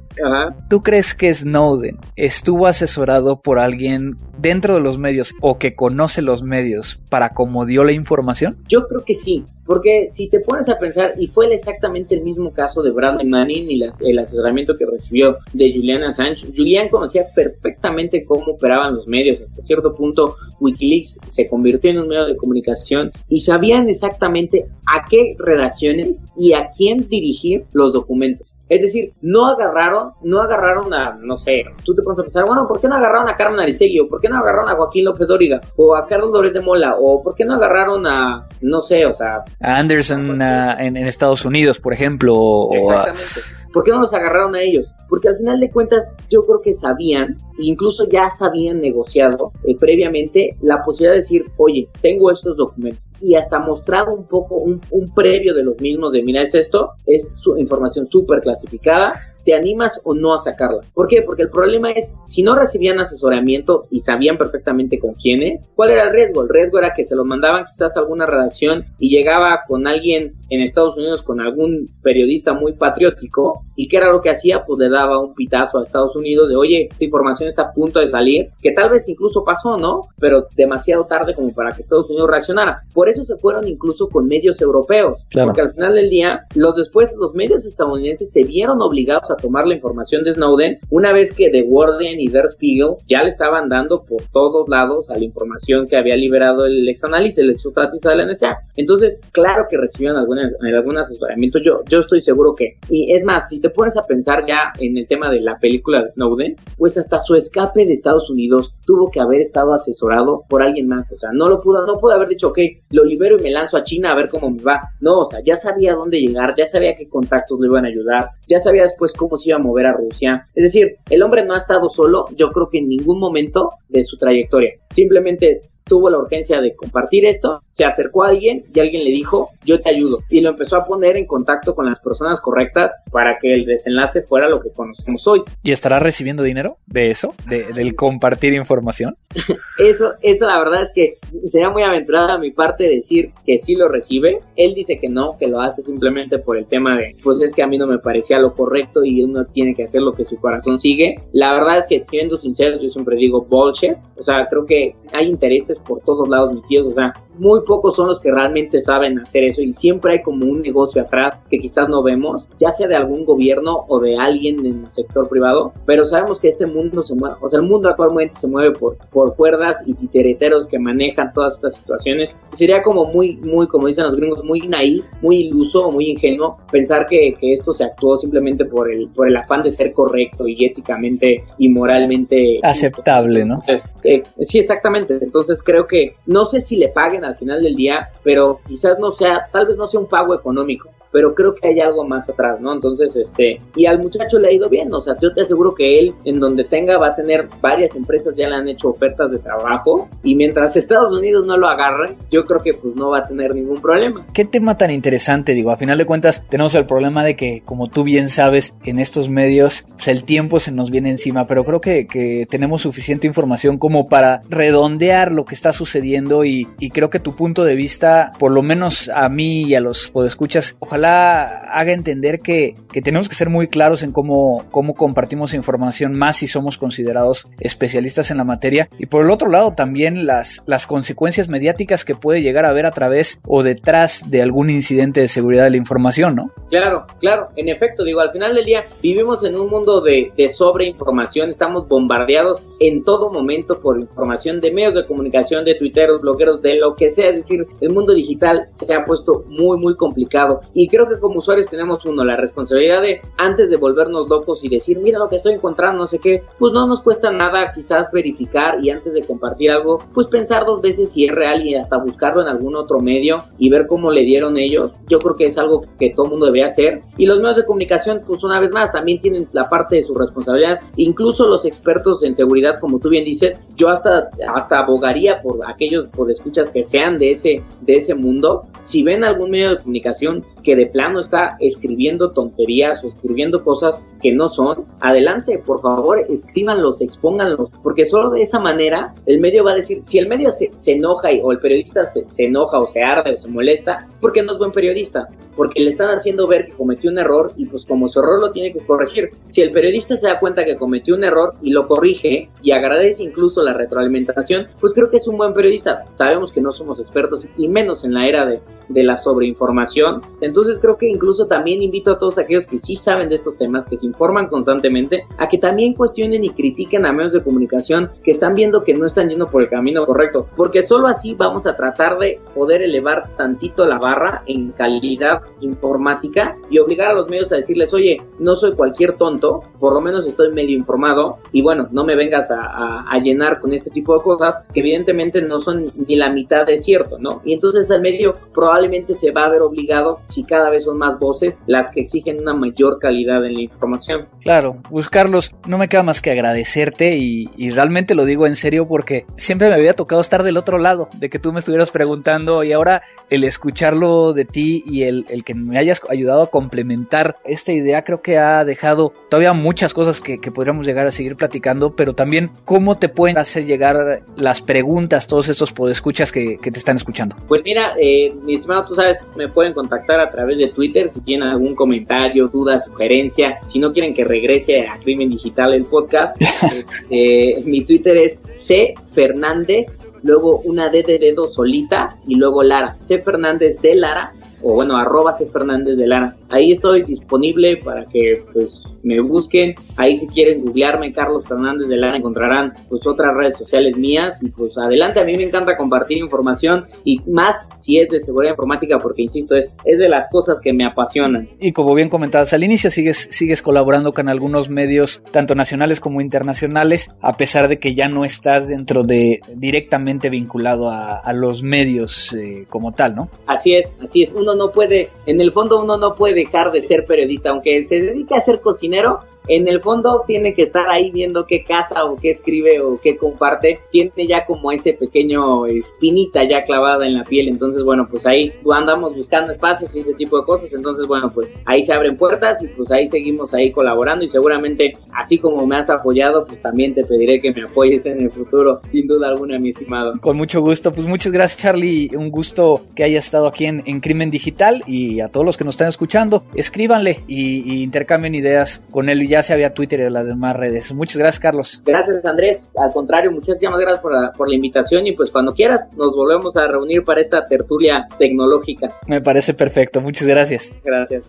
¿Tú 0.68 0.82
crees 0.82 1.14
que 1.14 1.32
Snowden 1.32 1.98
estuvo 2.16 2.66
asesorado 2.66 3.40
por 3.40 3.58
alguien 3.58 4.16
dentro 4.38 4.74
de 4.74 4.80
los 4.80 4.98
medios 4.98 5.34
o 5.40 5.58
que 5.58 5.74
conoce 5.74 6.22
los 6.22 6.42
medios 6.42 7.00
para 7.10 7.30
cómo 7.30 7.66
dio 7.66 7.84
la 7.84 7.92
información? 7.92 8.56
Yo 8.68 8.86
creo 8.86 9.04
que 9.04 9.14
sí. 9.14 9.44
Porque 9.66 10.10
si 10.12 10.28
te 10.28 10.40
pones 10.40 10.68
a 10.68 10.78
pensar, 10.78 11.14
y 11.18 11.28
fue 11.28 11.52
exactamente 11.54 12.14
el 12.14 12.22
mismo 12.22 12.52
caso 12.52 12.82
de 12.82 12.90
Bradley 12.90 13.26
Manning 13.26 13.70
y 13.70 13.82
el 13.82 14.18
asesoramiento 14.18 14.74
que 14.74 14.86
recibió 14.86 15.38
de 15.52 15.72
Julian 15.72 16.02
Assange, 16.02 16.46
Julian 16.54 16.88
conocía 16.88 17.26
perfectamente 17.34 18.24
cómo 18.24 18.52
operaban 18.52 18.94
los 18.94 19.08
medios. 19.08 19.40
Hasta 19.40 19.62
cierto 19.62 19.94
punto, 19.94 20.36
Wikileaks 20.60 21.18
se 21.30 21.46
convirtió 21.46 21.90
en 21.90 22.00
un 22.00 22.08
medio 22.08 22.26
de 22.26 22.36
comunicación 22.36 23.10
y 23.28 23.40
sabían 23.40 23.88
exactamente 23.88 24.66
a 24.86 25.08
qué 25.08 25.34
redacciones 25.38 26.22
y 26.36 26.52
a 26.52 26.70
quién 26.76 27.08
dirigir 27.08 27.64
los 27.72 27.92
documentos. 27.92 28.53
Es 28.68 28.80
decir, 28.80 29.12
no 29.20 29.46
agarraron, 29.46 30.12
no 30.22 30.40
agarraron 30.40 30.92
a, 30.94 31.18
no 31.20 31.36
sé, 31.36 31.64
tú 31.84 31.94
te 31.94 32.02
pones 32.02 32.18
a 32.18 32.22
pensar, 32.22 32.44
bueno, 32.46 32.66
¿por 32.66 32.80
qué 32.80 32.88
no 32.88 32.96
agarraron 32.96 33.28
a 33.28 33.36
Carmen 33.36 33.60
Aristegui? 33.60 34.00
¿O 34.00 34.08
por 34.08 34.20
qué 34.20 34.28
no 34.28 34.38
agarraron 34.38 34.68
a 34.70 34.74
Joaquín 34.74 35.04
López 35.04 35.28
Dóriga? 35.28 35.60
¿O 35.76 35.94
a 35.94 36.06
Carlos 36.06 36.30
Lórez 36.32 36.54
de 36.54 36.60
Mola? 36.60 36.96
¿O 36.98 37.22
por 37.22 37.34
qué 37.34 37.44
no 37.44 37.54
agarraron 37.54 38.06
a, 38.06 38.46
no 38.62 38.80
sé, 38.80 39.04
o 39.04 39.12
sea... 39.12 39.44
A 39.60 39.76
Anderson 39.76 40.40
en, 40.40 40.96
Estados 40.96 41.44
Unidos, 41.44 41.78
por 41.78 41.92
ejemplo. 41.92 42.68
Exactamente. 42.72 43.40
¿Por 43.72 43.84
qué 43.84 43.90
no 43.90 44.00
los 44.00 44.14
agarraron 44.14 44.54
a 44.54 44.62
ellos? 44.62 44.86
Porque 45.14 45.28
al 45.28 45.36
final 45.36 45.60
de 45.60 45.70
cuentas 45.70 46.12
yo 46.28 46.42
creo 46.42 46.60
que 46.60 46.74
sabían, 46.74 47.36
incluso 47.58 48.04
ya 48.08 48.28
habían 48.40 48.80
negociado 48.80 49.52
eh, 49.62 49.76
previamente 49.78 50.56
la 50.60 50.82
posibilidad 50.84 51.12
de 51.12 51.20
decir, 51.20 51.44
oye, 51.56 51.88
tengo 52.02 52.32
estos 52.32 52.56
documentos 52.56 53.00
y 53.20 53.36
hasta 53.36 53.60
mostrado 53.60 54.14
un 54.16 54.26
poco 54.26 54.56
un, 54.56 54.80
un 54.90 55.14
previo 55.14 55.54
de 55.54 55.62
los 55.62 55.80
mismos 55.80 56.10
de 56.10 56.24
mira 56.24 56.42
es 56.42 56.54
esto, 56.54 56.90
es 57.06 57.28
su 57.36 57.56
información 57.56 58.06
súper 58.08 58.40
clasificada, 58.40 59.20
¿te 59.44 59.54
animas 59.54 60.00
o 60.04 60.14
no 60.14 60.34
a 60.34 60.40
sacarla? 60.40 60.80
¿Por 60.94 61.06
qué? 61.06 61.22
Porque 61.22 61.42
el 61.42 61.50
problema 61.50 61.90
es, 61.92 62.14
si 62.24 62.42
no 62.42 62.54
recibían 62.54 62.98
asesoramiento 63.00 63.86
y 63.90 64.00
sabían 64.00 64.38
perfectamente 64.38 64.98
con 64.98 65.12
quiénes, 65.14 65.70
¿cuál 65.74 65.90
era 65.90 66.04
el 66.04 66.12
riesgo? 66.12 66.42
El 66.42 66.48
riesgo 66.48 66.78
era 66.78 66.94
que 66.94 67.04
se 67.04 67.14
lo 67.14 67.24
mandaban 67.24 67.66
quizás 67.66 67.96
a 67.96 68.00
alguna 68.00 68.26
redacción 68.26 68.84
y 68.98 69.14
llegaba 69.14 69.60
con 69.68 69.86
alguien 69.86 70.34
en 70.50 70.60
Estados 70.62 70.96
Unidos, 70.96 71.22
con 71.22 71.40
algún 71.40 71.86
periodista 72.02 72.54
muy 72.54 72.72
patriótico, 72.72 73.64
y 73.76 73.88
¿qué 73.88 73.98
era 73.98 74.10
lo 74.10 74.20
que 74.20 74.30
hacía? 74.30 74.64
Pues 74.64 74.78
le 74.78 74.88
daba 74.88 75.03
un 75.10 75.34
pitazo 75.34 75.78
a 75.78 75.82
Estados 75.82 76.16
Unidos 76.16 76.48
de, 76.48 76.56
oye, 76.56 76.88
esta 76.90 77.04
información 77.04 77.48
está 77.48 77.62
a 77.62 77.72
punto 77.72 78.00
de 78.00 78.08
salir, 78.08 78.50
que 78.62 78.72
tal 78.72 78.90
vez 78.90 79.08
incluso 79.08 79.44
pasó, 79.44 79.76
¿no? 79.76 80.02
Pero 80.18 80.46
demasiado 80.56 81.04
tarde 81.04 81.34
como 81.34 81.52
para 81.54 81.70
que 81.70 81.82
Estados 81.82 82.08
Unidos 82.10 82.30
reaccionara. 82.30 82.82
Por 82.92 83.08
eso 83.08 83.24
se 83.24 83.36
fueron 83.36 83.66
incluso 83.68 84.08
con 84.08 84.26
medios 84.26 84.60
europeos, 84.60 85.22
porque 85.32 85.60
al 85.60 85.72
final 85.72 85.94
del 85.94 86.10
día, 86.10 86.44
los 86.54 86.74
después, 86.74 87.10
los 87.16 87.34
medios 87.34 87.64
estadounidenses 87.64 88.30
se 88.30 88.42
vieron 88.42 88.80
obligados 88.80 89.30
a 89.30 89.36
tomar 89.36 89.66
la 89.66 89.74
información 89.74 90.24
de 90.24 90.34
Snowden 90.34 90.78
una 90.90 91.12
vez 91.12 91.32
que 91.32 91.50
The 91.50 91.62
Guardian 91.62 92.18
y 92.18 92.28
Der 92.28 92.50
Spiegel 92.52 92.94
ya 93.06 93.22
le 93.22 93.30
estaban 93.30 93.68
dando 93.68 94.04
por 94.04 94.22
todos 94.32 94.68
lados 94.68 95.10
a 95.10 95.18
la 95.18 95.24
información 95.24 95.86
que 95.86 95.96
había 95.96 96.16
liberado 96.16 96.66
el 96.66 96.88
ex 96.88 97.04
analista, 97.04 97.40
el 97.40 97.50
ex 97.50 97.64
de 97.64 98.16
la 98.16 98.24
NSA. 98.24 98.56
Entonces, 98.76 99.18
claro 99.32 99.66
que 99.68 99.76
recibieron 99.76 100.18
algún, 100.18 100.38
algún 100.38 100.98
asesoramiento. 100.98 101.58
Yo, 101.58 101.80
yo 101.88 102.00
estoy 102.00 102.20
seguro 102.20 102.54
que. 102.54 102.76
Y 102.88 103.12
es 103.12 103.24
más, 103.24 103.48
si 103.48 103.60
te 103.60 103.70
pones 103.70 103.96
a 103.96 104.02
pensar 104.02 104.44
ya 104.46 104.72
en 104.78 104.93
el 104.98 105.06
tema 105.06 105.30
de 105.30 105.40
la 105.40 105.58
película 105.58 106.02
de 106.02 106.10
Snowden, 106.10 106.56
pues 106.76 106.96
hasta 106.98 107.20
su 107.20 107.34
escape 107.34 107.84
de 107.84 107.92
Estados 107.92 108.30
Unidos 108.30 108.74
tuvo 108.86 109.10
que 109.10 109.20
haber 109.20 109.40
estado 109.40 109.72
asesorado 109.74 110.44
por 110.48 110.62
alguien 110.62 110.88
más. 110.88 111.10
O 111.12 111.16
sea, 111.16 111.30
no 111.32 111.48
lo 111.48 111.60
pudo, 111.60 111.86
no 111.86 111.98
pudo 111.98 112.12
haber 112.12 112.28
dicho, 112.28 112.48
ok, 112.48 112.58
lo 112.90 113.04
libero 113.04 113.36
y 113.38 113.42
me 113.42 113.50
lanzo 113.50 113.76
a 113.76 113.84
China 113.84 114.12
a 114.12 114.16
ver 114.16 114.28
cómo 114.28 114.50
me 114.50 114.62
va. 114.62 114.80
No, 115.00 115.20
o 115.20 115.24
sea, 115.24 115.40
ya 115.44 115.56
sabía 115.56 115.94
dónde 115.94 116.20
llegar, 116.20 116.54
ya 116.56 116.66
sabía 116.66 116.94
qué 116.96 117.08
contactos 117.08 117.58
le 117.60 117.66
iban 117.66 117.84
a 117.84 117.88
ayudar, 117.88 118.28
ya 118.48 118.58
sabía 118.58 118.84
después 118.84 119.12
cómo 119.12 119.36
se 119.38 119.50
iba 119.50 119.58
a 119.58 119.62
mover 119.62 119.86
a 119.86 119.92
Rusia. 119.92 120.46
Es 120.54 120.64
decir, 120.64 120.96
el 121.10 121.22
hombre 121.22 121.44
no 121.44 121.54
ha 121.54 121.58
estado 121.58 121.88
solo, 121.88 122.24
yo 122.36 122.50
creo 122.52 122.68
que 122.70 122.78
en 122.78 122.88
ningún 122.88 123.18
momento 123.18 123.68
de 123.88 124.04
su 124.04 124.16
trayectoria. 124.16 124.72
Simplemente 124.94 125.60
tuvo 125.84 126.10
la 126.10 126.18
urgencia 126.18 126.60
de 126.60 126.74
compartir 126.74 127.24
esto, 127.26 127.60
se 127.74 127.84
acercó 127.84 128.24
a 128.24 128.28
alguien 128.28 128.62
y 128.72 128.80
alguien 128.80 129.04
le 129.04 129.10
dijo, 129.10 129.48
yo 129.64 129.80
te 129.80 129.90
ayudo. 129.90 130.18
Y 130.30 130.40
lo 130.40 130.50
empezó 130.50 130.76
a 130.76 130.84
poner 130.84 131.16
en 131.16 131.26
contacto 131.26 131.74
con 131.74 131.86
las 131.86 132.00
personas 132.00 132.40
correctas 132.40 132.90
para 133.10 133.38
que 133.40 133.52
el 133.52 133.64
desenlace 133.64 134.22
fuera 134.22 134.48
lo 134.48 134.60
que 134.60 134.70
conocemos 134.70 135.26
hoy. 135.26 135.42
¿Y 135.62 135.72
estará 135.72 135.98
recibiendo 135.98 136.42
dinero 136.42 136.78
de 136.86 137.10
eso? 137.10 137.34
De, 137.48 137.64
del 137.72 137.94
compartir 137.94 138.54
información? 138.54 139.16
eso, 139.78 140.12
eso 140.22 140.46
la 140.46 140.58
verdad 140.58 140.82
es 140.82 140.90
que 140.94 141.18
sería 141.48 141.70
muy 141.70 141.82
aventurada 141.82 142.34
a 142.34 142.38
mi 142.38 142.50
parte 142.50 142.84
decir 142.84 143.30
que 143.44 143.58
sí 143.58 143.74
lo 143.74 143.88
recibe. 143.88 144.38
Él 144.56 144.74
dice 144.74 144.98
que 144.98 145.08
no, 145.08 145.36
que 145.38 145.48
lo 145.48 145.60
hace 145.60 145.82
simplemente 145.82 146.38
por 146.38 146.56
el 146.56 146.66
tema 146.66 146.96
de, 146.96 147.16
pues 147.22 147.40
es 147.40 147.52
que 147.52 147.62
a 147.62 147.66
mí 147.66 147.78
no 147.78 147.86
me 147.86 147.98
parecía 147.98 148.38
lo 148.38 148.50
correcto 148.50 149.04
y 149.04 149.22
uno 149.22 149.44
tiene 149.46 149.74
que 149.74 149.84
hacer 149.84 150.00
lo 150.00 150.12
que 150.12 150.24
su 150.24 150.36
corazón 150.36 150.78
sigue. 150.78 151.16
La 151.32 151.52
verdad 151.52 151.78
es 151.78 151.86
que 151.86 152.04
siendo 152.06 152.38
sinceros, 152.38 152.80
yo 152.80 152.88
siempre 152.88 153.16
digo 153.16 153.44
bullshit. 153.48 153.94
O 154.16 154.22
sea, 154.22 154.46
creo 154.48 154.64
que 154.64 154.94
hay 155.12 155.26
intereses 155.26 155.73
por 155.80 156.00
todos 156.00 156.28
lados 156.28 156.54
metidos, 156.54 156.92
o 156.92 156.94
sea, 156.94 157.12
muy 157.38 157.60
pocos 157.66 157.96
son 157.96 158.08
los 158.08 158.20
que 158.20 158.30
realmente 158.30 158.80
saben 158.80 159.18
hacer 159.18 159.44
eso 159.44 159.60
y 159.60 159.72
siempre 159.72 160.14
hay 160.14 160.22
como 160.22 160.46
un 160.46 160.62
negocio 160.62 161.02
atrás 161.02 161.34
que 161.50 161.58
quizás 161.58 161.88
no 161.88 162.02
vemos, 162.02 162.44
ya 162.58 162.70
sea 162.70 162.88
de 162.88 162.96
algún 162.96 163.24
gobierno 163.24 163.84
o 163.88 164.00
de 164.00 164.16
alguien 164.16 164.64
en 164.64 164.84
el 164.84 164.92
sector 164.92 165.28
privado, 165.28 165.72
pero 165.86 166.04
sabemos 166.04 166.40
que 166.40 166.48
este 166.48 166.66
mundo 166.66 167.02
se 167.02 167.14
mueve, 167.14 167.36
o 167.40 167.48
sea, 167.48 167.60
el 167.60 167.66
mundo 167.66 167.88
actualmente 167.88 168.34
se 168.34 168.46
mueve 168.46 168.72
por, 168.72 168.96
por 169.10 169.34
cuerdas 169.36 169.78
y 169.86 169.94
titereteros 169.94 170.66
que 170.66 170.78
manejan 170.78 171.32
todas 171.32 171.54
estas 171.54 171.76
situaciones. 171.76 172.30
sería 172.52 172.82
como 172.82 173.06
muy, 173.06 173.36
muy, 173.36 173.66
como 173.66 173.88
dicen 173.88 174.04
los 174.04 174.16
gringos, 174.16 174.44
muy 174.44 174.60
naif, 174.60 175.04
muy 175.22 175.46
iluso, 175.46 175.90
muy 175.90 176.10
ingenuo 176.10 176.58
pensar 176.70 177.06
que, 177.06 177.34
que 177.40 177.52
esto 177.52 177.72
se 177.72 177.84
actuó 177.84 178.18
simplemente 178.18 178.64
por 178.64 178.90
el, 178.90 179.08
por 179.08 179.28
el 179.28 179.36
afán 179.36 179.62
de 179.62 179.70
ser 179.70 179.92
correcto 179.92 180.46
y 180.46 180.64
éticamente 180.64 181.44
y 181.58 181.68
moralmente 181.68 182.58
aceptable, 182.62 183.44
¿no? 183.44 183.62
Eh, 184.04 184.22
sí, 184.40 184.58
exactamente. 184.58 185.18
Entonces 185.20 185.62
creo 185.62 185.86
que 185.86 186.16
no 186.26 186.44
sé 186.44 186.60
si 186.60 186.76
le 186.76 186.88
paguen 186.88 187.23
al 187.24 187.36
final 187.36 187.62
del 187.62 187.74
día, 187.74 188.10
pero 188.22 188.60
quizás 188.66 188.98
no 188.98 189.10
sea, 189.10 189.48
tal 189.50 189.66
vez 189.66 189.76
no 189.76 189.86
sea 189.86 190.00
un 190.00 190.08
pago 190.08 190.34
económico, 190.34 190.90
pero 191.14 191.32
creo 191.32 191.54
que 191.54 191.68
hay 191.68 191.78
algo 191.78 192.04
más 192.04 192.28
atrás, 192.28 192.60
¿no? 192.60 192.74
Entonces, 192.74 193.14
este, 193.14 193.60
y 193.76 193.86
al 193.86 194.02
muchacho 194.02 194.36
le 194.40 194.48
ha 194.48 194.52
ido 194.52 194.68
bien, 194.68 194.92
o 194.92 195.00
sea, 195.00 195.14
yo 195.22 195.32
te 195.32 195.42
aseguro 195.42 195.72
que 195.72 196.00
él, 196.00 196.12
en 196.24 196.40
donde 196.40 196.64
tenga, 196.64 196.98
va 196.98 197.10
a 197.10 197.14
tener 197.14 197.46
varias 197.60 197.94
empresas, 197.94 198.34
ya 198.34 198.48
le 198.48 198.56
han 198.56 198.66
hecho 198.66 198.88
ofertas 198.88 199.30
de 199.30 199.38
trabajo, 199.38 200.08
y 200.24 200.34
mientras 200.34 200.76
Estados 200.76 201.16
Unidos 201.16 201.46
no 201.46 201.56
lo 201.56 201.68
agarre, 201.68 202.16
yo 202.32 202.44
creo 202.44 202.60
que 202.64 202.74
pues 202.74 202.96
no 202.96 203.10
va 203.10 203.18
a 203.18 203.22
tener 203.22 203.54
ningún 203.54 203.80
problema. 203.80 204.26
Qué 204.34 204.44
tema 204.44 204.76
tan 204.76 204.90
interesante, 204.90 205.54
digo, 205.54 205.70
a 205.70 205.76
final 205.76 205.98
de 205.98 206.04
cuentas 206.04 206.44
tenemos 206.48 206.74
el 206.74 206.84
problema 206.84 207.22
de 207.22 207.36
que, 207.36 207.62
como 207.64 207.86
tú 207.86 208.02
bien 208.02 208.28
sabes, 208.28 208.74
en 208.82 208.98
estos 208.98 209.28
medios, 209.28 209.86
pues 209.90 210.08
el 210.08 210.24
tiempo 210.24 210.58
se 210.58 210.72
nos 210.72 210.90
viene 210.90 211.10
encima, 211.10 211.46
pero 211.46 211.64
creo 211.64 211.80
que, 211.80 212.08
que 212.08 212.44
tenemos 212.50 212.82
suficiente 212.82 213.28
información 213.28 213.78
como 213.78 214.08
para 214.08 214.40
redondear 214.50 215.30
lo 215.30 215.44
que 215.44 215.54
está 215.54 215.72
sucediendo 215.72 216.44
y, 216.44 216.66
y 216.80 216.90
creo 216.90 217.08
que 217.08 217.20
tu 217.20 217.36
punto 217.36 217.62
de 217.62 217.76
vista, 217.76 218.32
por 218.40 218.50
lo 218.50 218.62
menos 218.62 219.08
a 219.14 219.28
mí 219.28 219.62
y 219.62 219.76
a 219.76 219.80
los 219.80 220.08
podescuchas, 220.08 220.76
ojalá 220.80 221.03
haga 221.04 221.92
entender 221.92 222.40
que, 222.40 222.74
que 222.92 223.02
tenemos 223.02 223.28
que 223.28 223.34
ser 223.34 223.50
muy 223.50 223.68
claros 223.68 224.02
en 224.02 224.12
cómo, 224.12 224.64
cómo 224.70 224.94
compartimos 224.94 225.54
información, 225.54 226.14
más 226.14 226.36
si 226.36 226.46
somos 226.46 226.78
considerados 226.78 227.46
especialistas 227.60 228.30
en 228.30 228.38
la 228.38 228.44
materia. 228.44 228.88
Y 228.98 229.06
por 229.06 229.24
el 229.24 229.30
otro 229.30 229.48
lado, 229.48 229.74
también 229.74 230.26
las, 230.26 230.62
las 230.66 230.86
consecuencias 230.86 231.48
mediáticas 231.48 232.04
que 232.04 232.14
puede 232.14 232.42
llegar 232.42 232.64
a 232.64 232.70
haber 232.70 232.86
a 232.86 232.90
través 232.90 233.40
o 233.46 233.62
detrás 233.62 234.30
de 234.30 234.42
algún 234.42 234.70
incidente 234.70 235.20
de 235.20 235.28
seguridad 235.28 235.64
de 235.64 235.70
la 235.70 235.76
información, 235.76 236.36
¿no? 236.36 236.50
Claro, 236.70 237.06
claro, 237.20 237.48
en 237.56 237.68
efecto, 237.68 238.04
digo, 238.04 238.20
al 238.20 238.32
final 238.32 238.54
del 238.54 238.64
día 238.64 238.84
vivimos 239.02 239.44
en 239.44 239.56
un 239.56 239.68
mundo 239.68 240.00
de, 240.00 240.32
de 240.36 240.48
sobreinformación, 240.48 241.50
estamos 241.50 241.88
bombardeados 241.88 242.62
en 242.80 243.04
todo 243.04 243.30
momento 243.30 243.80
por 243.80 243.98
información 243.98 244.60
de 244.60 244.72
medios 244.72 244.94
de 244.94 245.06
comunicación, 245.06 245.64
de 245.64 245.74
tuiteros, 245.74 246.20
blogueros, 246.20 246.62
de 246.62 246.78
lo 246.78 246.94
que 246.94 247.10
sea, 247.10 247.30
es 247.30 247.36
decir, 247.36 247.66
el 247.80 247.90
mundo 247.90 248.12
digital 248.12 248.68
se 248.74 248.92
ha 248.92 249.04
puesto 249.04 249.44
muy, 249.48 249.78
muy 249.78 249.96
complicado 249.96 250.60
y 250.72 250.88
creo 250.94 251.06
que 251.08 251.20
como 251.20 251.38
usuarios 251.38 251.68
tenemos 251.68 252.04
uno, 252.04 252.24
la 252.24 252.36
responsabilidad 252.36 253.02
de 253.02 253.20
antes 253.36 253.68
de 253.68 253.76
volvernos 253.76 254.28
locos 254.28 254.62
y 254.64 254.68
decir, 254.68 254.98
mira 254.98 255.18
lo 255.18 255.28
que 255.28 255.36
estoy 255.36 255.54
encontrando, 255.54 256.02
no 256.02 256.06
sé 256.06 256.18
qué, 256.18 256.42
pues 256.58 256.72
no 256.72 256.86
nos 256.86 257.02
cuesta 257.02 257.30
nada 257.30 257.72
quizás 257.74 258.10
verificar 258.12 258.82
y 258.82 258.90
antes 258.90 259.12
de 259.12 259.22
compartir 259.22 259.70
algo, 259.70 260.00
pues 260.12 260.26
pensar 260.28 260.64
dos 260.64 260.80
veces 260.80 261.12
si 261.12 261.26
es 261.26 261.34
real 261.34 261.64
y 261.66 261.74
hasta 261.74 261.96
buscarlo 261.98 262.42
en 262.42 262.48
algún 262.48 262.76
otro 262.76 263.00
medio 263.00 263.36
y 263.58 263.70
ver 263.70 263.86
cómo 263.86 264.10
le 264.10 264.22
dieron 264.22 264.58
ellos. 264.58 264.92
Yo 265.08 265.18
creo 265.18 265.36
que 265.36 265.44
es 265.44 265.58
algo 265.58 265.84
que 265.98 266.10
todo 266.10 266.26
mundo 266.26 266.46
debe 266.46 266.64
hacer. 266.64 267.00
Y 267.16 267.26
los 267.26 267.38
medios 267.38 267.56
de 267.56 267.66
comunicación, 267.66 268.22
pues 268.26 268.44
una 268.44 268.60
vez 268.60 268.70
más, 268.70 268.92
también 268.92 269.20
tienen 269.20 269.48
la 269.52 269.68
parte 269.68 269.96
de 269.96 270.02
su 270.02 270.14
responsabilidad. 270.14 270.80
Incluso 270.96 271.46
los 271.46 271.64
expertos 271.64 272.22
en 272.22 272.36
seguridad, 272.36 272.78
como 272.80 272.98
tú 272.98 273.08
bien 273.08 273.24
dices, 273.24 273.58
yo 273.76 273.88
hasta, 273.88 274.30
hasta 274.54 274.78
abogaría 274.78 275.40
por 275.42 275.58
aquellos 275.68 276.06
por 276.08 276.30
escuchas 276.30 276.70
que 276.70 276.84
sean 276.84 277.18
de 277.18 277.32
ese, 277.32 277.62
de 277.80 277.94
ese 277.94 278.14
mundo. 278.14 278.66
Si 278.82 279.02
ven 279.02 279.24
algún 279.24 279.50
medio 279.50 279.70
de 279.70 279.76
comunicación 279.78 280.44
que 280.64 280.74
de 280.74 280.86
plano 280.86 281.20
está 281.20 281.56
escribiendo 281.60 282.32
tonterías 282.32 283.04
o 283.04 283.08
escribiendo 283.08 283.62
cosas 283.62 284.02
que 284.20 284.32
no 284.32 284.48
son, 284.48 284.86
adelante, 285.00 285.58
por 285.58 285.80
favor, 285.80 286.18
escríbanlos, 286.28 287.00
expónganlos, 287.00 287.70
porque 287.82 288.06
solo 288.06 288.30
de 288.30 288.42
esa 288.42 288.58
manera 288.58 289.14
el 289.26 289.40
medio 289.40 289.64
va 289.64 289.72
a 289.72 289.76
decir, 289.76 290.00
si 290.02 290.18
el 290.18 290.28
medio 290.28 290.50
se, 290.50 290.70
enoja 290.86 291.32
y, 291.32 291.40
o 291.40 291.52
el 291.52 291.58
periodista 291.58 292.04
se, 292.06 292.28
se, 292.28 292.44
enoja 292.44 292.78
o 292.78 292.86
se 292.86 293.02
arde 293.02 293.34
o 293.34 293.36
se 293.36 293.48
molesta, 293.48 294.06
es 294.08 294.18
porque 294.18 294.42
no 294.42 294.52
es 294.52 294.58
buen 294.58 294.72
periodista, 294.72 295.28
porque 295.56 295.80
le 295.80 295.90
están 295.90 296.10
haciendo 296.10 296.46
ver 296.46 296.66
que 296.66 296.76
cometió 296.76 297.10
un 297.10 297.18
error 297.18 297.52
y 297.56 297.66
pues 297.66 297.84
como 297.84 298.08
su 298.08 298.20
error 298.20 298.40
lo 298.40 298.52
tiene 298.52 298.72
que 298.72 298.84
corregir. 298.84 299.30
Si 299.48 299.62
el 299.62 299.72
periodista 299.72 300.16
se 300.16 300.26
da 300.26 300.38
cuenta 300.38 300.64
que 300.64 300.76
cometió 300.76 301.14
un 301.14 301.24
error 301.24 301.54
y 301.60 301.70
lo 301.70 301.86
corrige 301.86 302.50
y 302.62 302.72
agradece 302.72 303.22
incluso 303.22 303.62
la 303.62 303.72
retroalimentación, 303.72 304.68
pues 304.80 304.94
creo 304.94 305.10
que 305.10 305.18
es 305.18 305.28
un 305.28 305.36
buen 305.36 305.54
periodista. 305.54 306.02
Sabemos 306.14 306.52
que 306.52 306.60
no 306.60 306.72
somos 306.72 307.00
expertos 307.00 307.46
y 307.56 307.68
menos 307.68 308.04
en 308.04 308.14
la 308.14 308.26
era 308.26 308.46
de, 308.46 308.60
de 308.88 309.02
la 309.02 309.16
sobreinformación. 309.16 310.20
Entonces 310.40 310.78
creo 310.80 310.96
que 310.96 311.08
incluso 311.08 311.46
también 311.46 311.82
invito 311.82 312.12
a 312.12 312.18
todos 312.18 312.38
aquellos 312.38 312.66
que 312.66 312.78
sí 312.78 312.96
saben 312.96 313.28
de 313.28 313.36
estos 313.36 313.56
temas, 313.56 313.86
que 313.86 313.98
se 313.98 314.06
informan 314.06 314.48
constantemente, 314.48 315.26
a 315.38 315.48
que 315.48 315.58
también 315.58 315.94
cuestionen 315.94 316.44
y 316.44 316.50
critiquen 316.50 317.06
a 317.06 317.12
medios 317.12 317.32
de 317.32 317.42
comunicación 317.42 318.10
que 318.22 318.30
están 318.30 318.54
viendo 318.54 318.84
que 318.84 318.94
no 318.94 319.06
están 319.06 319.28
yendo 319.28 319.50
por 319.50 319.62
el 319.62 319.68
camino 319.68 320.04
correcto, 320.06 320.48
porque 320.56 320.82
solo 320.82 321.06
así 321.06 321.34
vamos 321.34 321.66
a 321.66 321.76
tratar 321.76 322.18
de 322.18 322.40
poder 322.54 322.82
elevar 322.82 323.36
tantito 323.36 323.86
la 323.86 323.98
barra 323.98 324.42
en 324.46 324.72
calidad 324.72 325.42
informática 325.60 326.56
y 326.70 326.78
obligar 326.78 327.10
a 327.10 327.14
los 327.14 327.28
medios 327.28 327.52
a 327.52 327.56
decirles, 327.56 327.92
oye, 327.94 328.20
no 328.38 328.54
soy 328.54 328.74
cualquier 328.74 329.16
tonto, 329.16 329.62
por 329.78 329.94
lo 329.94 330.00
menos 330.00 330.26
estoy 330.26 330.52
medio 330.52 330.76
informado 330.76 331.38
y 331.52 331.62
bueno, 331.62 331.88
no 331.92 332.04
me 332.04 332.16
vengas 332.16 332.50
a, 332.50 333.04
llenar 333.22 333.60
con 333.60 333.72
este 333.72 333.90
tipo 333.90 334.14
de 334.18 334.22
cosas 334.22 334.56
que 334.74 334.80
evidentemente 334.80 335.40
no 335.40 335.58
son 335.58 335.80
ni 336.06 336.16
la 336.16 336.30
mitad 336.30 336.66
de 336.66 336.78
cierto, 336.78 337.16
¿no? 337.18 337.40
Y 337.44 337.54
entonces 337.54 337.88
el 337.88 338.02
medio 338.02 338.34
probablemente 338.52 339.14
se 339.14 339.30
va 339.30 339.44
a 339.44 339.48
ver 339.48 339.62
obligado 339.62 340.18
si 340.28 340.44
cada 340.44 340.68
vez 340.68 340.84
son 340.84 340.98
más 340.98 341.18
voces 341.18 341.58
las 341.66 341.90
que 341.90 342.00
exigen 342.00 342.40
una 342.40 342.54
mayor 342.54 342.98
calidad 342.98 343.44
en 343.46 343.54
la 343.54 343.62
información. 343.62 344.26
Claro, 344.40 344.76
buscarlos, 344.90 345.54
no 345.66 345.78
me 345.78 345.88
queda 345.88 346.02
más 346.02 346.20
que 346.20 346.30
agradecerte 346.30 347.16
y, 347.16 347.70
realmente 347.70 348.14
lo 348.14 348.24
digo 348.24 348.46
en 348.46 348.56
serio 348.56 348.86
porque 348.86 349.26
siempre 349.36 349.68
me 349.68 349.74
había 349.74 349.94
tocado 349.94 350.20
estar 350.20 350.42
del 350.42 350.56
otro 350.56 350.78
lado, 350.78 351.08
de 351.18 351.30
que 351.30 351.38
tú 351.38 351.52
me 351.52 351.58
estuvieras 351.58 351.90
preguntando 351.90 352.62
y 352.62 352.72
ahora 352.72 353.02
el 353.30 353.44
escucharlo 353.44 354.32
de 354.32 354.44
ti 354.44 354.84
y 354.86 355.02
el, 355.02 355.24
el 355.34 355.44
que 355.44 355.54
me 355.54 355.78
hayas 355.78 356.00
ayudado 356.08 356.44
a 356.44 356.50
complementar 356.50 357.36
esta 357.44 357.72
idea 357.72 358.04
creo 358.04 358.22
que 358.22 358.38
ha 358.38 358.64
dejado 358.64 359.12
todavía 359.28 359.52
muchas 359.52 359.92
cosas 359.92 360.20
que, 360.20 360.40
que 360.40 360.50
podríamos 360.50 360.86
llegar 360.86 361.06
a 361.06 361.10
seguir 361.10 361.36
platicando, 361.36 361.94
pero 361.94 362.14
también 362.14 362.50
cómo 362.64 362.96
te 362.98 363.08
pueden 363.08 363.38
hacer 363.38 363.66
llegar 363.66 364.22
las 364.36 364.62
preguntas, 364.62 365.26
todos 365.26 365.48
estos 365.48 365.72
podescuchas 365.72 366.32
que, 366.32 366.58
que 366.58 366.70
te 366.70 366.78
están 366.78 366.96
escuchando. 366.96 367.36
Pues 367.48 367.62
mira, 367.64 367.94
eh, 368.00 368.32
mi 368.42 368.54
estimado, 368.54 368.86
tú 368.86 368.94
sabes, 368.94 369.18
me 369.36 369.48
pueden 369.48 369.72
contactar 369.72 370.20
a 370.20 370.30
través 370.30 370.58
de 370.58 370.68
Twitter 370.68 371.10
si 371.12 371.20
tienen 371.22 371.48
algún 371.48 371.74
comentario, 371.74 372.48
duda, 372.48 372.80
sugerencia, 372.80 373.58
si 373.66 373.78
no 373.78 373.92
quieren 373.92 374.14
que 374.14 374.24
regrese 374.24 374.86
a 374.86 374.98
Crimen 374.98 375.30
Digital 375.30 375.74
el 375.74 375.84
podcast, 375.84 376.36
eh, 377.10 377.62
mi 377.64 377.84
Twitter 377.84 378.16
es 378.16 378.38
C 378.56 378.94
Fernández, 379.14 379.98
luego 380.22 380.60
una 380.60 380.88
D 380.88 381.02
de 381.02 381.18
dedo 381.18 381.48
solita 381.52 382.16
y 382.26 382.36
luego 382.36 382.62
Lara, 382.62 382.96
C 383.00 383.18
Fernández 383.18 383.80
de 383.80 383.94
Lara 383.94 384.32
o 384.62 384.74
bueno, 384.74 384.96
arroba 384.96 385.36
C 385.36 385.46
Fernández 385.46 385.96
de 385.96 386.06
Lara. 386.06 386.36
Ahí 386.50 386.72
estoy 386.72 387.02
disponible 387.02 387.76
para 387.78 388.04
que 388.04 388.42
pues 388.52 388.82
me 389.02 389.20
busquen. 389.20 389.74
Ahí 389.96 390.16
si 390.16 390.26
quieren 390.26 390.62
googlearme 390.64 391.12
Carlos 391.12 391.44
Fernández 391.46 391.88
de 391.88 391.96
Lara 391.96 392.16
encontrarán 392.16 392.72
pues 392.88 393.06
otras 393.06 393.32
redes 393.34 393.56
sociales 393.56 393.96
mías 393.96 394.38
y 394.42 394.48
pues 394.48 394.76
adelante. 394.78 395.20
A 395.20 395.24
mí 395.24 395.36
me 395.36 395.44
encanta 395.44 395.76
compartir 395.76 396.18
información 396.18 396.82
y 397.04 397.20
más 397.30 397.68
si 397.82 397.98
es 397.98 398.08
de 398.08 398.20
seguridad 398.20 398.52
informática 398.52 398.98
porque 398.98 399.22
insisto 399.22 399.54
es, 399.54 399.76
es 399.84 399.98
de 399.98 400.08
las 400.08 400.28
cosas 400.28 400.58
que 400.60 400.72
me 400.72 400.86
apasionan. 400.86 401.48
Y 401.60 401.72
como 401.72 401.94
bien 401.94 402.08
comentabas 402.08 402.52
al 402.52 402.64
inicio 402.64 402.90
sigues, 402.90 403.28
sigues 403.30 403.62
colaborando 403.62 404.14
con 404.14 404.28
algunos 404.28 404.70
medios 404.70 405.22
tanto 405.30 405.54
nacionales 405.54 406.00
como 406.00 406.20
internacionales 406.20 407.10
a 407.20 407.36
pesar 407.36 407.68
de 407.68 407.78
que 407.78 407.94
ya 407.94 408.08
no 408.08 408.24
estás 408.24 408.68
dentro 408.68 409.02
de 409.04 409.40
directamente 409.54 410.30
vinculado 410.30 410.88
a, 410.88 411.18
a 411.18 411.32
los 411.32 411.62
medios 411.62 412.32
eh, 412.32 412.66
como 412.68 412.92
tal, 412.92 413.14
¿no? 413.14 413.28
Así 413.46 413.74
es, 413.74 413.94
así 414.02 414.22
es. 414.22 414.32
Uno 414.32 414.53
no 414.56 414.70
puede, 414.72 415.10
en 415.26 415.40
el 415.40 415.52
fondo 415.52 415.82
uno 415.82 415.96
no 415.96 416.14
puede 416.14 416.34
dejar 416.34 416.72
de 416.72 416.80
ser 416.80 417.06
periodista, 417.06 417.50
aunque 417.50 417.84
se 417.86 418.00
dedique 418.00 418.34
a 418.34 418.40
ser 418.40 418.60
cocinero, 418.60 419.20
en 419.46 419.68
el 419.68 419.80
fondo 419.80 420.24
tiene 420.26 420.54
que 420.54 420.62
estar 420.62 420.88
ahí 420.88 421.10
viendo 421.10 421.46
qué 421.46 421.62
casa 421.62 422.04
o 422.04 422.16
qué 422.16 422.30
escribe 422.30 422.80
o 422.80 422.98
qué 423.00 423.16
comparte, 423.16 423.78
tiene 423.90 424.26
ya 424.26 424.46
como 424.46 424.72
ese 424.72 424.94
pequeño 424.94 425.66
espinita 425.66 426.44
ya 426.44 426.62
clavada 426.62 427.06
en 427.06 427.14
la 427.14 427.24
piel, 427.24 427.48
entonces 427.48 427.84
bueno, 427.84 428.08
pues 428.10 428.24
ahí 428.26 428.52
andamos 428.74 429.14
buscando 429.14 429.52
espacios 429.52 429.94
y 429.94 430.00
ese 430.00 430.14
tipo 430.14 430.38
de 430.38 430.44
cosas, 430.44 430.72
entonces 430.72 431.06
bueno, 431.06 431.30
pues 431.32 431.52
ahí 431.66 431.82
se 431.82 431.92
abren 431.92 432.16
puertas 432.16 432.62
y 432.62 432.68
pues 432.68 432.90
ahí 432.90 433.08
seguimos 433.08 433.52
ahí 433.54 433.70
colaborando. 433.70 434.24
Y 434.24 434.28
seguramente 434.28 434.92
así 435.12 435.38
como 435.38 435.66
me 435.66 435.76
has 435.76 435.90
apoyado, 435.90 436.46
pues 436.46 436.60
también 436.60 436.94
te 436.94 437.04
pediré 437.04 437.40
que 437.40 437.52
me 437.52 437.64
apoyes 437.64 438.06
en 438.06 438.20
el 438.22 438.30
futuro, 438.30 438.80
sin 438.90 439.06
duda 439.06 439.28
alguna, 439.28 439.58
mi 439.58 439.70
estimado. 439.70 440.12
Con 440.20 440.36
mucho 440.36 440.60
gusto, 440.60 440.92
pues 440.92 441.06
muchas 441.06 441.32
gracias 441.32 441.60
Charlie, 441.60 442.10
un 442.16 442.30
gusto 442.30 442.80
que 442.94 443.04
haya 443.04 443.18
estado 443.18 443.46
aquí 443.46 443.66
en, 443.66 443.82
en 443.86 444.00
Crimen 444.00 444.30
Digital 444.34 444.82
y 444.86 445.20
a 445.20 445.28
todos 445.28 445.46
los 445.46 445.56
que 445.56 445.64
nos 445.64 445.74
están 445.74 445.88
escuchando, 445.88 446.44
escríbanle 446.54 447.20
y, 447.28 447.72
y 447.72 447.82
intercambien 447.82 448.34
ideas 448.34 448.82
con 448.90 449.08
él 449.08 449.22
y 449.22 449.28
ya 449.28 449.42
sea 449.42 449.56
vía 449.56 449.72
Twitter 449.74 450.00
y 450.00 450.10
las 450.10 450.26
demás 450.26 450.56
redes. 450.56 450.92
Muchas 450.92 451.18
gracias, 451.18 451.40
Carlos. 451.40 451.80
Gracias, 451.86 452.24
Andrés. 452.24 452.68
Al 452.76 452.92
contrario, 452.92 453.30
muchísimas 453.30 453.78
gracias 453.78 454.00
por 454.00 454.12
la, 454.12 454.32
por 454.32 454.48
la 454.48 454.56
invitación 454.56 455.06
y 455.06 455.12
pues 455.12 455.30
cuando 455.30 455.52
quieras 455.52 455.86
nos 455.96 456.10
volvemos 456.14 456.56
a 456.56 456.66
reunir 456.66 457.04
para 457.04 457.20
esta 457.20 457.46
tertulia 457.46 458.08
tecnológica. 458.18 458.98
Me 459.06 459.20
parece 459.20 459.54
perfecto. 459.54 460.00
Muchas 460.00 460.26
gracias. 460.26 460.72
Gracias. 460.82 461.22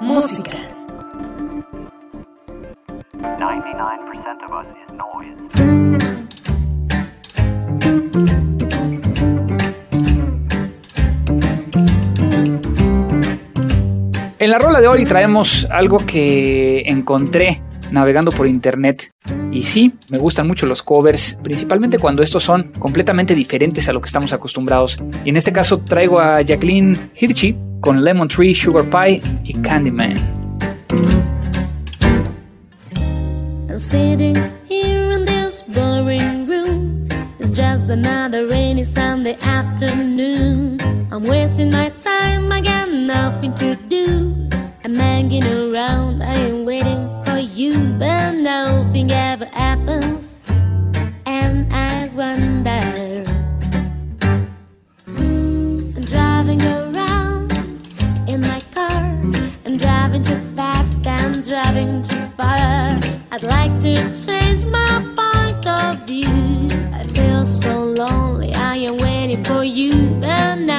Música. 0.00 0.58
99% 3.38 4.44
of 4.44 4.52
us 4.52 4.66
is 4.82 4.90
noise. 4.94 5.36
En 14.44 14.50
la 14.50 14.58
rola 14.58 14.82
de 14.82 14.88
hoy 14.88 15.06
traemos 15.06 15.66
algo 15.70 15.96
que 16.04 16.80
encontré 16.84 17.62
navegando 17.90 18.30
por 18.30 18.46
internet 18.46 19.10
Y 19.50 19.62
sí, 19.62 19.94
me 20.10 20.18
gustan 20.18 20.46
mucho 20.46 20.66
los 20.66 20.82
covers, 20.82 21.38
principalmente 21.42 21.98
cuando 21.98 22.22
estos 22.22 22.44
son 22.44 22.70
completamente 22.78 23.34
diferentes 23.34 23.88
a 23.88 23.94
lo 23.94 24.02
que 24.02 24.06
estamos 24.06 24.34
acostumbrados. 24.34 24.98
Y 25.24 25.30
en 25.30 25.38
este 25.38 25.50
caso 25.50 25.78
traigo 25.78 26.20
a 26.20 26.42
Jacqueline 26.42 27.10
Hirschi 27.18 27.56
con 27.80 28.04
Lemon 28.04 28.28
Tree, 28.28 28.54
Sugar 28.54 28.84
Pie 28.84 29.22
y 29.44 29.54
Candyman. 29.54 30.16
sitting 33.76 34.36
here 34.68 35.12
in 35.12 35.24
this 35.24 35.62
boring 35.62 36.46
room. 36.46 37.08
It's 37.38 37.50
just 37.50 37.88
another 37.88 38.46
rainy 38.46 38.84
Sunday 38.84 39.38
afternoon. 39.40 40.93
I'm 41.10 41.22
wasting 41.24 41.70
my 41.70 41.90
time, 42.00 42.50
I 42.50 42.60
got 42.60 42.90
nothing 42.90 43.54
to 43.54 43.76
do. 43.76 44.48
I'm 44.84 44.94
hanging 44.94 45.44
around, 45.46 46.22
I 46.22 46.34
am 46.34 46.64
waiting 46.64 47.08
for 47.24 47.38
you, 47.38 47.94
but 47.98 48.32
nothing 48.32 49.10
ever 49.12 49.46
happens. 49.46 50.42
And 51.26 51.72
I 51.72 52.08
wonder. 52.08 53.24
Mm, 55.06 55.96
I'm 55.96 56.02
driving 56.02 56.62
around 56.62 57.52
in 58.28 58.40
my 58.40 58.60
car. 58.74 58.90
I'm 59.66 59.76
driving 59.76 60.22
too 60.22 60.40
fast, 60.56 61.06
I'm 61.06 61.42
driving 61.42 62.02
too 62.02 62.22
far. 62.36 62.90
I'd 63.30 63.42
like 63.42 63.80
to 63.82 63.94
change 64.14 64.64
my 64.64 64.92
point 65.16 65.66
of 65.66 66.06
view. 66.06 66.68
I 66.92 67.02
feel 67.14 67.44
so 67.46 67.84
lonely, 67.84 68.54
I 68.54 68.76
am 68.76 68.96
waiting 68.98 69.42
for 69.44 69.64
you, 69.64 69.92
but 70.20 70.56
nothing 70.56 70.73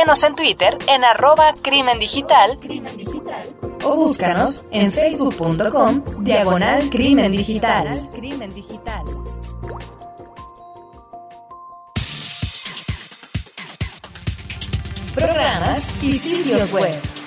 Síguenos 0.00 0.22
en 0.22 0.34
Twitter 0.34 0.78
en 0.86 1.04
arroba 1.04 1.52
crimen 1.60 1.98
digital 1.98 2.58
o 3.84 3.96
búscanos 3.96 4.64
en 4.70 4.90
facebook.com 4.90 6.02
diagonal 6.20 6.88
crimen 6.88 7.30
digital. 7.30 8.08
Programas 15.14 16.02
y 16.02 16.12
sitios 16.14 16.72
web. 16.72 17.19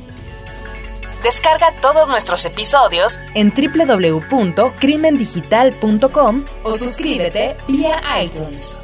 Descarga 1.23 1.73
todos 1.81 2.07
nuestros 2.07 2.45
episodios 2.45 3.19
en 3.33 3.51
www.crimendigital.com 3.51 6.45
o 6.63 6.77
suscríbete 6.77 7.57
vía 7.67 7.99
iTunes. 8.23 8.79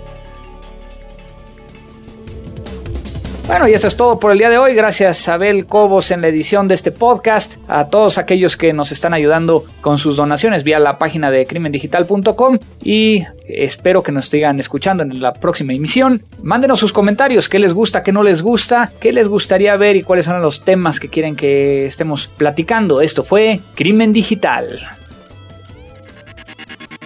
Bueno, 3.47 3.67
y 3.67 3.73
eso 3.73 3.87
es 3.87 3.95
todo 3.95 4.19
por 4.19 4.31
el 4.31 4.39
día 4.39 4.49
de 4.49 4.57
hoy. 4.57 4.73
Gracias 4.73 5.29
a 5.29 5.35
Abel 5.35 5.67
Cobos 5.67 6.09
en 6.09 6.21
la 6.21 6.27
edición 6.27 6.67
de 6.67 6.73
este 6.73 6.91
podcast. 6.91 7.57
A 7.67 7.89
todos 7.89 8.17
aquellos 8.17 8.57
que 8.57 8.73
nos 8.73 8.91
están 8.91 9.13
ayudando 9.13 9.65
con 9.81 9.99
sus 9.99 10.17
donaciones 10.17 10.63
vía 10.63 10.79
la 10.79 10.97
página 10.97 11.29
de 11.29 11.45
crimendigital.com. 11.45 12.57
Y 12.81 13.23
espero 13.47 14.01
que 14.01 14.11
nos 14.11 14.29
sigan 14.29 14.59
escuchando 14.59 15.03
en 15.03 15.21
la 15.21 15.31
próxima 15.33 15.73
emisión. 15.73 16.23
Mándenos 16.41 16.79
sus 16.79 16.91
comentarios. 16.91 17.47
¿Qué 17.47 17.59
les 17.59 17.71
gusta? 17.73 18.01
¿Qué 18.01 18.11
no 18.11 18.23
les 18.23 18.41
gusta? 18.41 18.91
¿Qué 18.99 19.13
les 19.13 19.27
gustaría 19.27 19.77
ver? 19.77 19.95
¿Y 19.95 20.01
cuáles 20.01 20.25
son 20.25 20.41
los 20.41 20.65
temas 20.65 20.99
que 20.99 21.09
quieren 21.09 21.35
que 21.35 21.85
estemos 21.85 22.27
platicando? 22.27 22.99
Esto 22.99 23.23
fue 23.23 23.59
Crimen 23.75 24.11
Digital. 24.11 24.79